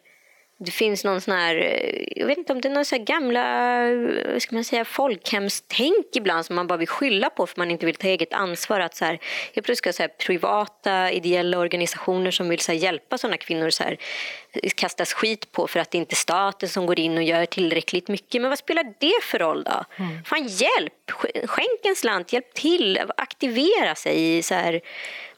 det 0.66 0.72
finns 0.72 1.04
någon 1.04 1.22
sån 1.22 1.34
här, 1.34 1.56
eh, 1.56 2.04
jag 2.16 2.28
vet 2.28 2.38
inte 2.38 2.54
om 2.54 2.62
det 2.62 2.68
är 2.68 2.74
någon 2.74 2.86
så 2.86 2.98
gamla 2.98 3.44
eh, 3.90 4.38
ska 4.40 4.56
man 4.56 4.64
säga, 4.64 4.86
folkhemstänk 4.86 6.06
ibland 6.16 6.46
som 6.46 6.56
man 6.56 6.68
bara 6.68 6.78
vill 6.78 6.88
skylla 6.88 7.30
på 7.30 7.48
för 7.48 7.58
man 7.58 7.72
inte 7.72 7.86
vill 7.86 7.96
ta 7.96 8.08
eget 8.08 8.34
ansvar. 8.34 8.80
Att 8.80 8.96
så 8.96 9.06
här, 9.06 9.20
jag 9.54 9.64
plötsligt 9.64 9.78
ska 9.78 9.94
så 9.94 10.04
här, 10.04 10.10
privata 10.10 11.12
ideella 11.12 11.58
organisationer 11.58 12.32
som 12.32 12.50
vill 12.50 12.60
så 12.60 12.72
här, 12.72 12.80
hjälpa 12.80 13.18
sådana 13.18 13.38
kvinnor 13.38 13.70
så 13.70 13.84
här, 13.84 13.98
kastas 14.76 15.14
skit 15.14 15.52
på 15.52 15.68
för 15.68 15.80
att 15.80 15.92
det 15.92 15.98
inte 15.98 16.14
är 16.14 16.16
staten 16.16 16.70
som 16.70 16.86
går 16.86 17.00
in 17.00 17.18
och 17.18 17.24
gör 17.24 17.46
tillräckligt 17.46 18.08
mycket. 18.08 18.42
Men 18.42 18.50
vad 18.50 18.60
spelar 18.60 18.94
det 19.00 19.24
för 19.24 19.40
roll 19.40 19.64
då? 19.64 19.86
Mm. 20.04 20.24
Fan 20.24 20.48
hjälp! 20.48 21.12
Skänk 21.46 21.80
en 21.84 21.96
slant, 21.96 22.34
hjälp 22.34 22.54
till, 22.54 23.00
aktivera 23.18 23.96
sig 23.96 24.38
i 24.38 24.44
så 24.44 24.54
här, 24.54 24.82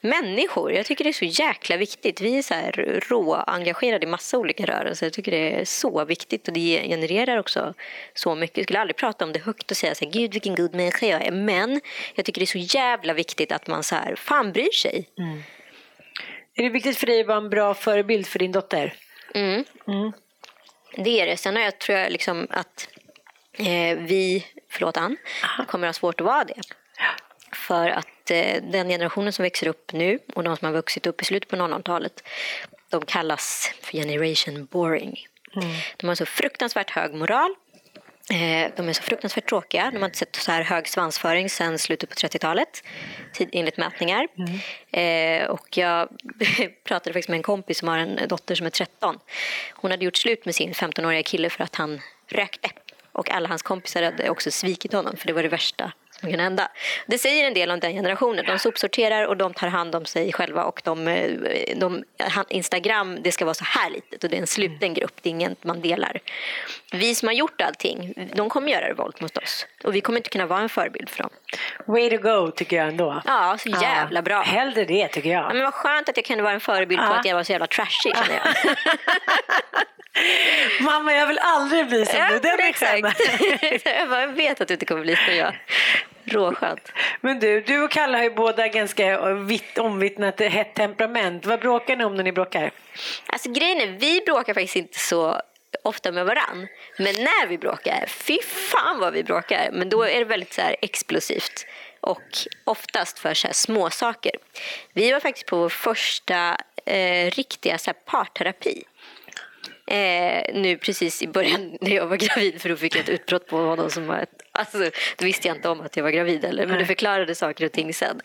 människor. 0.03 0.71
Jag 0.71 0.85
tycker 0.85 1.03
det 1.03 1.09
är 1.09 1.13
så 1.13 1.43
jäkla 1.43 1.77
viktigt. 1.77 2.21
Vi 2.21 2.37
är 2.37 2.41
så 2.41 2.53
här 2.53 3.01
rå 3.09 3.33
engagerade 3.33 4.05
i 4.05 4.09
massa 4.09 4.37
olika 4.37 4.65
rörelser. 4.65 5.05
Jag 5.05 5.13
tycker 5.13 5.31
det 5.31 5.61
är 5.61 5.65
så 5.65 6.05
viktigt 6.05 6.47
och 6.47 6.53
det 6.53 6.83
genererar 6.87 7.37
också 7.37 7.73
så 8.13 8.35
mycket. 8.35 8.57
Jag 8.57 8.65
skulle 8.65 8.79
aldrig 8.79 8.95
prata 8.95 9.25
om 9.25 9.33
det 9.33 9.39
högt 9.39 9.71
och 9.71 9.77
säga 9.77 9.95
så 9.95 10.05
här, 10.05 10.11
gud 10.11 10.33
vilken 10.33 10.55
god 10.55 10.75
människa 10.75 11.05
jag 11.05 11.21
är. 11.21 11.31
Men 11.31 11.81
jag 12.15 12.25
tycker 12.25 12.39
det 12.41 12.45
är 12.45 12.65
så 12.65 12.77
jävla 12.77 13.13
viktigt 13.13 13.51
att 13.51 13.67
man 13.67 13.83
så 13.83 13.95
här, 13.95 14.15
fan 14.15 14.51
bryr 14.51 14.71
sig. 14.71 15.09
Mm. 15.17 15.43
Är 16.55 16.63
det 16.63 16.69
viktigt 16.69 16.97
för 16.97 17.07
dig 17.07 17.21
att 17.21 17.27
vara 17.27 17.37
en 17.37 17.49
bra 17.49 17.73
förebild 17.73 18.27
för 18.27 18.39
din 18.39 18.51
dotter? 18.51 18.93
Mm. 19.33 19.63
Mm. 19.87 20.11
Det 20.95 21.21
är 21.21 21.25
det. 21.25 21.37
Sen 21.37 21.55
har 21.55 21.63
jag, 21.63 21.79
tror 21.79 21.97
jag 21.97 22.11
liksom 22.11 22.47
att 22.49 22.87
eh, 23.53 23.97
vi, 23.97 24.45
förlåt 24.69 24.97
Ann, 24.97 25.17
kommer 25.67 25.87
ha 25.87 25.93
svårt 25.93 26.21
att 26.21 26.25
vara 26.25 26.43
det. 26.43 26.61
För 27.53 27.89
att 27.89 28.31
eh, 28.31 28.63
den 28.63 28.89
generationen 28.89 29.33
som 29.33 29.43
växer 29.43 29.67
upp 29.67 29.93
nu 29.93 30.19
och 30.35 30.43
de 30.43 30.57
som 30.57 30.65
har 30.65 30.73
vuxit 30.73 31.07
upp 31.07 31.21
i 31.21 31.25
slutet 31.25 31.49
på 31.49 31.55
00-talet 31.55 32.23
de 32.89 33.05
kallas 33.05 33.73
för 33.81 33.91
generation 33.97 34.65
boring. 34.65 35.25
Mm. 35.55 35.67
De 35.97 36.07
har 36.07 36.15
så 36.15 36.25
fruktansvärt 36.25 36.89
hög 36.89 37.13
moral. 37.13 37.55
Eh, 38.31 38.71
de 38.75 38.89
är 38.89 38.93
så 38.93 39.03
fruktansvärt 39.03 39.49
tråkiga. 39.49 39.91
De 39.91 39.97
har 39.97 40.05
inte 40.05 40.17
sett 40.17 40.35
så 40.35 40.51
här 40.51 40.63
hög 40.63 40.87
svansföring 40.87 41.49
sedan 41.49 41.79
slutet 41.79 42.09
på 42.09 42.15
30-talet 42.15 42.83
enligt 43.51 43.77
mätningar. 43.77 44.27
Mm. 44.37 45.41
Eh, 45.41 45.49
och 45.49 45.77
jag 45.77 46.09
pratade 46.83 47.13
faktiskt 47.13 47.29
med 47.29 47.37
en 47.37 47.43
kompis 47.43 47.79
som 47.79 47.87
har 47.87 47.97
en 47.97 48.19
dotter 48.29 48.55
som 48.55 48.65
är 48.65 48.69
13. 48.69 49.19
Hon 49.73 49.91
hade 49.91 50.05
gjort 50.05 50.17
slut 50.17 50.45
med 50.45 50.55
sin 50.55 50.73
15-åriga 50.73 51.23
kille 51.23 51.49
för 51.49 51.63
att 51.63 51.75
han 51.75 52.01
rökte. 52.27 52.69
Och 53.11 53.31
alla 53.31 53.49
hans 53.49 53.61
kompisar 53.61 54.03
hade 54.03 54.29
också 54.29 54.51
svikit 54.51 54.93
honom 54.93 55.17
för 55.17 55.27
det 55.27 55.33
var 55.33 55.43
det 55.43 55.49
värsta 55.49 55.91
som 56.23 56.31
kan 56.31 56.39
hända. 56.39 56.67
Det 57.05 57.17
säger 57.17 57.47
en 57.47 57.53
del 57.53 57.71
om 57.71 57.79
den 57.79 57.93
generationen. 57.93 58.45
De 58.45 58.59
sopsorterar 58.59 59.27
och 59.27 59.37
de 59.37 59.53
tar 59.53 59.67
hand 59.67 59.95
om 59.95 60.05
sig 60.05 60.33
själva 60.33 60.63
och 60.63 60.81
de, 60.83 61.07
eh, 61.07 61.77
de, 61.77 62.03
Instagram, 62.49 63.17
det 63.21 63.31
ska 63.31 63.45
vara 63.45 63.53
så 63.53 63.63
här 63.63 63.89
litet 63.89 64.23
och 64.23 64.29
det 64.29 64.35
är 64.35 64.41
en 64.41 64.47
sluten 64.47 64.93
grupp, 64.93 65.13
det 65.21 65.29
är 65.29 65.31
inget 65.31 65.63
man 65.63 65.81
delar. 65.81 66.19
Vi 66.91 67.15
som 67.15 67.27
har 67.27 67.33
gjort 67.33 67.61
allting, 67.61 68.13
de 68.35 68.49
kommer 68.49 68.71
göra 68.71 68.89
revolt 68.89 69.21
mot 69.21 69.37
oss 69.37 69.67
och 69.83 69.95
vi 69.95 70.01
kommer 70.01 70.19
inte 70.19 70.29
kunna 70.29 70.45
vara 70.45 70.59
en 70.59 70.69
förebild 70.69 71.09
för 71.09 71.23
dem. 71.23 71.31
Way 71.85 72.09
to 72.09 72.17
go 72.17 72.51
tycker 72.51 72.75
jag 72.77 72.87
ändå. 72.87 73.21
Ja, 73.25 73.57
så 73.59 73.69
jävla 73.69 74.21
bra. 74.21 74.41
Hellre 74.41 74.85
det 74.85 75.07
tycker 75.07 75.29
jag. 75.29 75.43
Ja, 75.43 75.53
men 75.53 75.63
vad 75.63 75.73
skönt 75.73 76.09
att 76.09 76.17
jag 76.17 76.25
kunde 76.25 76.43
vara 76.43 76.53
en 76.53 76.59
förebild 76.59 77.01
på 77.01 77.13
att 77.13 77.25
jag 77.25 77.35
var 77.35 77.43
så 77.43 77.51
jävla 77.51 77.67
trashig 77.67 78.13
känner 78.15 78.41
jag. 78.45 78.75
Mamma, 80.81 81.13
jag 81.13 81.27
vill 81.27 81.39
aldrig 81.41 81.87
bli 81.87 82.05
som 82.05 82.19
du. 82.29 82.39
Den 82.39 82.57
jag, 83.99 84.09
bara, 84.09 84.21
jag 84.21 84.27
vet 84.27 84.61
att 84.61 84.67
du 84.67 84.73
inte 84.73 84.85
kommer 84.85 85.01
bli 85.01 85.15
som 85.15 85.35
jag. 85.35 85.55
Råskönt. 86.25 86.91
Men 87.21 87.39
du, 87.39 87.61
du 87.61 87.83
och 87.83 87.91
Kalle 87.91 88.17
har 88.17 88.23
ju 88.23 88.33
båda 88.33 88.67
ganska 88.67 89.33
vitt, 89.33 89.77
omvittnat 89.77 90.39
hett 90.39 90.73
temperament. 90.73 91.45
Vad 91.45 91.59
bråkar 91.59 91.95
ni 91.95 92.03
om 92.03 92.15
när 92.15 92.23
ni 92.23 92.31
bråkar? 92.31 92.71
Alltså 93.25 93.51
grejen 93.51 93.81
är, 93.81 93.87
vi 93.87 94.21
bråkar 94.25 94.53
faktiskt 94.53 94.75
inte 94.75 94.99
så 94.99 95.41
ofta 95.83 96.11
med 96.11 96.25
varann. 96.25 96.67
Men 96.97 97.15
när 97.15 97.47
vi 97.47 97.57
bråkar, 97.57 98.05
fy 98.07 98.37
fan 98.41 98.99
vad 98.99 99.13
vi 99.13 99.23
bråkar. 99.23 99.69
Men 99.71 99.89
då 99.89 100.03
är 100.03 100.19
det 100.19 100.25
väldigt 100.25 100.53
så 100.53 100.61
här 100.61 100.75
explosivt 100.81 101.65
och 101.99 102.21
oftast 102.63 103.19
för 103.19 103.33
så 103.33 103.47
här 103.47 103.53
små 103.53 103.89
saker. 103.89 104.31
Vi 104.93 105.11
var 105.11 105.19
faktiskt 105.19 105.47
på 105.47 105.57
vår 105.57 105.69
första 105.69 106.57
eh, 106.85 107.31
riktiga 107.31 107.77
så 107.77 107.93
parterapi. 108.05 108.83
Eh, 109.93 110.53
nu 110.53 110.77
precis 110.77 111.21
i 111.21 111.27
början 111.27 111.77
när 111.81 111.91
jag 111.91 112.07
var 112.07 112.17
gravid 112.17 112.61
för 112.61 112.69
då 112.69 112.75
fick 112.75 112.95
jag 112.95 113.01
ett 113.01 113.09
utbrott 113.09 113.47
på 113.47 113.57
honom 113.57 113.89
som 113.89 114.07
var 114.07 114.17
ett, 114.17 114.41
alltså 114.51 114.77
då 115.17 115.25
visste 115.25 115.47
jag 115.47 115.57
inte 115.57 115.69
om 115.69 115.81
att 115.81 115.97
jag 115.97 116.03
var 116.03 116.11
gravid 116.11 116.45
eller 116.45 116.67
men 116.67 116.79
det 116.79 116.85
förklarade 116.85 117.35
saker 117.35 117.65
och 117.65 117.71
ting 117.71 117.93
sen. 117.93 118.21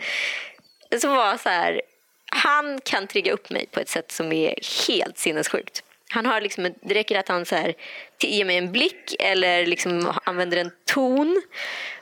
Som 1.00 1.10
var 1.10 1.36
så 1.36 1.48
här, 1.48 1.82
han 2.30 2.80
kan 2.80 3.06
trigga 3.06 3.32
upp 3.32 3.50
mig 3.50 3.66
på 3.70 3.80
ett 3.80 3.88
sätt 3.88 4.12
som 4.12 4.32
är 4.32 4.54
helt 4.88 5.18
sinnessjukt. 5.18 5.82
Han 6.10 6.26
har 6.26 6.40
liksom, 6.40 6.74
det 6.80 6.94
räcker 6.94 7.18
att 7.18 7.28
han 7.28 7.44
så 7.44 7.54
här, 7.54 7.74
ger 8.18 8.44
mig 8.44 8.56
en 8.56 8.72
blick 8.72 9.16
eller 9.18 9.66
liksom 9.66 10.12
använder 10.24 10.56
en 10.56 10.70
ton 10.84 11.42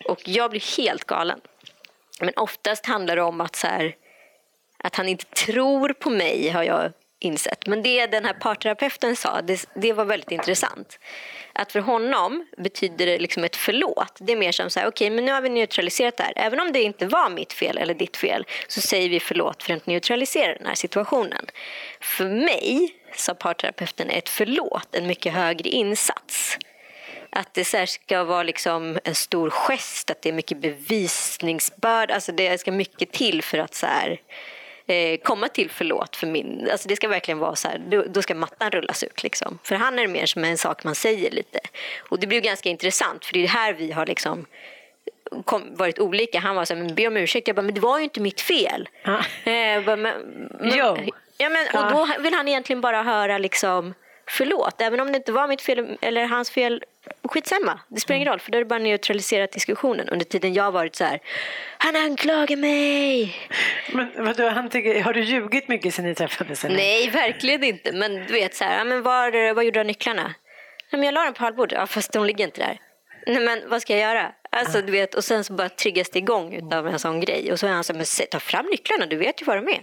och 0.04 0.28
jag 0.28 0.50
blir 0.50 0.76
helt 0.76 1.04
galen. 1.04 1.40
Men 2.20 2.32
oftast 2.36 2.86
handlar 2.86 3.16
det 3.16 3.22
om 3.22 3.40
att, 3.40 3.56
så 3.56 3.66
här, 3.66 3.96
att 4.78 4.96
han 4.96 5.08
inte 5.08 5.24
tror 5.24 5.88
på 5.88 6.10
mig 6.10 6.48
har 6.48 6.62
jag 6.62 6.92
insett. 7.18 7.66
Men 7.66 7.82
det 7.82 8.06
den 8.06 8.24
här 8.24 8.32
parterapeuten 8.32 9.16
sa, 9.16 9.42
det, 9.42 9.66
det 9.74 9.92
var 9.92 10.04
väldigt 10.04 10.30
intressant. 10.30 10.98
Att 11.52 11.72
för 11.72 11.80
honom 11.80 12.46
betyder 12.58 13.06
det 13.06 13.18
liksom 13.18 13.44
ett 13.44 13.56
förlåt. 13.56 14.18
Det 14.20 14.32
är 14.32 14.36
mer 14.36 14.52
som 14.52 14.70
så 14.70 14.80
här, 14.80 14.86
okej 14.86 15.06
okay, 15.06 15.14
men 15.14 15.24
nu 15.24 15.32
har 15.32 15.40
vi 15.40 15.48
neutraliserat 15.48 16.16
det 16.16 16.22
här. 16.22 16.32
Även 16.36 16.60
om 16.60 16.72
det 16.72 16.82
inte 16.82 17.06
var 17.06 17.30
mitt 17.30 17.52
fel 17.52 17.78
eller 17.78 17.94
ditt 17.94 18.16
fel 18.16 18.46
så 18.68 18.80
säger 18.80 19.08
vi 19.08 19.20
förlåt 19.20 19.62
för 19.62 19.74
att 19.74 19.86
neutralisera 19.86 20.54
den 20.54 20.66
här 20.66 20.74
situationen. 20.74 21.46
För 22.00 22.24
mig, 22.24 22.94
sa 23.14 23.34
parterapeuten, 23.34 24.10
är 24.10 24.18
ett 24.18 24.28
förlåt 24.28 24.94
en 24.94 25.06
mycket 25.06 25.32
högre 25.32 25.68
insats. 25.68 26.58
Att 27.30 27.54
det 27.54 27.64
så 27.64 27.86
ska 27.86 28.24
vara 28.24 28.42
liksom 28.42 28.98
en 29.04 29.14
stor 29.14 29.50
gest, 29.50 30.10
att 30.10 30.22
det 30.22 30.28
är 30.28 30.32
mycket 30.32 30.58
bevisningsbörd. 30.58 32.10
Alltså 32.10 32.32
det 32.32 32.60
ska 32.60 32.72
mycket 32.72 33.12
till 33.12 33.42
för 33.42 33.58
att 33.58 33.74
så 33.74 33.86
här, 33.86 34.20
eh, 34.86 35.20
komma 35.22 35.48
till 35.48 35.70
förlåt 35.70 36.16
för 36.16 36.26
min... 36.26 36.68
Alltså 36.72 36.88
det 36.88 36.96
ska 36.96 37.08
verkligen 37.08 37.38
vara 37.38 37.56
så 37.56 37.68
här, 37.68 37.78
då, 37.88 38.02
då, 38.02 38.22
ska 38.22 38.34
mattan 38.34 38.70
rullas 38.70 39.02
ut. 39.02 39.22
Liksom. 39.22 39.58
För 39.62 39.74
han 39.74 39.98
är 39.98 40.02
det 40.02 40.08
mer 40.08 40.26
som 40.26 40.44
en 40.44 40.58
sak 40.58 40.84
man 40.84 40.94
säger 40.94 41.30
lite. 41.30 41.58
Och 42.08 42.20
det 42.20 42.26
blir 42.26 42.40
ganska 42.40 42.68
intressant 42.68 43.24
för 43.24 43.32
det 43.32 43.44
är 43.44 43.48
här 43.48 43.72
vi 43.72 43.92
har 43.92 44.06
liksom 44.06 44.46
kom, 45.44 45.74
varit 45.74 45.98
olika. 45.98 46.40
Han 46.40 46.56
var 46.56 46.64
så 46.64 46.74
här, 46.74 46.82
men 46.82 46.94
be 46.94 47.06
om 47.06 47.16
ursäkt. 47.16 47.48
Jag 47.48 47.56
bara, 47.56 47.62
men 47.62 47.74
det 47.74 47.80
var 47.80 47.98
ju 47.98 48.04
inte 48.04 48.20
mitt 48.20 48.40
fel. 48.40 48.88
Ja. 49.02 49.50
Eh, 49.52 49.84
bara, 49.84 49.96
men, 49.96 50.48
men, 50.60 50.72
jo. 50.74 50.96
Ja, 51.38 51.48
men, 51.48 51.84
och 51.84 51.90
då 51.90 52.22
vill 52.22 52.34
han 52.34 52.48
egentligen 52.48 52.80
bara 52.80 53.02
höra 53.02 53.38
liksom 53.38 53.94
förlåt. 54.28 54.80
Även 54.80 55.00
om 55.00 55.12
det 55.12 55.16
inte 55.16 55.32
var 55.32 55.48
mitt 55.48 55.62
fel 55.62 55.98
eller 56.00 56.26
hans 56.26 56.50
fel, 56.50 56.84
skitsamma. 57.28 57.80
Det 57.88 58.00
spelar 58.00 58.16
ingen 58.16 58.28
roll 58.28 58.40
för 58.40 58.50
då 58.52 58.58
är 58.58 58.62
det 58.62 58.68
bara 58.68 58.78
neutraliserat 58.78 59.52
diskussionen. 59.52 60.08
Under 60.08 60.24
tiden 60.24 60.54
jag 60.54 60.64
har 60.64 60.72
varit 60.72 60.96
så 60.96 61.04
här, 61.04 61.20
han 61.78 61.96
anklagar 61.96 62.56
mig. 62.56 63.36
Men 63.92 64.24
vadå, 64.24 64.48
han 64.48 64.68
tycker, 64.68 65.02
har 65.02 65.12
du 65.12 65.20
ljugit 65.20 65.68
mycket 65.68 65.94
sen 65.94 66.04
ni 66.04 66.14
träffades? 66.14 66.64
Eller? 66.64 66.76
Nej, 66.76 67.10
verkligen 67.10 67.64
inte. 67.64 67.92
Men 67.92 68.14
du 68.14 68.32
vet 68.32 68.54
så 68.54 68.64
här, 68.64 68.84
men 68.84 69.02
var, 69.02 69.54
vad 69.54 69.64
gjorde 69.64 69.76
du 69.76 69.80
av 69.80 69.86
nycklarna? 69.86 70.34
Nej, 70.92 71.00
men 71.00 71.02
jag 71.02 71.14
la 71.14 71.24
dem 71.24 71.34
på 71.34 71.42
hallbordet. 71.42 71.78
Ja, 71.78 71.86
fast 71.86 72.12
de 72.12 72.24
ligger 72.24 72.44
inte 72.44 72.60
där. 72.60 72.78
Nej, 73.26 73.40
men 73.40 73.62
vad 73.68 73.82
ska 73.82 73.92
jag 73.92 74.14
göra? 74.14 74.32
Alltså, 74.50 74.82
du 74.82 74.92
vet, 74.92 75.14
och 75.14 75.24
sen 75.24 75.44
så 75.44 75.52
bara 75.52 75.68
triggas 75.68 76.10
det 76.10 76.18
igång 76.18 76.72
av 76.72 76.88
en 76.88 76.98
sån 76.98 77.20
grej. 77.20 77.52
Och 77.52 77.60
så 77.60 77.66
är 77.66 77.70
han 77.70 77.84
så 77.84 77.92
här, 77.92 77.98
men 77.98 78.28
ta 78.30 78.40
fram 78.40 78.66
nycklarna, 78.66 79.06
du 79.06 79.16
vet 79.16 79.42
ju 79.42 79.44
vad 79.44 79.56
de 79.56 79.68
är. 79.68 79.80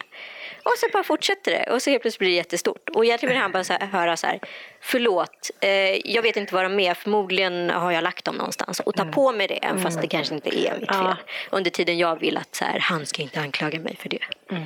Och 0.63 0.71
så 0.77 0.87
bara 0.93 1.03
fortsätter 1.03 1.51
det 1.51 1.71
och 1.71 1.81
så 1.81 1.89
helt 1.89 2.01
plötsligt 2.01 2.19
blir 2.19 2.29
det 2.29 2.35
jättestort. 2.35 2.89
Och 2.89 3.05
egentligen 3.05 3.33
vill 3.33 3.41
han 3.41 3.51
bara 3.51 3.63
så 3.63 3.73
här, 3.73 3.87
höra 3.87 4.17
så 4.17 4.27
här, 4.27 4.39
förlåt, 4.81 5.51
eh, 5.61 6.11
jag 6.11 6.21
vet 6.21 6.37
inte 6.37 6.55
vad 6.55 6.65
de 6.65 6.79
är, 6.79 6.93
förmodligen 6.93 7.69
har 7.69 7.91
jag 7.91 8.03
lagt 8.03 8.25
dem 8.25 8.35
någonstans. 8.35 8.79
Och 8.79 8.95
ta 8.95 9.01
mm. 9.01 9.13
på 9.13 9.31
mig 9.31 9.47
det, 9.47 9.65
även 9.65 9.81
fast 9.81 10.01
det 10.01 10.07
kanske 10.07 10.35
inte 10.35 10.49
är 10.49 10.79
mitt 10.79 10.89
fel. 10.89 10.97
Ja. 10.99 11.17
Under 11.49 11.71
tiden 11.71 11.97
jag 11.97 12.19
vill 12.19 12.37
att 12.37 12.55
så 12.55 12.65
här, 12.65 12.79
han 12.79 13.05
ska 13.05 13.21
inte 13.21 13.41
anklaga 13.41 13.79
mig 13.79 13.95
för 13.95 14.09
det. 14.09 14.19
Mm. 14.51 14.63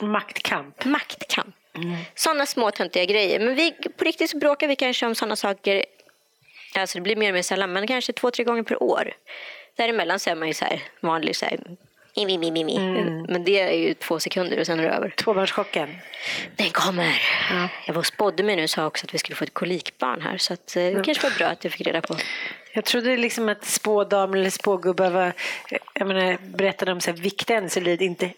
Maktkamp. 0.00 0.84
Maktkamp. 0.84 1.54
Mm. 1.76 1.96
Sådana 2.14 2.46
små 2.46 2.70
töntiga 2.70 3.04
grejer. 3.04 3.40
Men 3.40 3.54
vi, 3.54 3.72
på 3.72 4.04
riktigt 4.04 4.30
så 4.30 4.38
bråkar 4.38 4.68
vi 4.68 4.76
kanske 4.76 5.06
om 5.06 5.14
sådana 5.14 5.36
saker, 5.36 5.84
alltså 6.74 6.98
det 6.98 7.02
blir 7.02 7.16
mer 7.16 7.28
och 7.28 7.34
mer 7.34 7.42
sällan, 7.42 7.72
men 7.72 7.86
kanske 7.86 8.12
två, 8.12 8.30
tre 8.30 8.44
gånger 8.44 8.62
per 8.62 8.82
år. 8.82 9.12
Däremellan 9.76 10.18
så 10.18 10.30
är 10.30 10.34
man 10.34 10.48
ju 10.48 10.54
så 10.54 10.64
här 10.64 10.82
vanlig 11.00 11.36
så 11.36 11.46
här, 11.46 11.60
mi, 12.24 12.38
mi, 12.38 12.50
mi, 12.50 12.64
mi. 12.64 12.76
Mm. 12.76 13.22
Men 13.22 13.44
det 13.44 13.60
är 13.60 13.72
ju 13.72 13.94
två 13.94 14.20
sekunder 14.20 14.60
och 14.60 14.66
sen 14.66 14.80
är 14.80 14.82
det 14.82 14.90
över. 14.90 15.10
Tvåbarnschocken? 15.10 15.96
Den 16.56 16.70
kommer. 16.70 17.22
Ja. 17.50 17.68
Jag 17.86 17.94
var 17.94 17.98
och 17.98 18.06
spådde 18.06 18.42
mig 18.42 18.56
nu 18.56 18.62
och 18.62 18.70
sa 18.70 18.86
också 18.86 19.06
att 19.06 19.14
vi 19.14 19.18
skulle 19.18 19.36
få 19.36 19.44
ett 19.44 19.54
kolikbarn 19.54 20.20
här. 20.20 20.38
Så 20.38 20.52
att, 20.52 20.76
eh, 20.76 20.82
det 20.82 20.90
ja. 20.90 21.02
kanske 21.02 21.28
var 21.28 21.38
bra 21.38 21.46
att 21.46 21.64
jag 21.64 21.72
fick 21.72 21.86
reda 21.86 22.00
på. 22.00 22.16
Jag 22.72 22.84
trodde 22.84 23.16
liksom 23.16 23.48
att 23.48 23.64
spådamer 23.64 24.38
eller 24.38 24.50
spågubbar 24.50 25.10
var, 25.10 25.32
jag 25.94 26.08
menar, 26.08 26.38
berättade 26.42 26.92
om 26.92 27.00
så 27.00 27.10
här, 27.10 27.18
viktiga 27.18 27.54
händelser 27.54 28.02
inte 28.02 28.30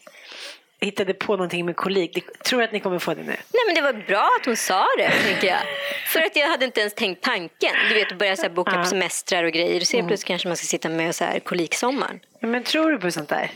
hittade 0.81 1.14
på 1.14 1.33
någonting 1.33 1.66
med 1.66 1.76
kolik. 1.76 2.16
Jag 2.16 2.45
tror 2.45 2.62
att 2.62 2.72
ni 2.72 2.81
kommer 2.81 2.99
få 2.99 3.14
det 3.14 3.22
nu? 3.22 3.26
Nej 3.26 3.62
men 3.66 3.74
det 3.74 3.81
var 3.81 3.93
bra 4.07 4.31
att 4.41 4.47
hon 4.47 4.57
sa 4.57 4.87
det, 4.99 5.11
tänker 5.11 5.47
jag. 5.47 5.59
För 6.07 6.20
att 6.20 6.37
jag 6.37 6.49
hade 6.49 6.64
inte 6.64 6.81
ens 6.81 6.95
tänkt 6.95 7.22
tanken. 7.22 7.74
Du 7.89 7.95
vet, 7.95 8.12
att 8.12 8.18
börja 8.18 8.37
så 8.37 8.43
här, 8.43 8.49
boka 8.49 8.72
ja. 8.74 8.83
på 8.83 8.89
semestrar 8.89 9.45
och 9.45 9.53
grejer. 9.53 9.81
Så 9.81 9.97
mm. 9.97 10.09
plötsligt 10.09 10.29
kanske 10.29 10.49
man 10.49 10.57
ska 10.57 10.64
sitta 10.66 10.89
med 10.89 11.14
så 11.14 11.24
här 11.24 11.41
koliksommar. 11.41 12.20
Men 12.41 12.64
tror 12.64 12.91
du 12.91 12.99
på 12.99 13.11
sånt 13.11 13.29
där? 13.29 13.51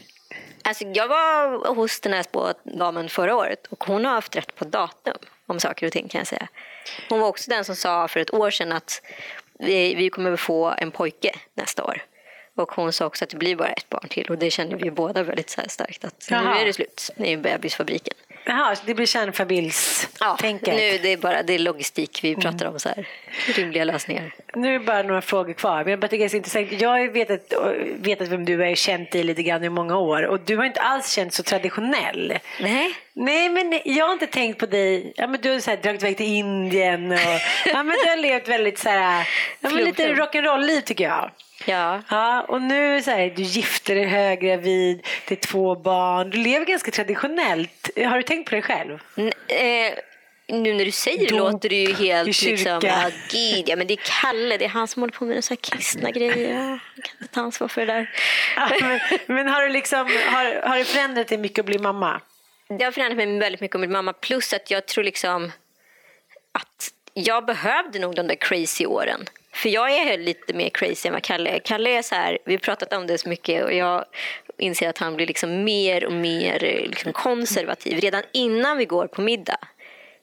Alltså, 0.65 0.85
jag 0.85 1.09
var 1.09 1.75
hos 1.75 2.01
den 2.01 2.13
här 2.13 2.23
spådamen 2.23 3.09
förra 3.09 3.37
året 3.37 3.67
och 3.67 3.85
hon 3.85 4.05
har 4.05 4.13
haft 4.13 4.37
rätt 4.37 4.55
på 4.55 4.65
datum 4.65 5.17
om 5.47 5.61
saker 5.61 5.87
och 5.87 5.93
ting 5.93 6.09
kan 6.09 6.19
jag 6.19 6.27
säga. 6.27 6.49
Hon 7.09 7.21
var 7.21 7.29
också 7.29 7.51
den 7.51 7.65
som 7.65 7.77
sa 7.77 8.09
för 8.09 8.21
ett 8.21 8.35
år 8.35 8.51
sedan 8.51 8.73
att 8.73 9.03
vi, 9.59 9.95
vi 9.95 10.11
kommer 10.11 10.37
få 10.37 10.75
en 10.79 10.91
pojke 10.91 11.35
nästa 11.55 11.85
år. 11.85 12.03
Och 12.55 12.73
hon 12.73 12.93
sa 12.93 13.07
också 13.07 13.25
att 13.25 13.31
det 13.31 13.37
blir 13.37 13.57
bara 13.57 13.69
ett 13.73 13.89
barn 13.89 14.09
till 14.09 14.31
och 14.31 14.39
det 14.39 14.51
känner 14.51 14.77
vi 14.77 14.91
båda 14.91 15.23
väldigt 15.23 15.51
så 15.51 15.61
starkt 15.69 16.05
att 16.05 16.27
Jaha. 16.31 16.55
nu 16.55 16.61
är 16.61 16.65
det 16.65 16.73
slut 16.73 17.11
i 17.17 17.37
bebisfabriken. 17.37 18.15
Jaha, 18.45 18.77
det 18.87 18.95
blir 18.95 19.07
kärnfamiljstänket? 19.07 20.69
Ja, 20.69 20.75
nu 20.75 20.99
det 21.03 21.13
är 21.13 21.17
bara 21.17 21.43
det 21.43 21.53
är 21.53 21.59
logistik 21.59 22.21
vi 22.23 22.37
pratar 22.37 22.67
om, 22.67 22.81
så 22.81 22.89
här. 22.89 23.07
rimliga 23.57 23.85
lösningar. 23.85 24.35
Nu 24.55 24.75
är 24.75 24.79
det 24.79 24.85
bara 24.85 25.03
några 25.03 25.23
frågor 25.23 25.53
kvar. 25.53 25.83
Men 25.85 25.91
jag 25.91 26.01
bara 26.01 26.09
tycker 26.09 26.29
det 26.29 26.35
är 26.35 26.37
intressant. 26.37 26.73
Jag 26.73 26.89
har 26.89 27.09
vetat, 27.09 27.53
vetat 27.97 28.29
vem 28.29 28.45
du 28.45 28.65
är, 28.65 28.75
känt 28.75 29.11
dig 29.11 29.23
lite 29.23 29.43
grann 29.43 29.65
i 29.65 29.69
många 29.69 29.97
år 29.99 30.23
och 30.23 30.41
du 30.41 30.57
har 30.57 30.65
inte 30.65 30.81
alls 30.81 31.13
känt 31.13 31.35
så 31.35 31.43
traditionell. 31.43 32.39
Nej. 32.61 32.95
Nej, 33.13 33.49
men 33.49 33.81
jag 33.85 34.07
har 34.07 34.13
inte 34.13 34.27
tänkt 34.27 34.59
på 34.59 34.67
dig. 34.67 35.13
Ja, 35.17 35.27
men 35.27 35.41
du 35.41 35.51
har 35.53 35.61
så 35.61 35.71
här, 35.71 35.77
dragit 35.77 36.03
iväg 36.03 36.17
till 36.17 36.27
Indien 36.27 37.13
och 37.13 37.19
ja, 37.67 37.83
men 37.83 37.97
du 38.05 38.11
har 38.11 38.17
levt 38.17 38.49
väldigt 38.49 38.79
så 38.79 38.89
här, 38.89 39.29
ja, 39.61 39.71
men 39.71 39.85
lite 39.85 40.15
rock'n'roll-liv 40.15 40.81
tycker 40.81 41.05
jag. 41.05 41.31
Ja. 41.65 42.03
ja 42.09 42.43
och 42.49 42.63
nu 42.63 43.03
så 43.03 43.11
här, 43.11 43.33
du 43.37 43.43
gifter 43.43 43.95
dig 43.95 44.05
höggravid, 44.05 45.07
det 45.29 45.35
är 45.35 45.47
två 45.47 45.77
barn. 45.77 46.31
Du 46.31 46.39
lever 46.39 46.67
ganska 46.67 46.91
traditionellt. 46.91 47.91
Har 47.97 48.17
du 48.17 48.23
tänkt 48.23 48.51
på 48.51 48.55
det 48.55 48.63
själv? 48.63 48.99
N 49.17 49.33
eh, 49.49 49.95
nu 50.49 50.75
när 50.75 50.85
du 50.85 50.91
säger 50.91 51.29
det 51.29 51.35
låter 51.35 51.69
det 51.69 51.83
ju 51.83 51.95
helt 51.95 52.43
liksom, 52.43 52.81
ja, 52.83 53.11
gud, 53.31 53.65
ja, 53.67 53.77
men 53.77 53.87
det 53.87 53.95
är 53.95 54.23
Kalle, 54.23 54.57
det 54.57 54.65
är 54.65 54.69
han 54.69 54.89
som 54.89 55.03
håller 55.03 55.13
på 55.13 55.25
med 55.25 55.45
så 55.45 55.55
här 55.55 55.57
kristna 55.57 56.11
grejer. 56.11 56.79
Jag 56.95 57.05
kan 57.05 57.17
inte 57.21 57.35
ta 57.35 57.41
ansvar 57.41 57.69
för 57.69 57.87
det 57.87 57.93
där. 57.93 58.11
Ja, 58.57 58.71
men, 58.81 59.01
men, 59.27 59.49
har, 59.49 59.63
du 59.63 59.69
liksom, 59.69 59.99
har, 60.27 60.69
har 60.69 60.79
det 60.79 60.85
förändrat 60.85 61.29
dig 61.29 61.39
mycket 61.39 61.59
att 61.59 61.67
bli 61.67 61.79
mamma? 61.79 62.21
Det 62.79 62.85
har 62.85 62.93
förändrat 62.93 63.17
mig 63.17 63.39
väldigt 63.39 63.61
mycket 63.61 63.75
att 63.75 63.81
bli 63.81 63.89
mamma. 63.89 64.13
Plus 64.13 64.53
att 64.53 64.71
jag 64.71 64.87
tror 64.87 65.05
liksom 65.05 65.53
att 66.53 66.93
jag 67.15 67.47
behövde 67.47 67.99
nog 67.99 68.15
de 68.15 68.27
där 68.27 68.35
crazy 68.35 68.87
åren. 68.87 69.29
För 69.53 69.69
jag 69.69 69.93
är 69.93 70.19
lite 70.19 70.53
mer 70.53 70.69
crazy 70.69 71.09
än 71.09 71.13
vad 71.13 71.23
Kalle 71.23 71.51
är. 71.51 71.59
Kalle 71.59 71.91
är 71.91 72.03
så 72.03 72.15
här, 72.15 72.39
vi 72.45 72.53
har 72.53 72.59
pratat 72.59 72.93
om 72.93 73.07
det 73.07 73.19
så 73.19 73.29
mycket 73.29 73.65
och 73.65 73.73
jag 73.73 74.05
inser 74.59 74.89
att 74.89 74.99
han 74.99 75.17
blir 75.17 75.27
liksom 75.27 75.65
mer 75.65 76.05
och 76.05 76.13
mer 76.13 76.59
liksom 76.87 77.13
konservativ. 77.13 78.01
Redan 78.01 78.23
innan 78.33 78.77
vi 78.79 78.85
går 78.85 79.07
på 79.07 79.21
middag 79.21 79.59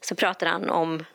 så 0.01 0.15
pratar 0.15 0.47
han 0.47 0.69
om 0.69 1.05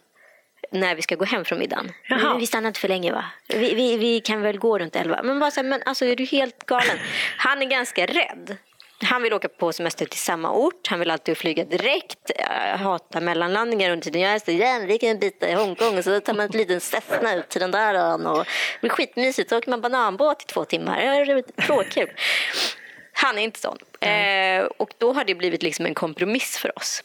när 0.71 0.95
vi 0.95 1.03
ska 1.03 1.15
gå 1.15 1.25
hem 1.25 1.45
från 1.45 1.59
middagen. 1.59 1.93
Men 2.09 2.39
vi 2.39 2.47
stannar 2.47 2.69
inte 2.69 2.81
för 2.81 2.89
länge 2.89 3.13
va? 3.13 3.25
Vi, 3.49 3.75
vi, 3.75 3.97
vi 3.97 4.21
kan 4.21 4.43
väl 4.43 4.59
gå 4.59 4.79
runt 4.79 4.97
elva? 4.97 5.23
Men 5.23 5.39
bara 5.39 5.51
så 5.51 5.61
här, 5.61 5.69
men 5.69 5.83
alltså 5.87 6.05
är 6.05 6.17
du 6.17 6.25
helt 6.25 6.67
galen? 6.67 6.99
Han 7.37 7.63
är 7.63 7.67
ganska 7.67 8.07
rädd. 8.07 8.57
Han 9.03 9.23
vill 9.23 9.33
åka 9.33 9.49
på 9.49 9.73
semester 9.73 10.07
till 10.07 10.21
samma 10.21 10.53
ort. 10.53 10.87
Han 10.87 10.99
vill 10.99 11.11
alltid 11.11 11.37
flyga 11.37 11.65
direkt. 11.65 12.31
Hatar 12.79 13.21
mellanlandningar 13.21 13.91
under 13.91 14.05
tiden. 14.05 14.23
Jag 14.23 14.33
är 14.33 14.39
så 14.39 14.51
järnrik 14.51 15.03
en 15.03 15.19
bit 15.19 15.43
i 15.43 15.53
Hongkong 15.53 15.99
och 15.99 16.05
så 16.05 16.21
tar 16.21 16.35
man 16.35 16.47
en 16.47 16.59
liten 16.59 16.81
Cessna 16.81 17.35
ut 17.35 17.49
till 17.49 17.61
den 17.61 17.71
där 17.71 17.95
ön. 17.95 18.27
Och 18.27 18.39
det 18.39 18.81
blir 18.81 18.91
skitmysigt. 18.91 19.51
Så 19.51 19.59
åker 19.59 19.71
man 19.71 19.81
bananbåt 19.81 20.43
i 20.43 20.47
två 20.47 20.65
timmar. 20.65 21.25
Råkul. 21.57 22.11
Han 23.13 23.39
är 23.39 23.43
inte 23.43 23.61
sån. 23.61 23.79
Eh, 24.01 24.65
och 24.65 24.91
då 24.99 25.13
har 25.13 25.25
det 25.25 25.35
blivit 25.35 25.63
liksom 25.63 25.87
en 25.87 25.95
kompromiss 25.95 26.59
för 26.59 26.79
oss. 26.79 27.03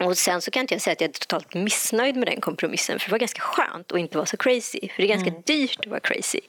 Och 0.00 0.18
sen 0.18 0.42
så 0.42 0.50
kan 0.50 0.60
inte 0.60 0.74
jag 0.74 0.82
säga 0.82 0.92
att 0.92 1.00
jag 1.00 1.08
är 1.08 1.12
totalt 1.12 1.54
missnöjd 1.54 2.16
med 2.16 2.28
den 2.28 2.40
kompromissen. 2.40 2.98
För 2.98 3.08
det 3.08 3.12
var 3.12 3.18
ganska 3.18 3.40
skönt 3.40 3.92
att 3.92 3.98
inte 3.98 4.16
vara 4.16 4.26
så 4.26 4.36
crazy. 4.36 4.80
För 4.80 5.02
det 5.02 5.02
är 5.02 5.16
ganska 5.16 5.30
dyrt 5.30 5.78
att 5.80 5.86
vara 5.86 6.00
crazy. 6.00 6.40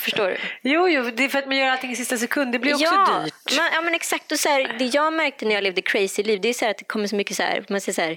Förstår 0.00 0.28
du? 0.28 0.36
Jo, 0.62 0.88
jo, 0.88 1.10
det 1.14 1.24
är 1.24 1.28
för 1.28 1.38
att 1.38 1.46
man 1.46 1.56
gör 1.56 1.66
allting 1.66 1.90
i 1.90 1.96
sista 1.96 2.16
sekund. 2.16 2.52
Det 2.52 2.58
blir 2.58 2.74
också 2.74 2.84
ja, 2.84 3.20
dyrt. 3.24 3.34
Men, 3.56 3.68
ja, 3.72 3.80
men 3.80 3.94
exakt. 3.94 4.32
Och 4.32 4.38
så 4.38 4.48
här, 4.48 4.76
det 4.78 4.84
jag 4.84 5.12
märkte 5.12 5.44
när 5.44 5.54
jag 5.54 5.64
levde 5.64 5.82
crazy 5.82 6.22
liv 6.22 6.40
det 6.40 6.48
är 6.48 6.52
så 6.52 6.64
här 6.64 6.70
att 6.70 6.78
det 6.78 6.84
kommer 6.84 7.06
så 7.06 7.16
mycket 7.16 7.36
så 7.36 7.42
här, 7.42 7.64
man 7.68 7.80
säger 7.80 7.94
så 7.94 8.02
här, 8.02 8.16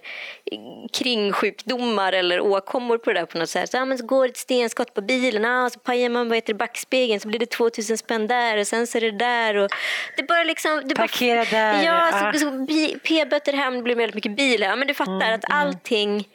kringsjukdomar 0.93 2.13
eller 2.13 2.39
åkommor 2.41 2.97
på 2.97 3.13
det 3.13 3.19
där. 3.19 3.25
på 3.25 3.37
något 3.37 3.49
sätt. 3.49 3.71
Så, 3.71 3.77
ja, 3.77 3.85
men 3.85 3.97
så 3.97 4.05
går 4.05 4.25
ett 4.25 4.37
stenskott 4.37 4.93
på 4.93 5.01
bilen, 5.01 5.45
ah, 5.45 5.69
så 5.69 5.79
pajar 5.79 6.09
man 6.09 6.29
vad 6.29 6.37
heter 6.37 6.53
det, 6.53 6.57
backspegeln 6.57 7.19
så 7.19 7.27
blir 7.27 7.39
det 7.39 7.45
2000 7.45 7.97
spänn 7.97 8.27
där 8.27 8.57
och 8.57 8.67
sen 8.67 8.87
så 8.87 8.97
är 8.97 9.01
det 9.01 9.11
där. 9.11 9.55
Och 9.55 9.69
det 10.17 10.23
bara 10.23 10.43
liksom, 10.43 10.81
det 10.85 10.95
Parkera 10.95 11.45
bara, 11.45 11.49
där. 11.51 11.83
Ja, 11.83 12.09
Ah. 12.13 12.33
så, 12.33 12.39
så, 12.39 12.67
p-böter 13.03 13.53
här, 13.53 13.71
det 13.71 13.81
blir 13.81 13.95
väldigt 13.95 14.15
mycket 14.15 14.35
bil 14.35 14.63
här. 14.63 14.69
Ja, 14.69 14.75
Men 14.75 14.87
du 14.87 14.93
fattar 14.93 15.11
Mm, 15.11 15.33
att 15.35 15.45
allting 15.51 16.27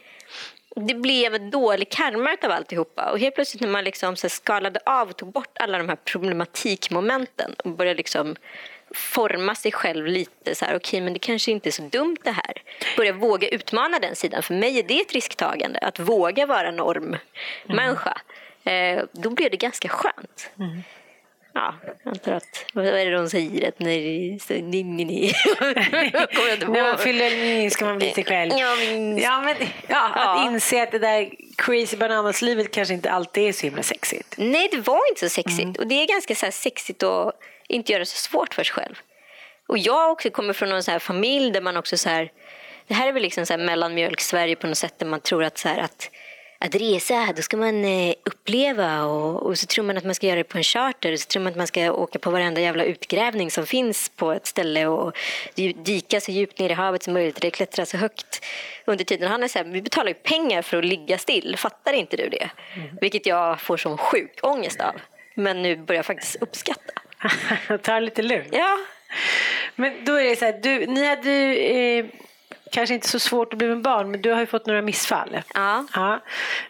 det 0.74 0.94
blev 0.94 1.34
en 1.34 1.50
dålig 1.50 1.90
karma 1.90 2.36
av 2.42 2.50
alltihopa. 2.50 3.10
Och 3.10 3.18
helt 3.18 3.34
plötsligt 3.34 3.60
när 3.60 3.68
man 3.68 3.84
liksom 3.84 4.16
så 4.16 4.28
skalade 4.28 4.80
av 4.86 5.08
och 5.08 5.16
tog 5.16 5.32
bort 5.32 5.58
alla 5.58 5.78
de 5.78 5.88
här 5.88 5.96
problematikmomenten 5.96 7.54
och 7.64 7.70
började 7.70 7.96
liksom 7.96 8.36
forma 8.94 9.54
sig 9.54 9.72
själv 9.72 10.06
lite 10.06 10.54
så 10.54 10.64
här, 10.64 10.76
okej 10.76 11.00
men 11.00 11.12
det 11.12 11.18
kanske 11.18 11.50
inte 11.50 11.68
är 11.68 11.70
så 11.70 11.82
dumt 11.82 12.16
det 12.24 12.30
här. 12.30 12.62
Börja 12.96 13.12
våga 13.12 13.48
utmana 13.48 13.98
den 13.98 14.16
sidan. 14.16 14.42
För 14.42 14.54
mig 14.54 14.78
är 14.78 14.82
det 14.82 15.00
ett 15.00 15.12
risktagande, 15.12 15.78
att 15.78 15.98
våga 15.98 16.46
vara 16.46 16.70
normmänniska. 16.70 18.20
Eh, 18.64 19.04
då 19.12 19.30
blev 19.30 19.50
det 19.50 19.56
ganska 19.56 19.88
skönt. 19.88 20.50
Ja, 21.54 21.74
jag 22.04 22.10
antar 22.10 22.32
att, 22.32 22.64
vad 22.72 22.86
är 22.86 23.04
det 23.06 23.10
de 23.16 23.30
säger? 23.30 23.68
Att 23.68 23.78
när 23.78 24.38
så, 24.38 24.52
ni, 24.54 24.82
ni, 24.82 25.04
ni. 25.04 25.32
Kommer 25.58 26.48
jag 26.48 26.52
inte 26.54 26.68
När 26.68 26.82
man 26.82 26.98
fyller 26.98 27.30
nio 27.30 27.70
ska 27.70 27.84
man 27.84 27.98
bli 27.98 28.12
sig 28.12 28.24
själv. 28.24 28.52
Ja, 28.56 28.76
men- 28.76 29.18
Ja, 29.88 30.08
att 30.14 30.46
inse 30.46 30.82
att 30.82 30.90
det 30.92 30.98
där 30.98 31.30
crazy 31.56 31.96
bananas-livet 31.96 32.70
kanske 32.74 32.94
inte 32.94 33.10
alltid 33.10 33.48
är 33.48 33.52
så 33.52 33.66
himla 33.66 33.82
sexigt. 33.82 34.34
Nej, 34.38 34.68
det 34.72 34.78
var 34.80 35.08
inte 35.10 35.20
så 35.20 35.28
sexigt. 35.28 35.78
Och 35.78 35.86
det 35.86 35.94
är 36.02 36.06
ganska 36.06 36.34
så 36.34 36.50
sexigt 36.50 37.02
att 37.02 37.34
inte 37.68 37.92
göra 37.92 38.00
det 38.00 38.06
så 38.06 38.16
svårt 38.30 38.54
för 38.54 38.64
sig 38.64 38.74
själv. 38.74 38.94
Och 39.66 39.78
jag 39.78 40.10
också 40.10 40.30
kommer 40.30 40.52
från 40.52 40.72
en 40.72 40.82
så 40.82 40.90
här 40.90 40.98
familj 40.98 41.50
där 41.50 41.60
man 41.60 41.76
också 41.76 41.96
så 41.96 42.08
här... 42.08 42.30
Det 42.86 42.94
här 42.94 43.08
är 43.08 43.12
väl 43.12 43.22
liksom 43.22 43.46
så 43.46 43.52
här 43.52 43.60
mellanmjölk-Sverige 43.64 44.56
på 44.56 44.66
något 44.66 44.78
sätt 44.78 44.98
där 44.98 45.06
man 45.06 45.20
tror 45.20 45.44
att 45.44 45.58
så 45.58 45.68
här 45.68 45.78
att 45.78 46.10
att 46.66 46.74
resa, 46.74 47.32
då 47.36 47.42
ska 47.42 47.56
man 47.56 47.84
eh, 47.84 48.14
uppleva 48.24 49.04
och, 49.04 49.42
och 49.42 49.58
så 49.58 49.66
tror 49.66 49.84
man 49.84 49.96
att 49.96 50.04
man 50.04 50.14
ska 50.14 50.26
göra 50.26 50.36
det 50.36 50.44
på 50.44 50.58
en 50.58 50.64
charter 50.64 51.12
och 51.12 51.18
så 51.20 51.26
tror 51.26 51.42
man 51.42 51.50
att 51.52 51.56
man 51.56 51.66
ska 51.66 51.92
åka 51.92 52.18
på 52.18 52.30
varenda 52.30 52.60
jävla 52.60 52.84
utgrävning 52.84 53.50
som 53.50 53.66
finns 53.66 54.08
på 54.08 54.32
ett 54.32 54.46
ställe 54.46 54.86
och 54.86 55.16
dy- 55.54 55.72
dyka 55.84 56.20
så 56.20 56.30
djupt 56.30 56.58
ner 56.58 56.70
i 56.70 56.72
havet 56.72 57.02
som 57.02 57.14
möjligt 57.14 57.38
eller 57.40 57.50
klättra 57.50 57.86
så 57.86 57.96
högt 57.96 58.44
under 58.84 59.04
tiden. 59.04 59.30
Han 59.30 59.42
är 59.42 59.48
så 59.48 59.58
här, 59.58 59.66
vi 59.66 59.82
betalar 59.82 60.08
ju 60.08 60.14
pengar 60.14 60.62
för 60.62 60.76
att 60.76 60.84
ligga 60.84 61.18
still, 61.18 61.56
fattar 61.56 61.92
inte 61.92 62.16
du 62.16 62.28
det? 62.28 62.50
Vilket 63.00 63.26
jag 63.26 63.60
får 63.60 63.76
sån 63.76 63.98
sjuk 63.98 64.38
ångest 64.42 64.80
av. 64.80 64.94
Men 65.34 65.62
nu 65.62 65.76
börjar 65.76 65.98
jag 65.98 66.06
faktiskt 66.06 66.36
uppskatta. 66.40 66.92
Ta 67.82 67.98
lite 67.98 68.22
lugnt. 68.22 68.48
Ja, 68.52 68.78
Men 69.76 70.04
då 70.04 70.12
är 70.20 70.24
det 70.24 70.36
så 70.36 70.44
här, 70.44 70.60
du, 70.62 70.86
ni 70.86 71.04
hade 71.04 71.30
ju, 71.30 71.58
eh, 71.98 72.06
kanske 72.74 72.94
inte 72.94 73.08
så 73.08 73.18
svårt 73.18 73.52
att 73.52 73.58
bli 73.58 73.68
med 73.68 73.82
barn, 73.82 74.10
men 74.10 74.22
du 74.22 74.32
har 74.32 74.40
ju 74.40 74.46
fått 74.46 74.66
några 74.66 74.82
missfall. 74.82 75.42
Ja. 75.54 75.86
ja. 75.94 76.20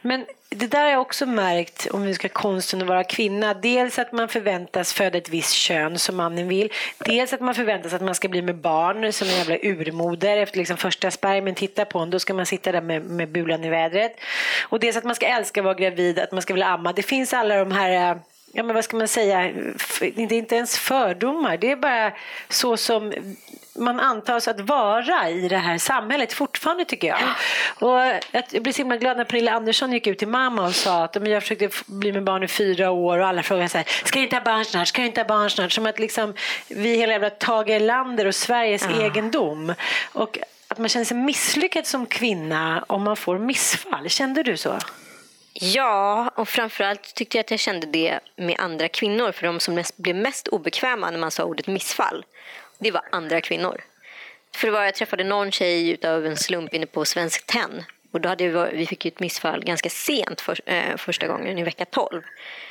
Men 0.02 0.26
det 0.48 0.66
där 0.66 0.82
har 0.82 0.90
jag 0.90 1.00
också 1.00 1.26
märkt 1.26 1.86
om 1.90 2.02
vi 2.02 2.14
ska 2.14 2.28
konsten 2.28 2.82
att 2.82 2.88
vara 2.88 3.04
kvinna. 3.04 3.54
Dels 3.54 3.98
att 3.98 4.12
man 4.12 4.28
förväntas 4.28 4.92
föda 4.92 5.18
ett 5.18 5.28
visst 5.28 5.52
kön 5.52 5.98
som 5.98 6.16
mannen 6.16 6.48
vill. 6.48 6.72
Dels 6.98 7.32
att 7.32 7.40
man 7.40 7.54
förväntas 7.54 7.92
att 7.92 8.02
man 8.02 8.14
ska 8.14 8.28
bli 8.28 8.42
med 8.42 8.56
barn 8.56 9.12
som 9.12 9.28
en 9.28 9.34
jävla 9.34 9.56
urmoder. 9.56 10.36
Efter 10.36 10.58
liksom 10.58 10.76
första 10.76 11.10
spermien 11.10 11.54
tittar 11.54 11.84
på 11.84 11.98
en, 11.98 12.10
då 12.10 12.18
ska 12.18 12.34
man 12.34 12.46
sitta 12.46 12.72
där 12.72 12.80
med, 12.80 13.04
med 13.04 13.28
bulan 13.28 13.64
i 13.64 13.70
vädret. 13.70 14.20
Och 14.62 14.80
dels 14.80 14.96
att 14.96 15.04
man 15.04 15.14
ska 15.14 15.26
älska 15.26 15.60
att 15.60 15.64
vara 15.64 15.74
gravid, 15.74 16.18
att 16.18 16.32
man 16.32 16.42
ska 16.42 16.54
vilja 16.54 16.66
amma. 16.66 16.92
Det 16.92 17.02
finns 17.02 17.32
alla 17.32 17.56
de 17.56 17.72
här 17.72 18.20
ja 18.52 18.62
men 18.62 18.74
vad 18.74 18.84
ska 18.84 18.96
man 18.96 19.08
säga, 19.08 19.52
det 20.00 20.18
är 20.18 20.32
inte 20.32 20.56
ens 20.56 20.78
fördomar, 20.78 21.56
det 21.56 21.70
är 21.70 21.76
bara 21.76 22.12
så 22.48 22.76
som 22.76 23.12
man 23.76 24.00
antas 24.00 24.48
att 24.48 24.60
vara 24.60 25.30
i 25.30 25.48
det 25.48 25.56
här 25.56 25.78
samhället 25.78 26.32
fortfarande 26.32 26.84
tycker 26.84 27.08
jag. 27.08 27.20
Och 27.78 28.20
jag 28.30 28.62
blir 28.62 28.72
så 28.72 28.78
himla 28.78 28.96
glad 28.96 29.16
när 29.16 29.24
Pernilla 29.24 29.52
Andersson 29.52 29.92
gick 29.92 30.06
ut 30.06 30.18
till 30.18 30.28
mamma 30.28 30.66
och 30.66 30.74
sa 30.74 31.04
att 31.04 31.14
"Men 31.14 31.32
jag 31.32 31.42
försökte 31.42 31.68
bli 31.86 32.12
med 32.12 32.24
barn 32.24 32.42
i 32.42 32.48
fyra 32.48 32.90
år 32.90 33.18
och 33.18 33.26
alla 33.26 33.42
frågade 33.42 33.68
så 33.68 33.78
här, 33.78 33.86
ska 34.04 34.18
du 34.18 34.24
inte 34.24 34.36
ha 34.36 34.44
barn 34.44 34.64
snart, 34.64 34.88
ska 34.88 35.02
du 35.02 35.06
inte 35.06 35.20
ha 35.20 35.28
barn 35.28 35.50
snart? 35.50 35.72
Som 35.72 35.86
att 35.86 35.98
liksom 35.98 36.34
vi 36.68 36.96
hela 36.96 37.12
jävla 37.12 37.30
Tage 37.30 37.68
Erlander 37.70 38.26
och 38.26 38.34
Sveriges 38.34 38.86
egendom. 38.86 39.74
Och 40.12 40.38
att 40.68 40.78
man 40.78 40.88
känner 40.88 41.04
sig 41.04 41.16
misslyckad 41.16 41.86
som 41.86 42.06
kvinna 42.06 42.84
om 42.88 43.02
man 43.02 43.16
får 43.16 43.38
missfall. 43.38 44.08
Kände 44.08 44.42
du 44.42 44.56
så? 44.56 44.78
Ja, 45.52 46.30
och 46.34 46.48
framförallt 46.48 47.14
tyckte 47.14 47.36
jag 47.36 47.44
att 47.44 47.50
jag 47.50 47.60
kände 47.60 47.86
det 47.86 48.20
med 48.36 48.56
andra 48.58 48.88
kvinnor. 48.88 49.32
För 49.32 49.46
de 49.46 49.60
som 49.60 49.74
mest, 49.74 49.96
blev 49.96 50.16
mest 50.16 50.48
obekväma 50.48 51.10
när 51.10 51.18
man 51.18 51.30
sa 51.30 51.44
ordet 51.44 51.66
missfall, 51.66 52.24
det 52.78 52.90
var 52.90 53.02
andra 53.12 53.40
kvinnor. 53.40 53.80
För 54.56 54.66
det 54.66 54.72
var, 54.72 54.84
jag 54.84 54.94
träffade 54.94 55.24
någon 55.24 55.50
tjej 55.50 55.90
utav 55.90 56.26
en 56.26 56.36
slump 56.36 56.74
inne 56.74 56.86
på 56.86 57.04
Svensk 57.04 57.46
Tenn. 57.46 57.84
Och 58.12 58.20
då 58.20 58.28
hade 58.28 58.48
vi, 58.48 58.76
vi 58.76 58.86
fick 58.86 59.06
ett 59.06 59.20
missfall 59.20 59.64
ganska 59.64 59.88
sent 59.88 60.40
för, 60.40 60.60
eh, 60.66 60.96
första 60.96 61.26
gången, 61.26 61.58
i 61.58 61.62
vecka 61.62 61.84
12. 61.84 62.22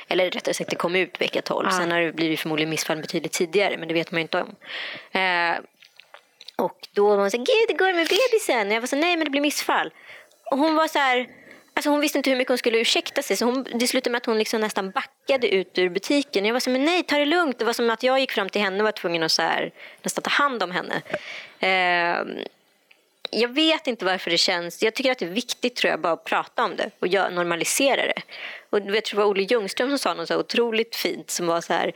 Eller 0.08 0.30
rättare 0.30 0.54
sagt, 0.54 0.70
det 0.70 0.76
kom 0.76 0.96
ut 0.96 1.20
vecka 1.20 1.42
12. 1.42 1.70
Sen 1.70 1.90
har 1.90 2.00
det 2.00 2.12
blivit 2.12 2.40
förmodligen 2.40 2.70
missfall 2.70 3.00
betydligt 3.00 3.32
tidigare, 3.32 3.76
men 3.78 3.88
det 3.88 3.94
vet 3.94 4.10
man 4.10 4.18
ju 4.18 4.22
inte 4.22 4.40
om. 4.42 4.56
Eh, 5.20 5.56
och 6.56 6.88
då 6.92 7.08
var 7.08 7.16
hon 7.16 7.30
så 7.30 7.36
här, 7.36 7.44
gud 7.44 7.68
det 7.68 7.84
går 7.84 7.92
med 7.92 8.08
bebisen. 8.08 8.66
Och 8.68 8.74
jag 8.74 8.80
var 8.80 8.86
så 8.86 8.96
nej 8.96 9.16
men 9.16 9.24
det 9.24 9.30
blir 9.30 9.40
missfall. 9.40 9.92
Och 10.50 10.58
hon 10.58 10.74
var 10.74 10.88
så 10.88 10.98
här, 10.98 11.28
alltså 11.74 11.90
hon 11.90 12.00
visste 12.00 12.18
inte 12.18 12.30
hur 12.30 12.36
mycket 12.36 12.48
hon 12.48 12.58
skulle 12.58 12.78
ursäkta 12.78 13.22
sig. 13.22 13.36
Så 13.36 13.44
hon, 13.44 13.66
det 13.74 13.86
slutade 13.86 14.10
med 14.10 14.18
att 14.18 14.26
hon 14.26 14.38
liksom 14.38 14.60
nästan 14.60 14.90
backade 14.90 15.54
ut 15.54 15.78
ur 15.78 15.88
butiken. 15.88 16.44
Jag 16.44 16.52
var 16.52 16.60
så 16.60 16.70
men 16.70 16.84
nej 16.84 17.02
ta 17.02 17.18
det 17.18 17.26
lugnt. 17.26 17.58
Det 17.58 17.64
var 17.64 17.72
som 17.72 17.90
att 17.90 18.02
jag 18.02 18.20
gick 18.20 18.32
fram 18.32 18.48
till 18.48 18.62
henne 18.62 18.78
och 18.78 18.84
var 18.84 18.92
tvungen 18.92 19.22
att 19.22 19.32
så 19.32 19.42
här, 19.42 19.72
nästan 20.02 20.22
ta 20.22 20.30
hand 20.30 20.62
om 20.62 20.70
henne. 20.70 21.02
Eh, 21.60 22.44
jag 23.30 23.48
vet 23.48 23.86
inte 23.86 24.04
varför 24.04 24.30
det 24.30 24.38
känns. 24.38 24.82
Jag 24.82 24.94
tycker 24.94 25.12
att 25.12 25.18
det 25.18 25.24
är 25.24 25.30
viktigt 25.30 25.76
tror 25.76 25.90
jag, 25.90 26.00
bara 26.00 26.12
att 26.12 26.24
prata 26.24 26.64
om 26.64 26.76
det 26.76 26.90
och 26.98 27.08
gör, 27.08 27.30
normalisera 27.30 28.02
det. 28.06 28.22
Och 28.70 28.78
jag 28.78 29.04
tror 29.04 29.18
det 29.18 29.24
var 29.24 29.30
Olle 29.30 29.42
Ljungström 29.42 29.88
som 29.88 29.98
sa 29.98 30.14
något 30.14 30.28
så 30.28 30.38
otroligt 30.38 30.96
fint 30.96 31.30
som 31.30 31.46
var 31.46 31.60
så 31.60 31.72
här. 31.72 31.86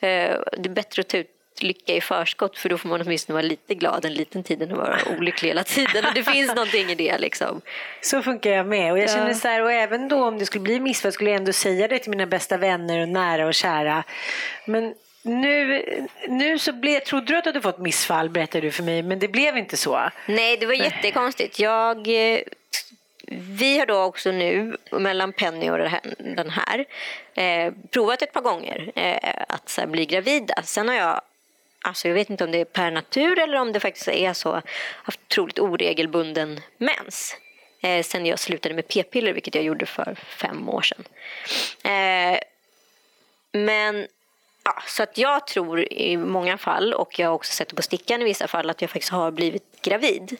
Eh, 0.00 0.40
det 0.58 0.64
är 0.64 0.68
bättre 0.68 1.00
att 1.00 1.08
ta 1.08 1.16
ut 1.16 1.37
lycka 1.62 1.94
i 1.94 2.00
förskott 2.00 2.58
för 2.58 2.68
då 2.68 2.78
får 2.78 2.88
man 2.88 3.00
åtminstone 3.00 3.34
vara 3.34 3.46
lite 3.46 3.74
glad 3.74 4.04
en 4.04 4.14
liten 4.14 4.42
tid 4.42 4.62
än 4.62 4.72
att 4.72 4.78
vara 4.78 4.98
olycklig 5.18 5.48
hela 5.48 5.64
tiden. 5.64 6.04
Och 6.04 6.14
det 6.14 6.22
finns 6.24 6.48
någonting 6.54 6.90
i 6.90 6.94
det 6.94 7.18
liksom. 7.18 7.60
Så 8.00 8.22
funkar 8.22 8.50
jag 8.50 8.66
med. 8.66 8.92
Och 8.92 8.98
jag 8.98 9.08
Ja. 9.08 9.14
känner 9.14 9.34
så 9.34 9.48
här, 9.48 9.62
och 9.62 9.72
även 9.72 10.08
då 10.08 10.24
om 10.24 10.38
det 10.38 10.46
skulle 10.46 10.62
bli 10.64 10.80
missfall 10.80 11.12
skulle 11.12 11.30
jag 11.30 11.36
ändå 11.38 11.52
säga 11.52 11.88
det 11.88 11.98
till 11.98 12.10
mina 12.10 12.26
bästa 12.26 12.56
vänner 12.56 13.00
och 13.02 13.08
nära 13.08 13.46
och 13.46 13.54
kära. 13.54 14.04
Men 14.64 14.94
nu, 15.22 15.84
nu 16.28 16.58
så 16.58 16.72
blev, 16.72 17.00
trodde 17.00 17.26
du 17.32 17.36
att 17.38 17.44
du 17.44 17.48
hade 17.50 17.60
fått 17.60 17.78
missfall 17.78 18.30
berättade 18.30 18.66
du 18.66 18.70
för 18.70 18.82
mig, 18.82 19.02
men 19.02 19.18
det 19.18 19.28
blev 19.28 19.56
inte 19.56 19.76
så. 19.76 20.10
Nej, 20.26 20.56
det 20.56 20.66
var 20.66 20.74
jättekonstigt. 20.74 21.58
Jag, 21.58 21.96
eh, 22.08 22.40
vi 23.30 23.78
har 23.78 23.86
då 23.86 24.02
också 24.02 24.30
nu, 24.32 24.76
mellan 24.92 25.32
Penny 25.32 25.70
och 25.70 25.78
den 26.18 26.50
här, 26.50 26.84
eh, 27.34 27.72
provat 27.90 28.22
ett 28.22 28.32
par 28.32 28.40
gånger 28.40 28.92
eh, 28.94 29.44
att 29.48 29.74
här, 29.78 29.86
bli 29.86 30.06
gravida. 30.06 30.54
Sen 30.64 30.88
har 30.88 30.94
jag, 30.94 31.20
alltså 31.82 32.08
jag 32.08 32.14
vet 32.14 32.30
inte 32.30 32.44
om 32.44 32.50
det 32.50 32.60
är 32.60 32.64
per 32.64 32.90
natur 32.90 33.38
eller 33.38 33.58
om 33.58 33.72
det 33.72 33.80
faktiskt 33.80 34.08
är 34.08 34.32
så, 34.32 34.62
haft 35.02 35.20
otroligt 35.26 35.58
oregelbunden 35.58 36.60
mens. 36.78 37.36
Eh, 37.82 38.02
sen 38.02 38.26
jag 38.26 38.38
slutade 38.38 38.74
med 38.74 38.88
p-piller, 38.88 39.32
vilket 39.32 39.54
jag 39.54 39.64
gjorde 39.64 39.86
för 39.86 40.14
fem 40.14 40.68
år 40.68 40.82
sedan. 40.82 41.04
Eh, 41.84 42.38
men 43.52 44.06
Ja, 44.68 44.82
så 44.86 45.02
att 45.02 45.18
jag 45.18 45.46
tror 45.46 45.92
i 45.92 46.16
många 46.16 46.58
fall, 46.58 46.94
och 46.94 47.18
jag 47.18 47.28
har 47.28 47.34
också 47.34 47.52
sett 47.52 47.68
det 47.68 47.76
på 47.76 47.82
stickan 47.82 48.22
i 48.22 48.24
vissa 48.24 48.48
fall, 48.48 48.70
att 48.70 48.80
jag 48.80 48.90
faktiskt 48.90 49.12
har 49.12 49.30
blivit 49.30 49.82
gravid. 49.82 50.36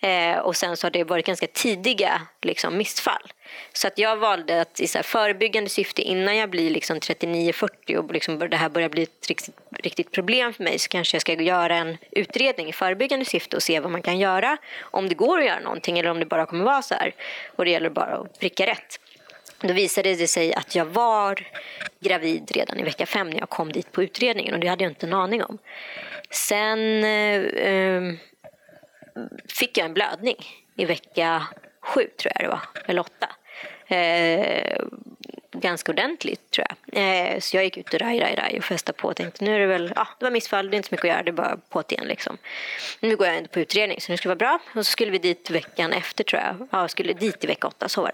Eh, 0.00 0.38
och 0.38 0.56
sen 0.56 0.76
så 0.76 0.86
har 0.86 0.90
det 0.90 1.04
varit 1.04 1.26
ganska 1.26 1.46
tidiga 1.46 2.22
liksom, 2.42 2.76
missfall. 2.76 3.32
Så 3.72 3.86
att 3.86 3.98
jag 3.98 4.16
valde 4.16 4.60
att 4.60 4.80
i 4.80 4.86
så 4.86 4.98
här 4.98 5.02
förebyggande 5.02 5.70
syfte 5.70 6.02
innan 6.02 6.36
jag 6.36 6.50
blir 6.50 6.70
liksom 6.70 6.98
39-40 6.98 7.96
och 7.96 8.12
liksom 8.12 8.38
det 8.38 8.56
här 8.56 8.68
börjar 8.68 8.88
bli 8.88 9.02
ett 9.02 9.28
riktigt 9.28 9.56
riktigt 9.78 10.12
problem 10.12 10.52
för 10.52 10.64
mig 10.64 10.78
så 10.78 10.88
kanske 10.88 11.14
jag 11.14 11.20
ska 11.20 11.32
göra 11.32 11.76
en 11.76 11.96
utredning 12.10 12.68
i 12.68 12.72
förebyggande 12.72 13.24
syfte 13.24 13.56
och 13.56 13.62
se 13.62 13.80
vad 13.80 13.90
man 13.90 14.02
kan 14.02 14.18
göra. 14.18 14.56
Om 14.80 15.08
det 15.08 15.14
går 15.14 15.38
att 15.38 15.46
göra 15.46 15.60
någonting 15.60 15.98
eller 15.98 16.10
om 16.10 16.20
det 16.20 16.26
bara 16.26 16.46
kommer 16.46 16.64
vara 16.64 16.82
så 16.82 16.94
här. 16.94 17.14
Och 17.56 17.64
det 17.64 17.70
gäller 17.70 17.90
bara 17.90 18.16
att 18.16 18.38
pricka 18.38 18.66
rätt. 18.66 19.00
Då 19.60 19.72
visade 19.72 20.14
det 20.14 20.28
sig 20.28 20.54
att 20.54 20.74
jag 20.74 20.84
var 20.84 21.46
gravid 22.00 22.50
redan 22.50 22.78
i 22.78 22.82
vecka 22.82 23.06
fem 23.06 23.30
när 23.30 23.38
jag 23.38 23.48
kom 23.48 23.72
dit 23.72 23.92
på 23.92 24.02
utredningen 24.02 24.54
och 24.54 24.60
det 24.60 24.66
hade 24.66 24.84
jag 24.84 24.90
inte 24.90 25.06
en 25.06 25.12
aning 25.12 25.44
om. 25.44 25.58
Sen 26.30 27.04
eh, 27.04 27.44
ehm, 27.54 28.18
fick 29.48 29.78
jag 29.78 29.86
en 29.86 29.94
blödning 29.94 30.36
i 30.76 30.84
vecka 30.84 31.46
sju 31.80 32.08
tror 32.18 32.32
jag 32.34 32.44
det 32.44 32.48
var, 32.48 32.60
eller 32.86 33.00
åtta. 33.00 33.28
Eh, 33.96 34.82
ganska 35.52 35.92
ordentligt 35.92 36.50
tror 36.50 36.66
jag. 36.68 36.76
Eh, 37.02 37.40
så 37.40 37.56
jag 37.56 37.64
gick 37.64 37.76
ut 37.76 37.94
och 37.94 38.00
raj, 38.00 38.20
raj, 38.20 38.34
raj 38.34 38.58
och 38.58 38.64
festade 38.64 38.98
på 38.98 39.08
och 39.08 39.16
tänkte 39.16 39.44
nu 39.44 39.54
är 39.54 39.58
det 39.58 39.66
väl, 39.66 39.92
ja 39.96 40.08
det 40.18 40.24
var 40.24 40.30
missfall, 40.30 40.70
det 40.70 40.74
är 40.74 40.76
inte 40.76 40.88
så 40.88 40.94
mycket 40.94 41.04
att 41.04 41.10
göra, 41.10 41.22
det 41.22 41.30
är 41.30 41.32
bara 41.32 41.58
på 41.68 41.82
igen 41.88 42.08
liksom. 42.08 42.38
Nu 43.00 43.16
går 43.16 43.26
jag 43.26 43.36
ändå 43.36 43.48
på 43.48 43.60
utredning 43.60 44.00
så 44.00 44.12
nu 44.12 44.16
ska 44.16 44.28
det 44.28 44.34
vara 44.34 44.58
bra. 44.58 44.58
Och 44.80 44.86
så 44.86 44.92
skulle 44.92 45.10
vi 45.10 45.18
dit 45.18 45.50
veckan 45.50 45.92
efter 45.92 46.24
tror 46.24 46.42
jag, 46.42 46.68
ja 46.72 46.88
skulle 46.88 47.12
dit 47.12 47.44
i 47.44 47.46
vecka 47.46 47.66
åtta, 47.66 47.88
så 47.88 48.02
var 48.02 48.12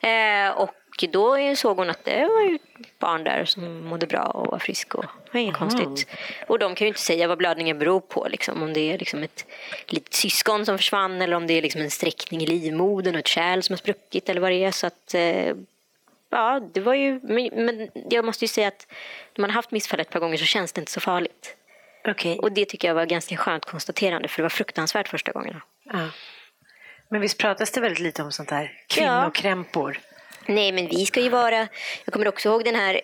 det. 0.00 0.08
Eh, 0.08 0.50
och 0.50 0.74
då 1.00 1.56
såg 1.56 1.76
hon 1.76 1.90
att 1.90 2.04
det 2.04 2.28
var 2.28 2.42
ju 2.42 2.58
barn 2.98 3.24
där 3.24 3.44
som 3.44 3.84
mådde 3.84 4.06
bra 4.06 4.22
och 4.22 4.46
var 4.46 4.58
frisk 4.58 4.94
och 4.94 5.04
var 5.32 5.40
inget 5.40 5.60
mm. 5.60 5.68
konstigt. 5.68 6.10
Och 6.46 6.58
de 6.58 6.74
kan 6.74 6.84
ju 6.84 6.88
inte 6.88 7.00
säga 7.00 7.28
vad 7.28 7.38
blödningen 7.38 7.78
beror 7.78 8.00
på, 8.00 8.26
liksom, 8.30 8.62
om 8.62 8.72
det 8.72 8.80
är 8.80 8.98
liksom 8.98 9.22
ett 9.22 9.46
litet 9.86 10.14
syskon 10.14 10.66
som 10.66 10.78
försvann 10.78 11.22
eller 11.22 11.36
om 11.36 11.46
det 11.46 11.54
är 11.54 11.62
liksom 11.62 11.80
en 11.80 11.90
sträckning 11.90 12.42
i 12.42 12.46
livmodern 12.46 13.14
och 13.14 13.18
ett 13.18 13.26
kärl 13.26 13.62
som 13.62 13.72
har 13.72 13.78
spruckit 13.78 14.28
eller 14.28 14.40
vad 14.40 14.50
det 14.50 14.64
är. 14.64 14.70
Så 14.70 14.86
att, 14.86 15.14
eh, 15.14 15.54
ja, 16.30 16.60
det 16.72 16.80
var 16.80 16.94
ju, 16.94 17.20
men 17.52 17.88
jag 18.10 18.24
måste 18.24 18.44
ju 18.44 18.48
säga 18.48 18.68
att 18.68 18.86
när 19.36 19.42
man 19.42 19.50
har 19.50 19.54
haft 19.54 19.70
missfall 19.70 20.00
ett 20.00 20.10
par 20.10 20.20
gånger 20.20 20.36
så 20.36 20.44
känns 20.44 20.72
det 20.72 20.80
inte 20.80 20.92
så 20.92 21.00
farligt. 21.00 21.56
Okay. 22.04 22.36
Och 22.36 22.52
det 22.52 22.64
tycker 22.64 22.88
jag 22.88 22.94
var 22.94 23.06
ganska 23.06 23.36
skönt 23.36 23.64
konstaterande 23.64 24.28
för 24.28 24.36
det 24.36 24.42
var 24.42 24.50
fruktansvärt 24.50 25.08
första 25.08 25.32
gångerna. 25.32 25.62
Ja. 25.84 26.08
Men 27.08 27.20
visst 27.20 27.38
pratas 27.38 27.70
det 27.70 27.80
väldigt 27.80 27.98
lite 27.98 28.22
om 28.22 28.32
sånt 28.32 28.50
här? 28.50 28.72
Kvinnokrämpor? 28.86 30.00
Ja. 30.02 30.11
Nej, 30.46 30.72
men 30.72 30.88
vi 30.88 31.06
ska 31.06 31.20
ju 31.20 31.28
vara... 31.28 31.68
Jag 32.04 32.12
kommer 32.12 32.28
också 32.28 32.48
ihåg 32.48 32.64
den 32.64 32.74
här 32.74 33.00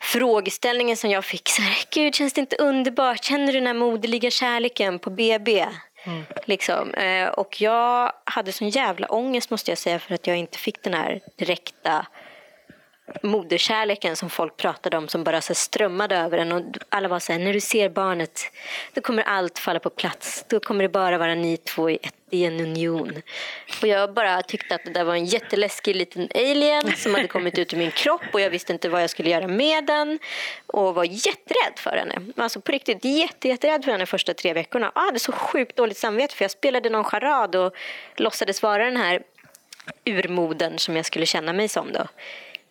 frågeställningen 0.00 0.96
som 0.96 1.10
jag 1.10 1.24
fick. 1.24 1.48
Så 1.48 1.62
här, 1.62 1.76
Gud, 1.90 2.14
känns 2.14 2.32
det 2.32 2.40
inte 2.40 2.56
underbart? 2.56 3.24
Känner 3.24 3.46
du 3.46 3.52
den 3.52 3.66
här 3.66 3.74
moderliga 3.74 4.30
kärleken 4.30 4.98
på 4.98 5.10
BB? 5.10 5.66
Mm. 6.06 6.24
Liksom. 6.44 6.94
Eh, 6.94 7.28
och 7.28 7.60
jag 7.60 8.12
hade 8.24 8.52
sån 8.52 8.68
jävla 8.68 9.06
ångest 9.06 9.50
måste 9.50 9.70
jag 9.70 9.78
säga 9.78 9.98
för 9.98 10.14
att 10.14 10.26
jag 10.26 10.36
inte 10.36 10.58
fick 10.58 10.82
den 10.82 10.94
här 10.94 11.20
direkta 11.36 12.06
moderkärleken 13.22 14.16
som 14.16 14.30
folk 14.30 14.56
pratade 14.56 14.96
om 14.96 15.08
som 15.08 15.24
bara 15.24 15.40
så 15.40 15.54
strömmade 15.54 16.16
över 16.16 16.38
en. 16.38 16.52
Och 16.52 16.62
alla 16.88 17.08
var 17.08 17.18
så 17.18 17.32
här, 17.32 17.38
när 17.38 17.52
du 17.52 17.60
ser 17.60 17.88
barnet, 17.88 18.40
då 18.94 19.00
kommer 19.00 19.22
allt 19.22 19.58
falla 19.58 19.80
på 19.80 19.90
plats. 19.90 20.44
Då 20.48 20.60
kommer 20.60 20.82
det 20.82 20.88
bara 20.88 21.18
vara 21.18 21.34
ni 21.34 21.56
två 21.56 21.90
i, 21.90 21.98
ett, 22.02 22.14
i 22.30 22.44
en 22.44 22.60
union. 22.60 23.22
Och 23.82 23.88
jag 23.88 24.14
bara 24.14 24.42
tyckte 24.42 24.74
att 24.74 24.84
det 24.84 24.90
där 24.90 25.04
var 25.04 25.14
en 25.14 25.24
jätteläskig 25.24 25.96
liten 25.96 26.28
alien 26.34 26.96
som 26.96 27.14
hade 27.14 27.28
kommit 27.28 27.58
ut 27.58 27.72
ur 27.72 27.78
min 27.78 27.90
kropp 27.90 28.22
och 28.32 28.40
jag 28.40 28.50
visste 28.50 28.72
inte 28.72 28.88
vad 28.88 29.02
jag 29.02 29.10
skulle 29.10 29.30
göra 29.30 29.48
med 29.48 29.86
den. 29.86 30.18
Och 30.66 30.94
var 30.94 31.04
jätterädd 31.04 31.78
för 31.78 31.96
henne. 31.96 32.32
Alltså 32.36 32.60
på 32.60 32.72
riktigt 32.72 33.04
jätte, 33.04 33.48
jätterädd 33.48 33.84
för 33.84 33.92
henne 33.92 34.06
första 34.06 34.34
tre 34.34 34.52
veckorna. 34.52 34.92
Ah, 34.94 35.00
jag 35.00 35.06
hade 35.06 35.18
så 35.18 35.32
sjukt 35.32 35.76
dåligt 35.76 35.98
samvete 35.98 36.34
för 36.34 36.44
jag 36.44 36.50
spelade 36.50 36.90
någon 36.90 37.04
charad 37.04 37.56
och 37.56 37.74
låtsades 38.16 38.62
vara 38.62 38.84
den 38.84 38.96
här 38.96 39.22
urmoden 40.04 40.78
som 40.78 40.96
jag 40.96 41.06
skulle 41.06 41.26
känna 41.26 41.52
mig 41.52 41.68
som 41.68 41.92
då. 41.92 42.06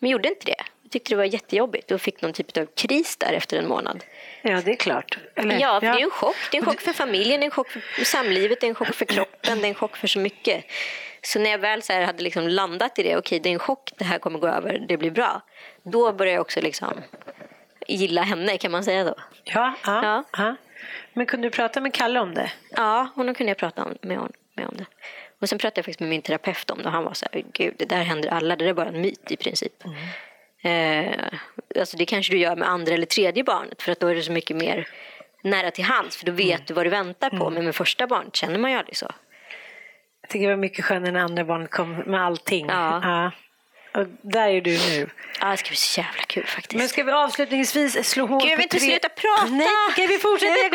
Men 0.04 0.12
gjorde 0.12 0.30
inte 0.30 0.46
det. 0.46 0.64
Jag 0.84 0.92
tyckte 0.92 1.12
det 1.12 1.16
var 1.16 1.24
jättejobbigt 1.24 1.92
och 1.92 2.02
fick 2.02 2.22
någon 2.22 2.34
typ 2.34 2.58
av 2.58 2.66
kris 2.66 3.18
där 3.18 3.34
efter 3.34 3.58
en 3.58 3.68
månad. 3.68 4.04
Ja, 4.42 4.62
det 4.66 4.72
är 4.72 4.76
klart. 4.76 5.18
Eller, 5.36 5.60
ja, 5.60 5.80
för 5.80 5.88
ja. 5.88 5.94
det 5.94 6.00
är 6.00 6.04
en 6.04 6.10
chock. 6.10 6.36
Det 6.52 6.58
är 6.58 6.62
en 6.62 6.66
chock 6.66 6.82
för 6.82 6.94
familjen, 6.94 7.40
det 7.40 7.44
är 7.44 7.46
en 7.46 7.52
chock 7.52 7.70
för 7.70 8.06
samlivet, 8.06 8.62
det 8.62 8.68
är 8.68 8.70
en 8.70 8.76
chock 8.76 8.94
för 8.94 9.06
kroppen, 9.06 9.60
det 9.62 9.68
är 9.68 9.70
en 9.70 9.76
chock 9.76 9.98
för 9.98 10.08
så 10.08 10.20
mycket. 10.20 10.66
Så 11.22 11.40
när 11.40 11.50
jag 11.50 11.58
väl 11.58 11.82
så 11.82 11.94
hade 11.94 12.24
liksom 12.24 12.48
landat 12.48 13.00
i 13.00 13.04
det, 13.04 13.10
okej 13.10 13.18
okay, 13.18 13.40
det 13.40 13.50
är 13.50 13.54
en 13.54 13.60
chock, 13.60 13.92
det 13.98 14.04
här 14.04 14.20
kommer 14.20 14.40
gå 14.40 14.48
över, 14.48 14.86
det 14.88 14.98
blir 14.98 15.12
bra. 15.12 15.42
Då 15.84 16.14
började 16.14 16.34
jag 16.34 16.42
också 16.42 16.62
liksom 16.62 16.94
gilla 17.88 18.22
henne, 18.22 18.58
kan 18.58 18.72
man 18.72 18.84
säga 18.84 19.06
så? 19.06 19.16
Ja, 19.44 19.74
ja, 19.86 20.04
ja. 20.04 20.24
ja. 20.38 20.56
Men 21.14 21.26
kunde 21.26 21.48
du 21.48 21.52
prata 21.52 21.82
med 21.82 21.94
Kalle 21.94 22.20
om 22.20 22.34
det? 22.34 22.52
Ja, 22.70 23.08
honom 23.16 23.36
kunde 23.36 23.50
jag 23.50 23.58
prata 23.58 23.88
med, 24.02 24.20
med 24.56 24.68
om 24.68 24.78
det. 24.78 24.86
Och 25.44 25.50
sen 25.50 25.58
pratade 25.58 25.80
jag 25.80 25.86
faktiskt 25.86 26.00
med 26.00 26.10
min 26.10 26.22
terapeut 26.22 26.70
om 26.70 26.78
det 26.78 26.86
och 26.86 26.92
han 26.92 27.04
var 27.04 27.14
så 27.14 27.26
här, 27.32 27.44
gud 27.54 27.74
det 27.78 27.86
där 27.86 28.04
händer 28.04 28.30
alla, 28.30 28.56
det 28.56 28.66
där 28.66 28.70
är 28.70 28.74
bara 28.74 28.90
en 28.90 29.02
myt 29.02 29.32
i 29.32 29.38
princip. 29.38 29.84
Mm. 30.64 31.08
Eh, 31.08 31.40
alltså 31.80 31.98
det 31.98 32.06
kanske 32.06 32.34
du 32.34 32.40
gör 32.40 32.56
med 32.56 32.70
andra 32.70 32.94
eller 32.94 33.06
tredje 33.06 33.44
barnet 33.44 33.82
för 33.82 33.92
att 33.92 34.00
då 34.00 34.08
är 34.08 34.16
det 34.16 34.22
så 34.22 34.32
mycket 34.32 34.58
mer 34.58 34.88
nära 35.44 35.72
till 35.72 35.84
hands 35.84 36.18
för 36.18 36.26
då 36.26 36.32
vet 36.32 36.56
mm. 36.56 36.64
du 36.68 36.74
vad 36.74 36.86
du 36.86 36.90
väntar 36.90 37.30
på. 37.30 37.36
Mm. 37.36 37.54
Men 37.54 37.66
med 37.66 37.76
första 37.76 38.08
barnet 38.08 38.36
känner 38.36 38.60
man 38.60 38.72
ju 38.72 38.78
aldrig 38.78 38.98
så. 38.98 39.12
Jag 40.22 40.30
tycker 40.30 40.48
det 40.48 40.54
var 40.54 40.62
mycket 40.62 40.86
skönare 40.86 41.12
när 41.12 41.20
andra 41.20 41.44
barnet 41.44 41.72
kom 41.72 41.96
med 41.96 42.26
allting. 42.26 42.66
Ja. 42.70 43.02
ja. 43.04 43.32
Och 43.94 44.06
där 44.22 44.48
är 44.48 44.62
du 44.62 44.72
nu. 44.72 45.10
Ja, 45.40 45.48
det 45.52 45.58
ska 45.58 45.68
bli 45.68 45.78
så 45.78 46.00
jävla 46.00 46.24
kul 46.28 46.46
faktiskt. 46.46 46.80
Men 46.80 46.90
ska 46.90 47.04
vi 47.04 47.12
avslutningsvis 47.12 48.10
slå 48.10 48.26
hål 48.26 48.42
Gud, 48.42 48.52
jag 48.52 48.58
vill 48.58 48.64
inte 48.64 48.80
tre... 48.80 48.90
sluta 48.90 49.10
prata! 49.10 49.46
Nej, 49.46 49.68
okej 49.90 50.08
vi 50.08 50.18
fortsätter. 50.18 50.64
Jag 50.64 50.72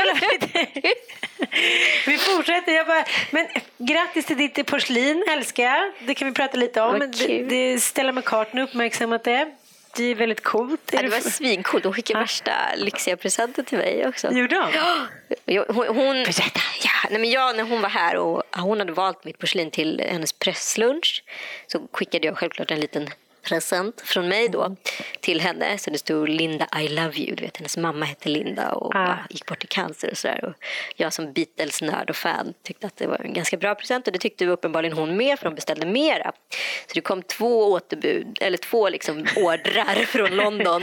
vi 2.06 2.18
fortsätter. 2.18 2.72
Jag 2.72 2.86
bara, 2.86 3.04
men 3.30 3.46
grattis 3.78 4.26
till 4.26 4.36
ditt 4.36 4.66
porslin, 4.66 5.24
älskar 5.30 5.64
jag. 5.64 5.92
Det 6.06 6.14
kan 6.14 6.28
vi 6.28 6.34
prata 6.34 6.56
lite 6.56 6.80
om. 6.80 6.98
Det, 6.98 7.42
det 7.42 7.80
Stella 7.80 8.12
McCartney 8.12 8.64
uppmärksammat 8.64 9.24
det. 9.24 9.48
Det 9.98 10.04
är 10.04 10.14
väldigt 10.14 10.42
coolt. 10.42 10.90
Ja, 10.92 11.02
det 11.02 11.08
var 11.08 11.20
svincoolt. 11.20 11.84
Hon 11.84 11.92
skickade 11.92 12.20
värsta 12.20 12.52
lyxiga 12.76 13.16
presenter 13.16 13.62
till 13.62 13.78
mig 13.78 14.08
också. 14.08 14.32
Gjorde 14.32 14.56
hon? 14.56 14.70
Ja, 15.46 15.64
hon, 15.68 15.86
hon, 15.96 16.16
ja, 16.16 17.08
nej 17.10 17.20
men 17.20 17.30
jag, 17.30 17.56
när 17.56 17.64
hon 17.64 17.80
var 17.80 17.88
här 17.88 18.16
och 18.16 18.42
hon 18.52 18.78
hade 18.78 18.92
valt 18.92 19.24
mitt 19.24 19.38
porslin 19.38 19.70
till 19.70 20.02
hennes 20.10 20.32
presslunch 20.32 21.24
så 21.66 21.88
skickade 21.92 22.26
jag 22.26 22.38
självklart 22.38 22.70
en 22.70 22.80
liten 22.80 23.08
present 23.48 24.00
från 24.00 24.28
mig 24.28 24.48
då 24.48 24.76
till 25.20 25.40
henne. 25.40 25.78
Så 25.78 25.90
det 25.90 25.98
stod 25.98 26.28
Linda 26.28 26.68
I 26.80 26.88
love 26.88 27.16
you. 27.16 27.36
Du 27.36 27.42
vet, 27.42 27.56
hennes 27.56 27.76
mamma 27.76 28.04
hette 28.04 28.28
Linda 28.28 28.72
och 28.72 28.94
ah. 28.94 29.16
gick 29.30 29.46
bort 29.46 29.64
i 29.64 29.66
cancer 29.66 30.10
och 30.10 30.18
sådär. 30.18 30.54
jag 30.96 31.12
som 31.12 31.32
Beatles-nörd 31.32 32.10
och 32.10 32.16
fan 32.16 32.54
tyckte 32.62 32.86
att 32.86 32.96
det 32.96 33.06
var 33.06 33.20
en 33.24 33.32
ganska 33.32 33.56
bra 33.56 33.74
present 33.74 34.06
och 34.06 34.12
det 34.12 34.18
tyckte 34.18 34.46
uppenbarligen 34.46 34.98
hon 34.98 35.16
med 35.16 35.38
för 35.38 35.46
hon 35.46 35.54
beställde 35.54 35.86
mera. 35.86 36.32
Så 36.86 36.94
det 36.94 37.00
kom 37.00 37.22
två 37.22 37.72
återbud, 37.72 38.38
eller 38.40 38.58
två 38.58 38.88
liksom 38.88 39.26
ordrar 39.36 40.04
från 40.06 40.30
London. 40.30 40.82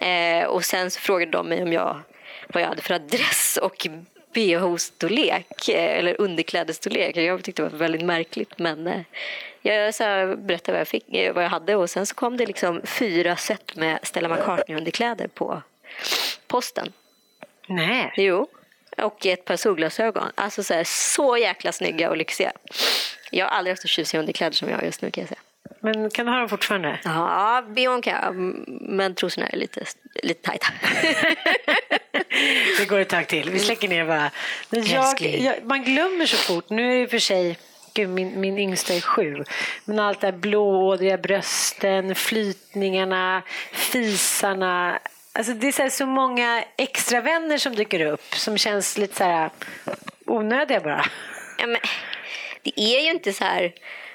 Eh, 0.00 0.44
och 0.44 0.64
sen 0.64 0.90
så 0.90 1.00
frågade 1.00 1.30
de 1.30 1.48
mig 1.48 1.62
om 1.62 1.72
jag 1.72 2.02
vad 2.48 2.62
jag 2.62 2.68
hade 2.68 2.82
för 2.82 2.94
adress 2.94 3.58
och 3.62 3.86
bh-storlek 4.34 5.68
eh, 5.68 5.98
eller 5.98 6.20
underklädesstorlek. 6.20 7.16
Jag 7.16 7.44
tyckte 7.44 7.62
det 7.62 7.68
var 7.68 7.78
väldigt 7.78 8.04
märkligt 8.04 8.58
men 8.58 8.86
eh, 8.86 9.00
jag 9.62 9.94
så 9.94 10.04
berättade 10.36 10.72
vad 10.72 10.80
jag, 10.80 10.88
fick, 10.88 11.14
eh, 11.14 11.34
vad 11.34 11.44
jag 11.44 11.50
hade 11.50 11.76
och 11.76 11.90
sen 11.90 12.06
så 12.06 12.14
kom 12.14 12.36
det 12.36 12.46
liksom 12.46 12.80
fyra 12.84 13.36
set 13.36 13.76
med 13.76 13.98
Stella 14.02 14.28
McCartney-underkläder 14.28 15.28
på 15.28 15.62
posten. 16.46 16.92
Nej. 17.66 18.12
Jo. 18.16 18.48
Och 18.96 19.26
ett 19.26 19.44
par 19.44 19.56
solglasögon. 19.56 20.30
Alltså 20.34 20.62
så, 20.62 20.74
här, 20.74 20.84
så 20.84 21.36
jäkla 21.36 21.72
snygga 21.72 22.10
och 22.10 22.16
lyxiga. 22.16 22.52
Jag 23.30 23.46
har 23.46 23.50
aldrig 23.50 23.72
haft 23.72 23.82
så 23.82 23.88
tjusiga 23.88 24.20
underkläder 24.20 24.52
som 24.52 24.68
jag 24.68 24.76
har 24.76 24.84
just 24.84 25.02
nu 25.02 25.10
kan 25.10 25.22
jag 25.22 25.28
säga. 25.28 25.40
Men 25.80 26.10
kan 26.10 26.26
du 26.26 26.32
ha 26.32 26.38
dem 26.38 26.48
fortfarande? 26.48 26.98
Ja, 27.04 27.64
bhn 27.68 28.02
kan 28.02 28.12
jag. 28.12 28.34
Men 28.80 29.14
trosorna 29.14 29.46
är 29.46 29.56
lite, 29.56 29.84
lite 30.22 30.42
tajta. 30.42 30.66
det 32.78 32.88
går 32.88 32.98
ett 32.98 33.08
tag 33.08 33.28
till. 33.28 33.50
Vi 33.50 33.58
släcker 33.58 33.88
ner 33.88 34.04
bara. 34.04 34.30
Jag, 34.70 35.20
jag, 35.20 35.64
man 35.64 35.84
glömmer 35.84 36.26
så 36.26 36.36
fort. 36.36 36.70
Nu 36.70 36.96
är 36.96 37.00
det 37.00 37.08
för 37.08 37.18
sig 37.18 37.58
Gud, 37.94 38.08
min, 38.08 38.40
min 38.40 38.58
yngsta 38.58 38.94
är 38.94 39.00
sju. 39.00 39.44
Men 39.84 39.98
allt 39.98 40.20
det 40.20 40.26
här 40.26 40.32
blåådriga 40.32 41.18
brösten, 41.18 42.14
flytningarna, 42.14 43.42
fisarna. 43.72 44.98
Alltså 45.32 45.52
det 45.52 45.68
är 45.68 45.72
så, 45.72 45.90
så 45.90 46.06
många 46.06 46.64
extra 46.76 47.20
vänner 47.20 47.58
som 47.58 47.74
dyker 47.74 48.06
upp 48.06 48.34
som 48.34 48.58
känns 48.58 48.98
lite 48.98 49.16
så 49.16 49.24
här 49.24 49.50
onödiga 50.26 50.80
bara. 50.80 51.04
Ja, 51.58 51.66
men, 51.66 51.80
det 52.62 52.80
är 52.80 53.00
ju 53.00 53.10
inte 53.10 53.32
så 53.32 53.44
här... 53.44 53.72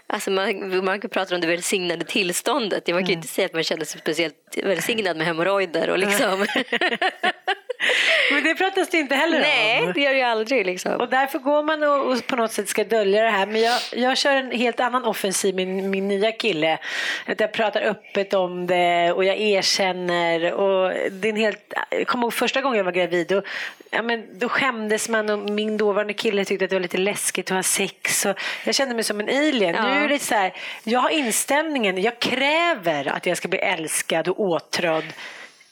Alltså 0.10 0.32
man, 0.32 0.86
man 0.86 1.00
pratar 1.00 1.36
om 1.36 1.42
det 1.42 1.48
välsignade 1.48 2.06
tillståndet. 2.06 2.88
Man 2.88 2.94
kan 2.94 3.06
ju 3.06 3.14
mm. 3.14 3.20
inte 3.20 3.28
säga 3.28 3.46
att 3.46 3.54
man 3.54 3.64
känner 3.64 3.86
sig 3.86 4.02
speciellt 4.02 4.58
välsignad 4.64 5.18
med 5.18 5.28
hemorrojder. 5.28 5.90
Och 5.90 5.98
liksom. 5.98 6.46
Men 8.32 8.44
det 8.44 8.56
pratas 8.56 8.90
det 8.90 8.98
inte 8.98 9.16
heller 9.16 9.40
Nej, 9.40 9.80
om. 9.80 9.86
Nej, 9.86 9.94
det 9.94 10.02
gör 10.02 10.14
det 10.14 10.22
aldrig. 10.22 10.66
Liksom. 10.66 10.96
Och 10.96 11.10
därför 11.10 11.40
går 11.40 11.64
man 11.64 11.84
och, 11.84 12.12
och, 12.12 12.28
på 12.28 12.36
något 12.36 12.52
sätt 12.52 12.70
ska 12.70 12.84
dölja 12.84 13.24
det 13.24 13.30
här. 13.30 13.46
Men 13.46 13.62
jag, 13.62 13.80
jag 13.92 14.18
kör 14.18 14.36
en 14.36 14.52
helt 14.52 14.80
annan 14.80 15.06
offensiv 15.06 15.56
med 15.56 15.68
min, 15.68 15.90
min 15.90 16.08
nya 16.08 16.32
kille. 16.32 16.80
Att 17.26 17.40
jag 17.40 17.52
pratar 17.52 17.82
öppet 17.82 18.34
om 18.34 18.68
det 18.68 19.12
och 19.12 19.26
jag 19.26 19.38
erkänner. 19.38 20.54
Och 20.54 20.94
det 21.12 21.30
är 21.30 21.34
helt, 21.34 21.74
jag 21.90 22.08
kommer 22.08 22.24
ihåg 22.24 22.34
första 22.34 22.62
gången 22.62 22.78
jag 22.78 22.86
var 22.86 22.92
gravid. 22.92 23.32
Och, 23.32 23.44
ja, 23.92 24.02
men, 24.02 24.40
då 24.40 24.50
skämdes 24.50 25.10
man 25.10 25.30
och 25.30 25.40
min 25.40 25.78
dåvarande 25.78 26.14
kille 26.14 26.46
tyckte 26.46 26.66
att 26.66 26.70
det 26.70 26.76
var 26.76 26.82
lite 26.82 26.98
läskigt 26.98 27.52
att 27.52 27.56
ha 27.56 27.64
sex. 27.64 28.26
Och 28.26 28.40
jag 28.66 28.76
kände 28.76 28.96
mig 28.96 29.04
som 29.04 29.20
en 29.20 29.30
alien. 29.30 29.76
Ja. 29.76 29.84
Nu 29.84 30.06
är 30.06 30.10
det 30.10 30.20
så 30.20 30.36
här, 30.36 30.54
jag 30.84 31.00
har 31.00 31.10
inställningen, 31.10 32.02
jag 32.02 32.20
kräver 32.20 33.08
att 33.08 33.26
jag 33.26 33.38
ska 33.38 33.48
bli 33.48 33.60
älskad 33.60 34.28
och 34.28 34.40
åtrådd 34.40 35.06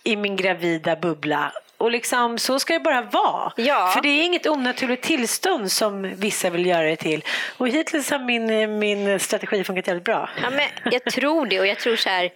i 0.03 0.15
min 0.15 0.35
gravida 0.35 0.95
bubbla 0.95 1.51
Och 1.77 1.91
liksom, 1.91 2.37
så 2.37 2.59
ska 2.59 2.73
det 2.73 2.79
bara 2.79 3.01
vara. 3.01 3.53
Ja. 3.57 3.91
För 3.93 4.01
det 4.01 4.09
är 4.09 4.23
inget 4.23 4.47
onaturligt 4.47 5.03
tillstånd 5.03 5.71
som 5.71 6.15
vissa 6.15 6.49
vill 6.49 6.65
göra 6.65 6.83
det 6.83 6.95
till. 6.95 7.23
Och 7.57 7.67
hittills 7.67 8.11
har 8.11 8.19
min, 8.19 8.79
min 8.79 9.19
strategi 9.19 9.63
funkat 9.63 9.87
jävligt 9.87 10.03
bra. 10.03 10.29
Ja, 10.41 10.49
men 10.49 10.93
jag 10.93 11.03
tror 11.03 11.45
det 11.45 11.59
och 11.59 11.67
jag 11.67 11.79
tror 11.79 11.95
så 11.95 12.09
här, 12.09 12.31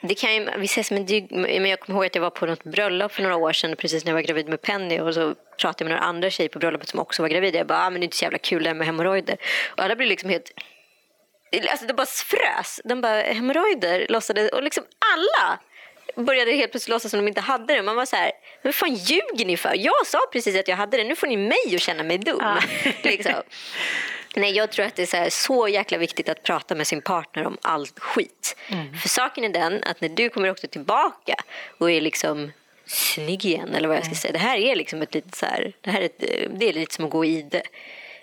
det 0.00 0.14
kan 0.14 0.34
ju, 0.34 0.48
vi 0.58 0.64
ses 0.64 0.88
dygd, 0.88 1.32
men 1.32 1.66
jag 1.66 1.80
kommer 1.80 1.98
ihåg 1.98 2.06
att 2.06 2.14
jag 2.14 2.22
var 2.22 2.30
på 2.30 2.46
något 2.46 2.64
bröllop 2.64 3.12
för 3.12 3.22
några 3.22 3.36
år 3.36 3.52
sedan 3.52 3.76
precis 3.76 4.04
när 4.04 4.10
jag 4.10 4.14
var 4.14 4.22
gravid 4.22 4.48
med 4.48 4.62
Penny 4.62 5.00
och 5.00 5.14
så 5.14 5.34
pratade 5.60 5.74
jag 5.78 5.84
med 5.84 5.90
några 5.90 6.08
andra 6.08 6.30
tjejer 6.30 6.48
på 6.48 6.58
bröllopet 6.58 6.88
som 6.88 7.00
också 7.00 7.22
var 7.22 7.28
gravida. 7.28 7.58
Jag 7.58 7.66
bara, 7.66 7.86
ah, 7.86 7.90
men 7.90 8.00
det 8.00 8.04
är 8.04 8.06
inte 8.06 8.16
så 8.16 8.24
jävla 8.24 8.38
kul 8.38 8.62
det 8.62 8.68
här 8.68 8.74
med 8.74 8.86
hemorrojder. 8.86 9.36
Och 9.76 9.84
alla 9.84 9.96
blev 9.96 10.08
liksom 10.08 10.30
helt 10.30 10.52
Alltså 11.70 11.86
de 11.86 11.92
bara 11.92 12.06
frös. 12.06 12.80
De 12.84 13.00
bara 13.00 13.22
hemorrojder 13.22 14.06
låtsades 14.08 14.50
och 14.52 14.62
liksom 14.62 14.84
alla 15.14 15.58
började 16.24 16.52
helt 16.52 16.70
plötsligt 16.70 16.88
låtsas 16.88 17.10
som 17.10 17.20
de 17.20 17.28
inte 17.28 17.40
hade 17.40 17.74
det. 17.74 17.82
Man 17.82 17.96
var 17.96 18.06
så 18.06 18.16
här, 18.16 18.32
vad 18.62 18.74
fan 18.74 18.94
ljuger 18.94 19.44
ni 19.46 19.56
för? 19.56 19.74
Jag 19.76 20.06
sa 20.06 20.18
precis 20.32 20.56
att 20.56 20.68
jag 20.68 20.76
hade 20.76 20.96
det, 20.96 21.04
nu 21.04 21.16
får 21.16 21.26
ni 21.26 21.36
mig 21.36 21.74
att 21.74 21.80
känna 21.80 22.02
mig 22.02 22.18
dum. 22.18 22.38
Ja. 22.40 22.60
liksom. 23.02 23.34
Nej, 24.36 24.52
jag 24.52 24.72
tror 24.72 24.86
att 24.86 24.96
det 24.96 25.02
är 25.02 25.06
så, 25.06 25.16
här, 25.16 25.30
så 25.30 25.68
jäkla 25.68 25.98
viktigt 25.98 26.28
att 26.28 26.42
prata 26.42 26.74
med 26.74 26.86
sin 26.86 27.02
partner 27.02 27.46
om 27.46 27.56
allt 27.62 27.98
skit. 27.98 28.56
För 29.02 29.08
saken 29.08 29.44
är 29.44 29.48
den 29.48 29.84
att 29.84 30.00
när 30.00 30.08
du 30.08 30.28
kommer 30.28 30.50
också 30.50 30.66
tillbaka 30.66 31.34
och 31.78 31.90
är 31.90 32.00
liksom 32.00 32.52
snygg 32.86 33.44
igen 33.44 33.74
eller 33.74 33.88
vad 33.88 33.96
jag 33.96 34.06
ska 34.06 34.14
säga. 34.14 34.32
Det 34.32 34.38
här 34.38 34.58
är 34.58 34.76
liksom 34.76 35.02
ett 35.02 35.14
litet 35.14 35.34
så 35.34 35.46
här, 35.46 35.72
det 35.80 35.90
här 35.90 36.00
är, 36.00 36.04
ett, 36.04 36.18
det 36.50 36.68
är 36.68 36.72
lite 36.72 36.94
som 36.94 37.04
att 37.04 37.10
gå 37.10 37.24
i 37.24 37.42
det. 37.42 37.62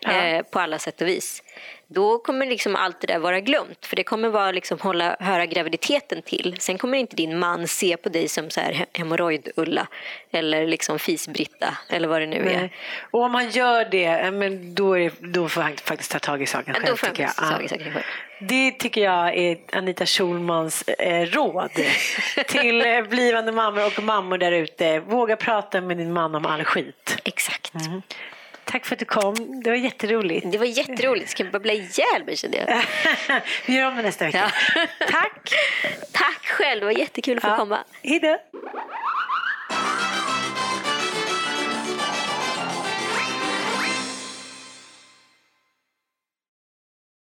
Eh, 0.01 0.41
på 0.41 0.59
alla 0.59 0.79
sätt 0.79 1.01
och 1.01 1.07
vis. 1.07 1.43
Då 1.89 2.17
kommer 2.19 2.45
liksom 2.45 2.75
allt 2.75 3.01
det 3.01 3.07
där 3.07 3.19
vara 3.19 3.39
glömt. 3.39 3.85
För 3.85 3.95
det 3.95 4.03
kommer 4.03 4.29
vara 4.29 4.51
liksom 4.51 4.79
hålla, 4.79 5.15
höra 5.19 5.45
graviditeten 5.45 6.21
till. 6.21 6.55
Sen 6.59 6.77
kommer 6.77 6.97
inte 6.97 7.15
din 7.15 7.39
man 7.39 7.67
se 7.67 7.97
på 7.97 8.09
dig 8.09 8.27
som 8.27 8.49
så 8.49 8.61
här 8.61 8.71
he- 8.71 8.85
hemorrojd-Ulla 8.93 9.87
eller 10.31 10.67
liksom 10.67 10.99
fis-Britta 10.99 11.77
eller 11.89 12.07
vad 12.07 12.21
det 12.21 12.25
nu 12.27 12.37
är. 12.37 12.43
Nej. 12.59 12.73
Och 13.11 13.21
om 13.23 13.33
han 13.35 13.49
gör 13.49 13.85
det, 13.85 14.05
eh, 14.05 14.31
men 14.31 14.75
då, 14.75 14.97
är, 14.97 15.11
då 15.19 15.49
får 15.49 15.61
han 15.61 15.77
faktiskt 15.77 16.11
ta 16.11 16.19
tag 16.19 16.41
i 16.41 16.45
saken 16.45 16.73
själv. 16.73 16.85
Då 16.85 16.95
får 16.97 17.07
jag 17.09 17.15
tycker 17.15 17.23
jag. 17.23 17.35
ta 17.35 17.49
tag 17.55 17.63
i 17.65 17.67
saken 17.67 17.93
själv. 17.93 18.03
Det 18.39 18.71
tycker 18.71 19.01
jag 19.01 19.37
är 19.37 19.57
Anita 19.71 20.05
Schulmans 20.05 20.81
eh, 20.87 21.25
råd 21.25 21.71
till 22.47 22.85
eh, 22.85 23.01
blivande 23.01 23.51
mammor 23.51 23.85
och 23.85 24.03
mammor 24.03 24.37
där 24.37 24.51
ute. 24.51 24.99
Våga 24.99 25.35
prata 25.35 25.81
med 25.81 25.97
din 25.97 26.13
man 26.13 26.35
om 26.35 26.45
all 26.45 26.63
skit. 26.63 27.17
Exakt. 27.23 27.73
Tack 28.67 28.85
för 28.85 28.95
att 28.95 28.99
du 28.99 29.05
kom. 29.05 29.61
Det 29.63 29.69
var 29.69 29.77
jätteroligt. 29.77 30.51
Det 30.51 30.57
var 30.57 30.65
jätteroligt. 30.65 31.29
Ska 31.29 31.43
jag 31.43 31.51
bubbla 31.51 31.73
ihjäl 31.73 32.25
mig 32.25 32.37
kände 32.37 32.57
jag. 32.57 32.83
Vi 33.65 33.75
gör 33.75 33.87
om 33.87 33.95
det 33.95 34.01
nästa 34.01 34.25
vecka. 34.25 34.51
Ja. 34.75 34.87
Tack. 35.11 35.53
Tack 36.11 36.45
själv. 36.45 36.79
Det 36.79 36.85
var 36.85 36.99
jättekul 36.99 37.37
att 37.37 37.43
få 37.43 37.49
ja. 37.49 37.57
komma. 37.57 37.79
Hejdå. 38.03 38.37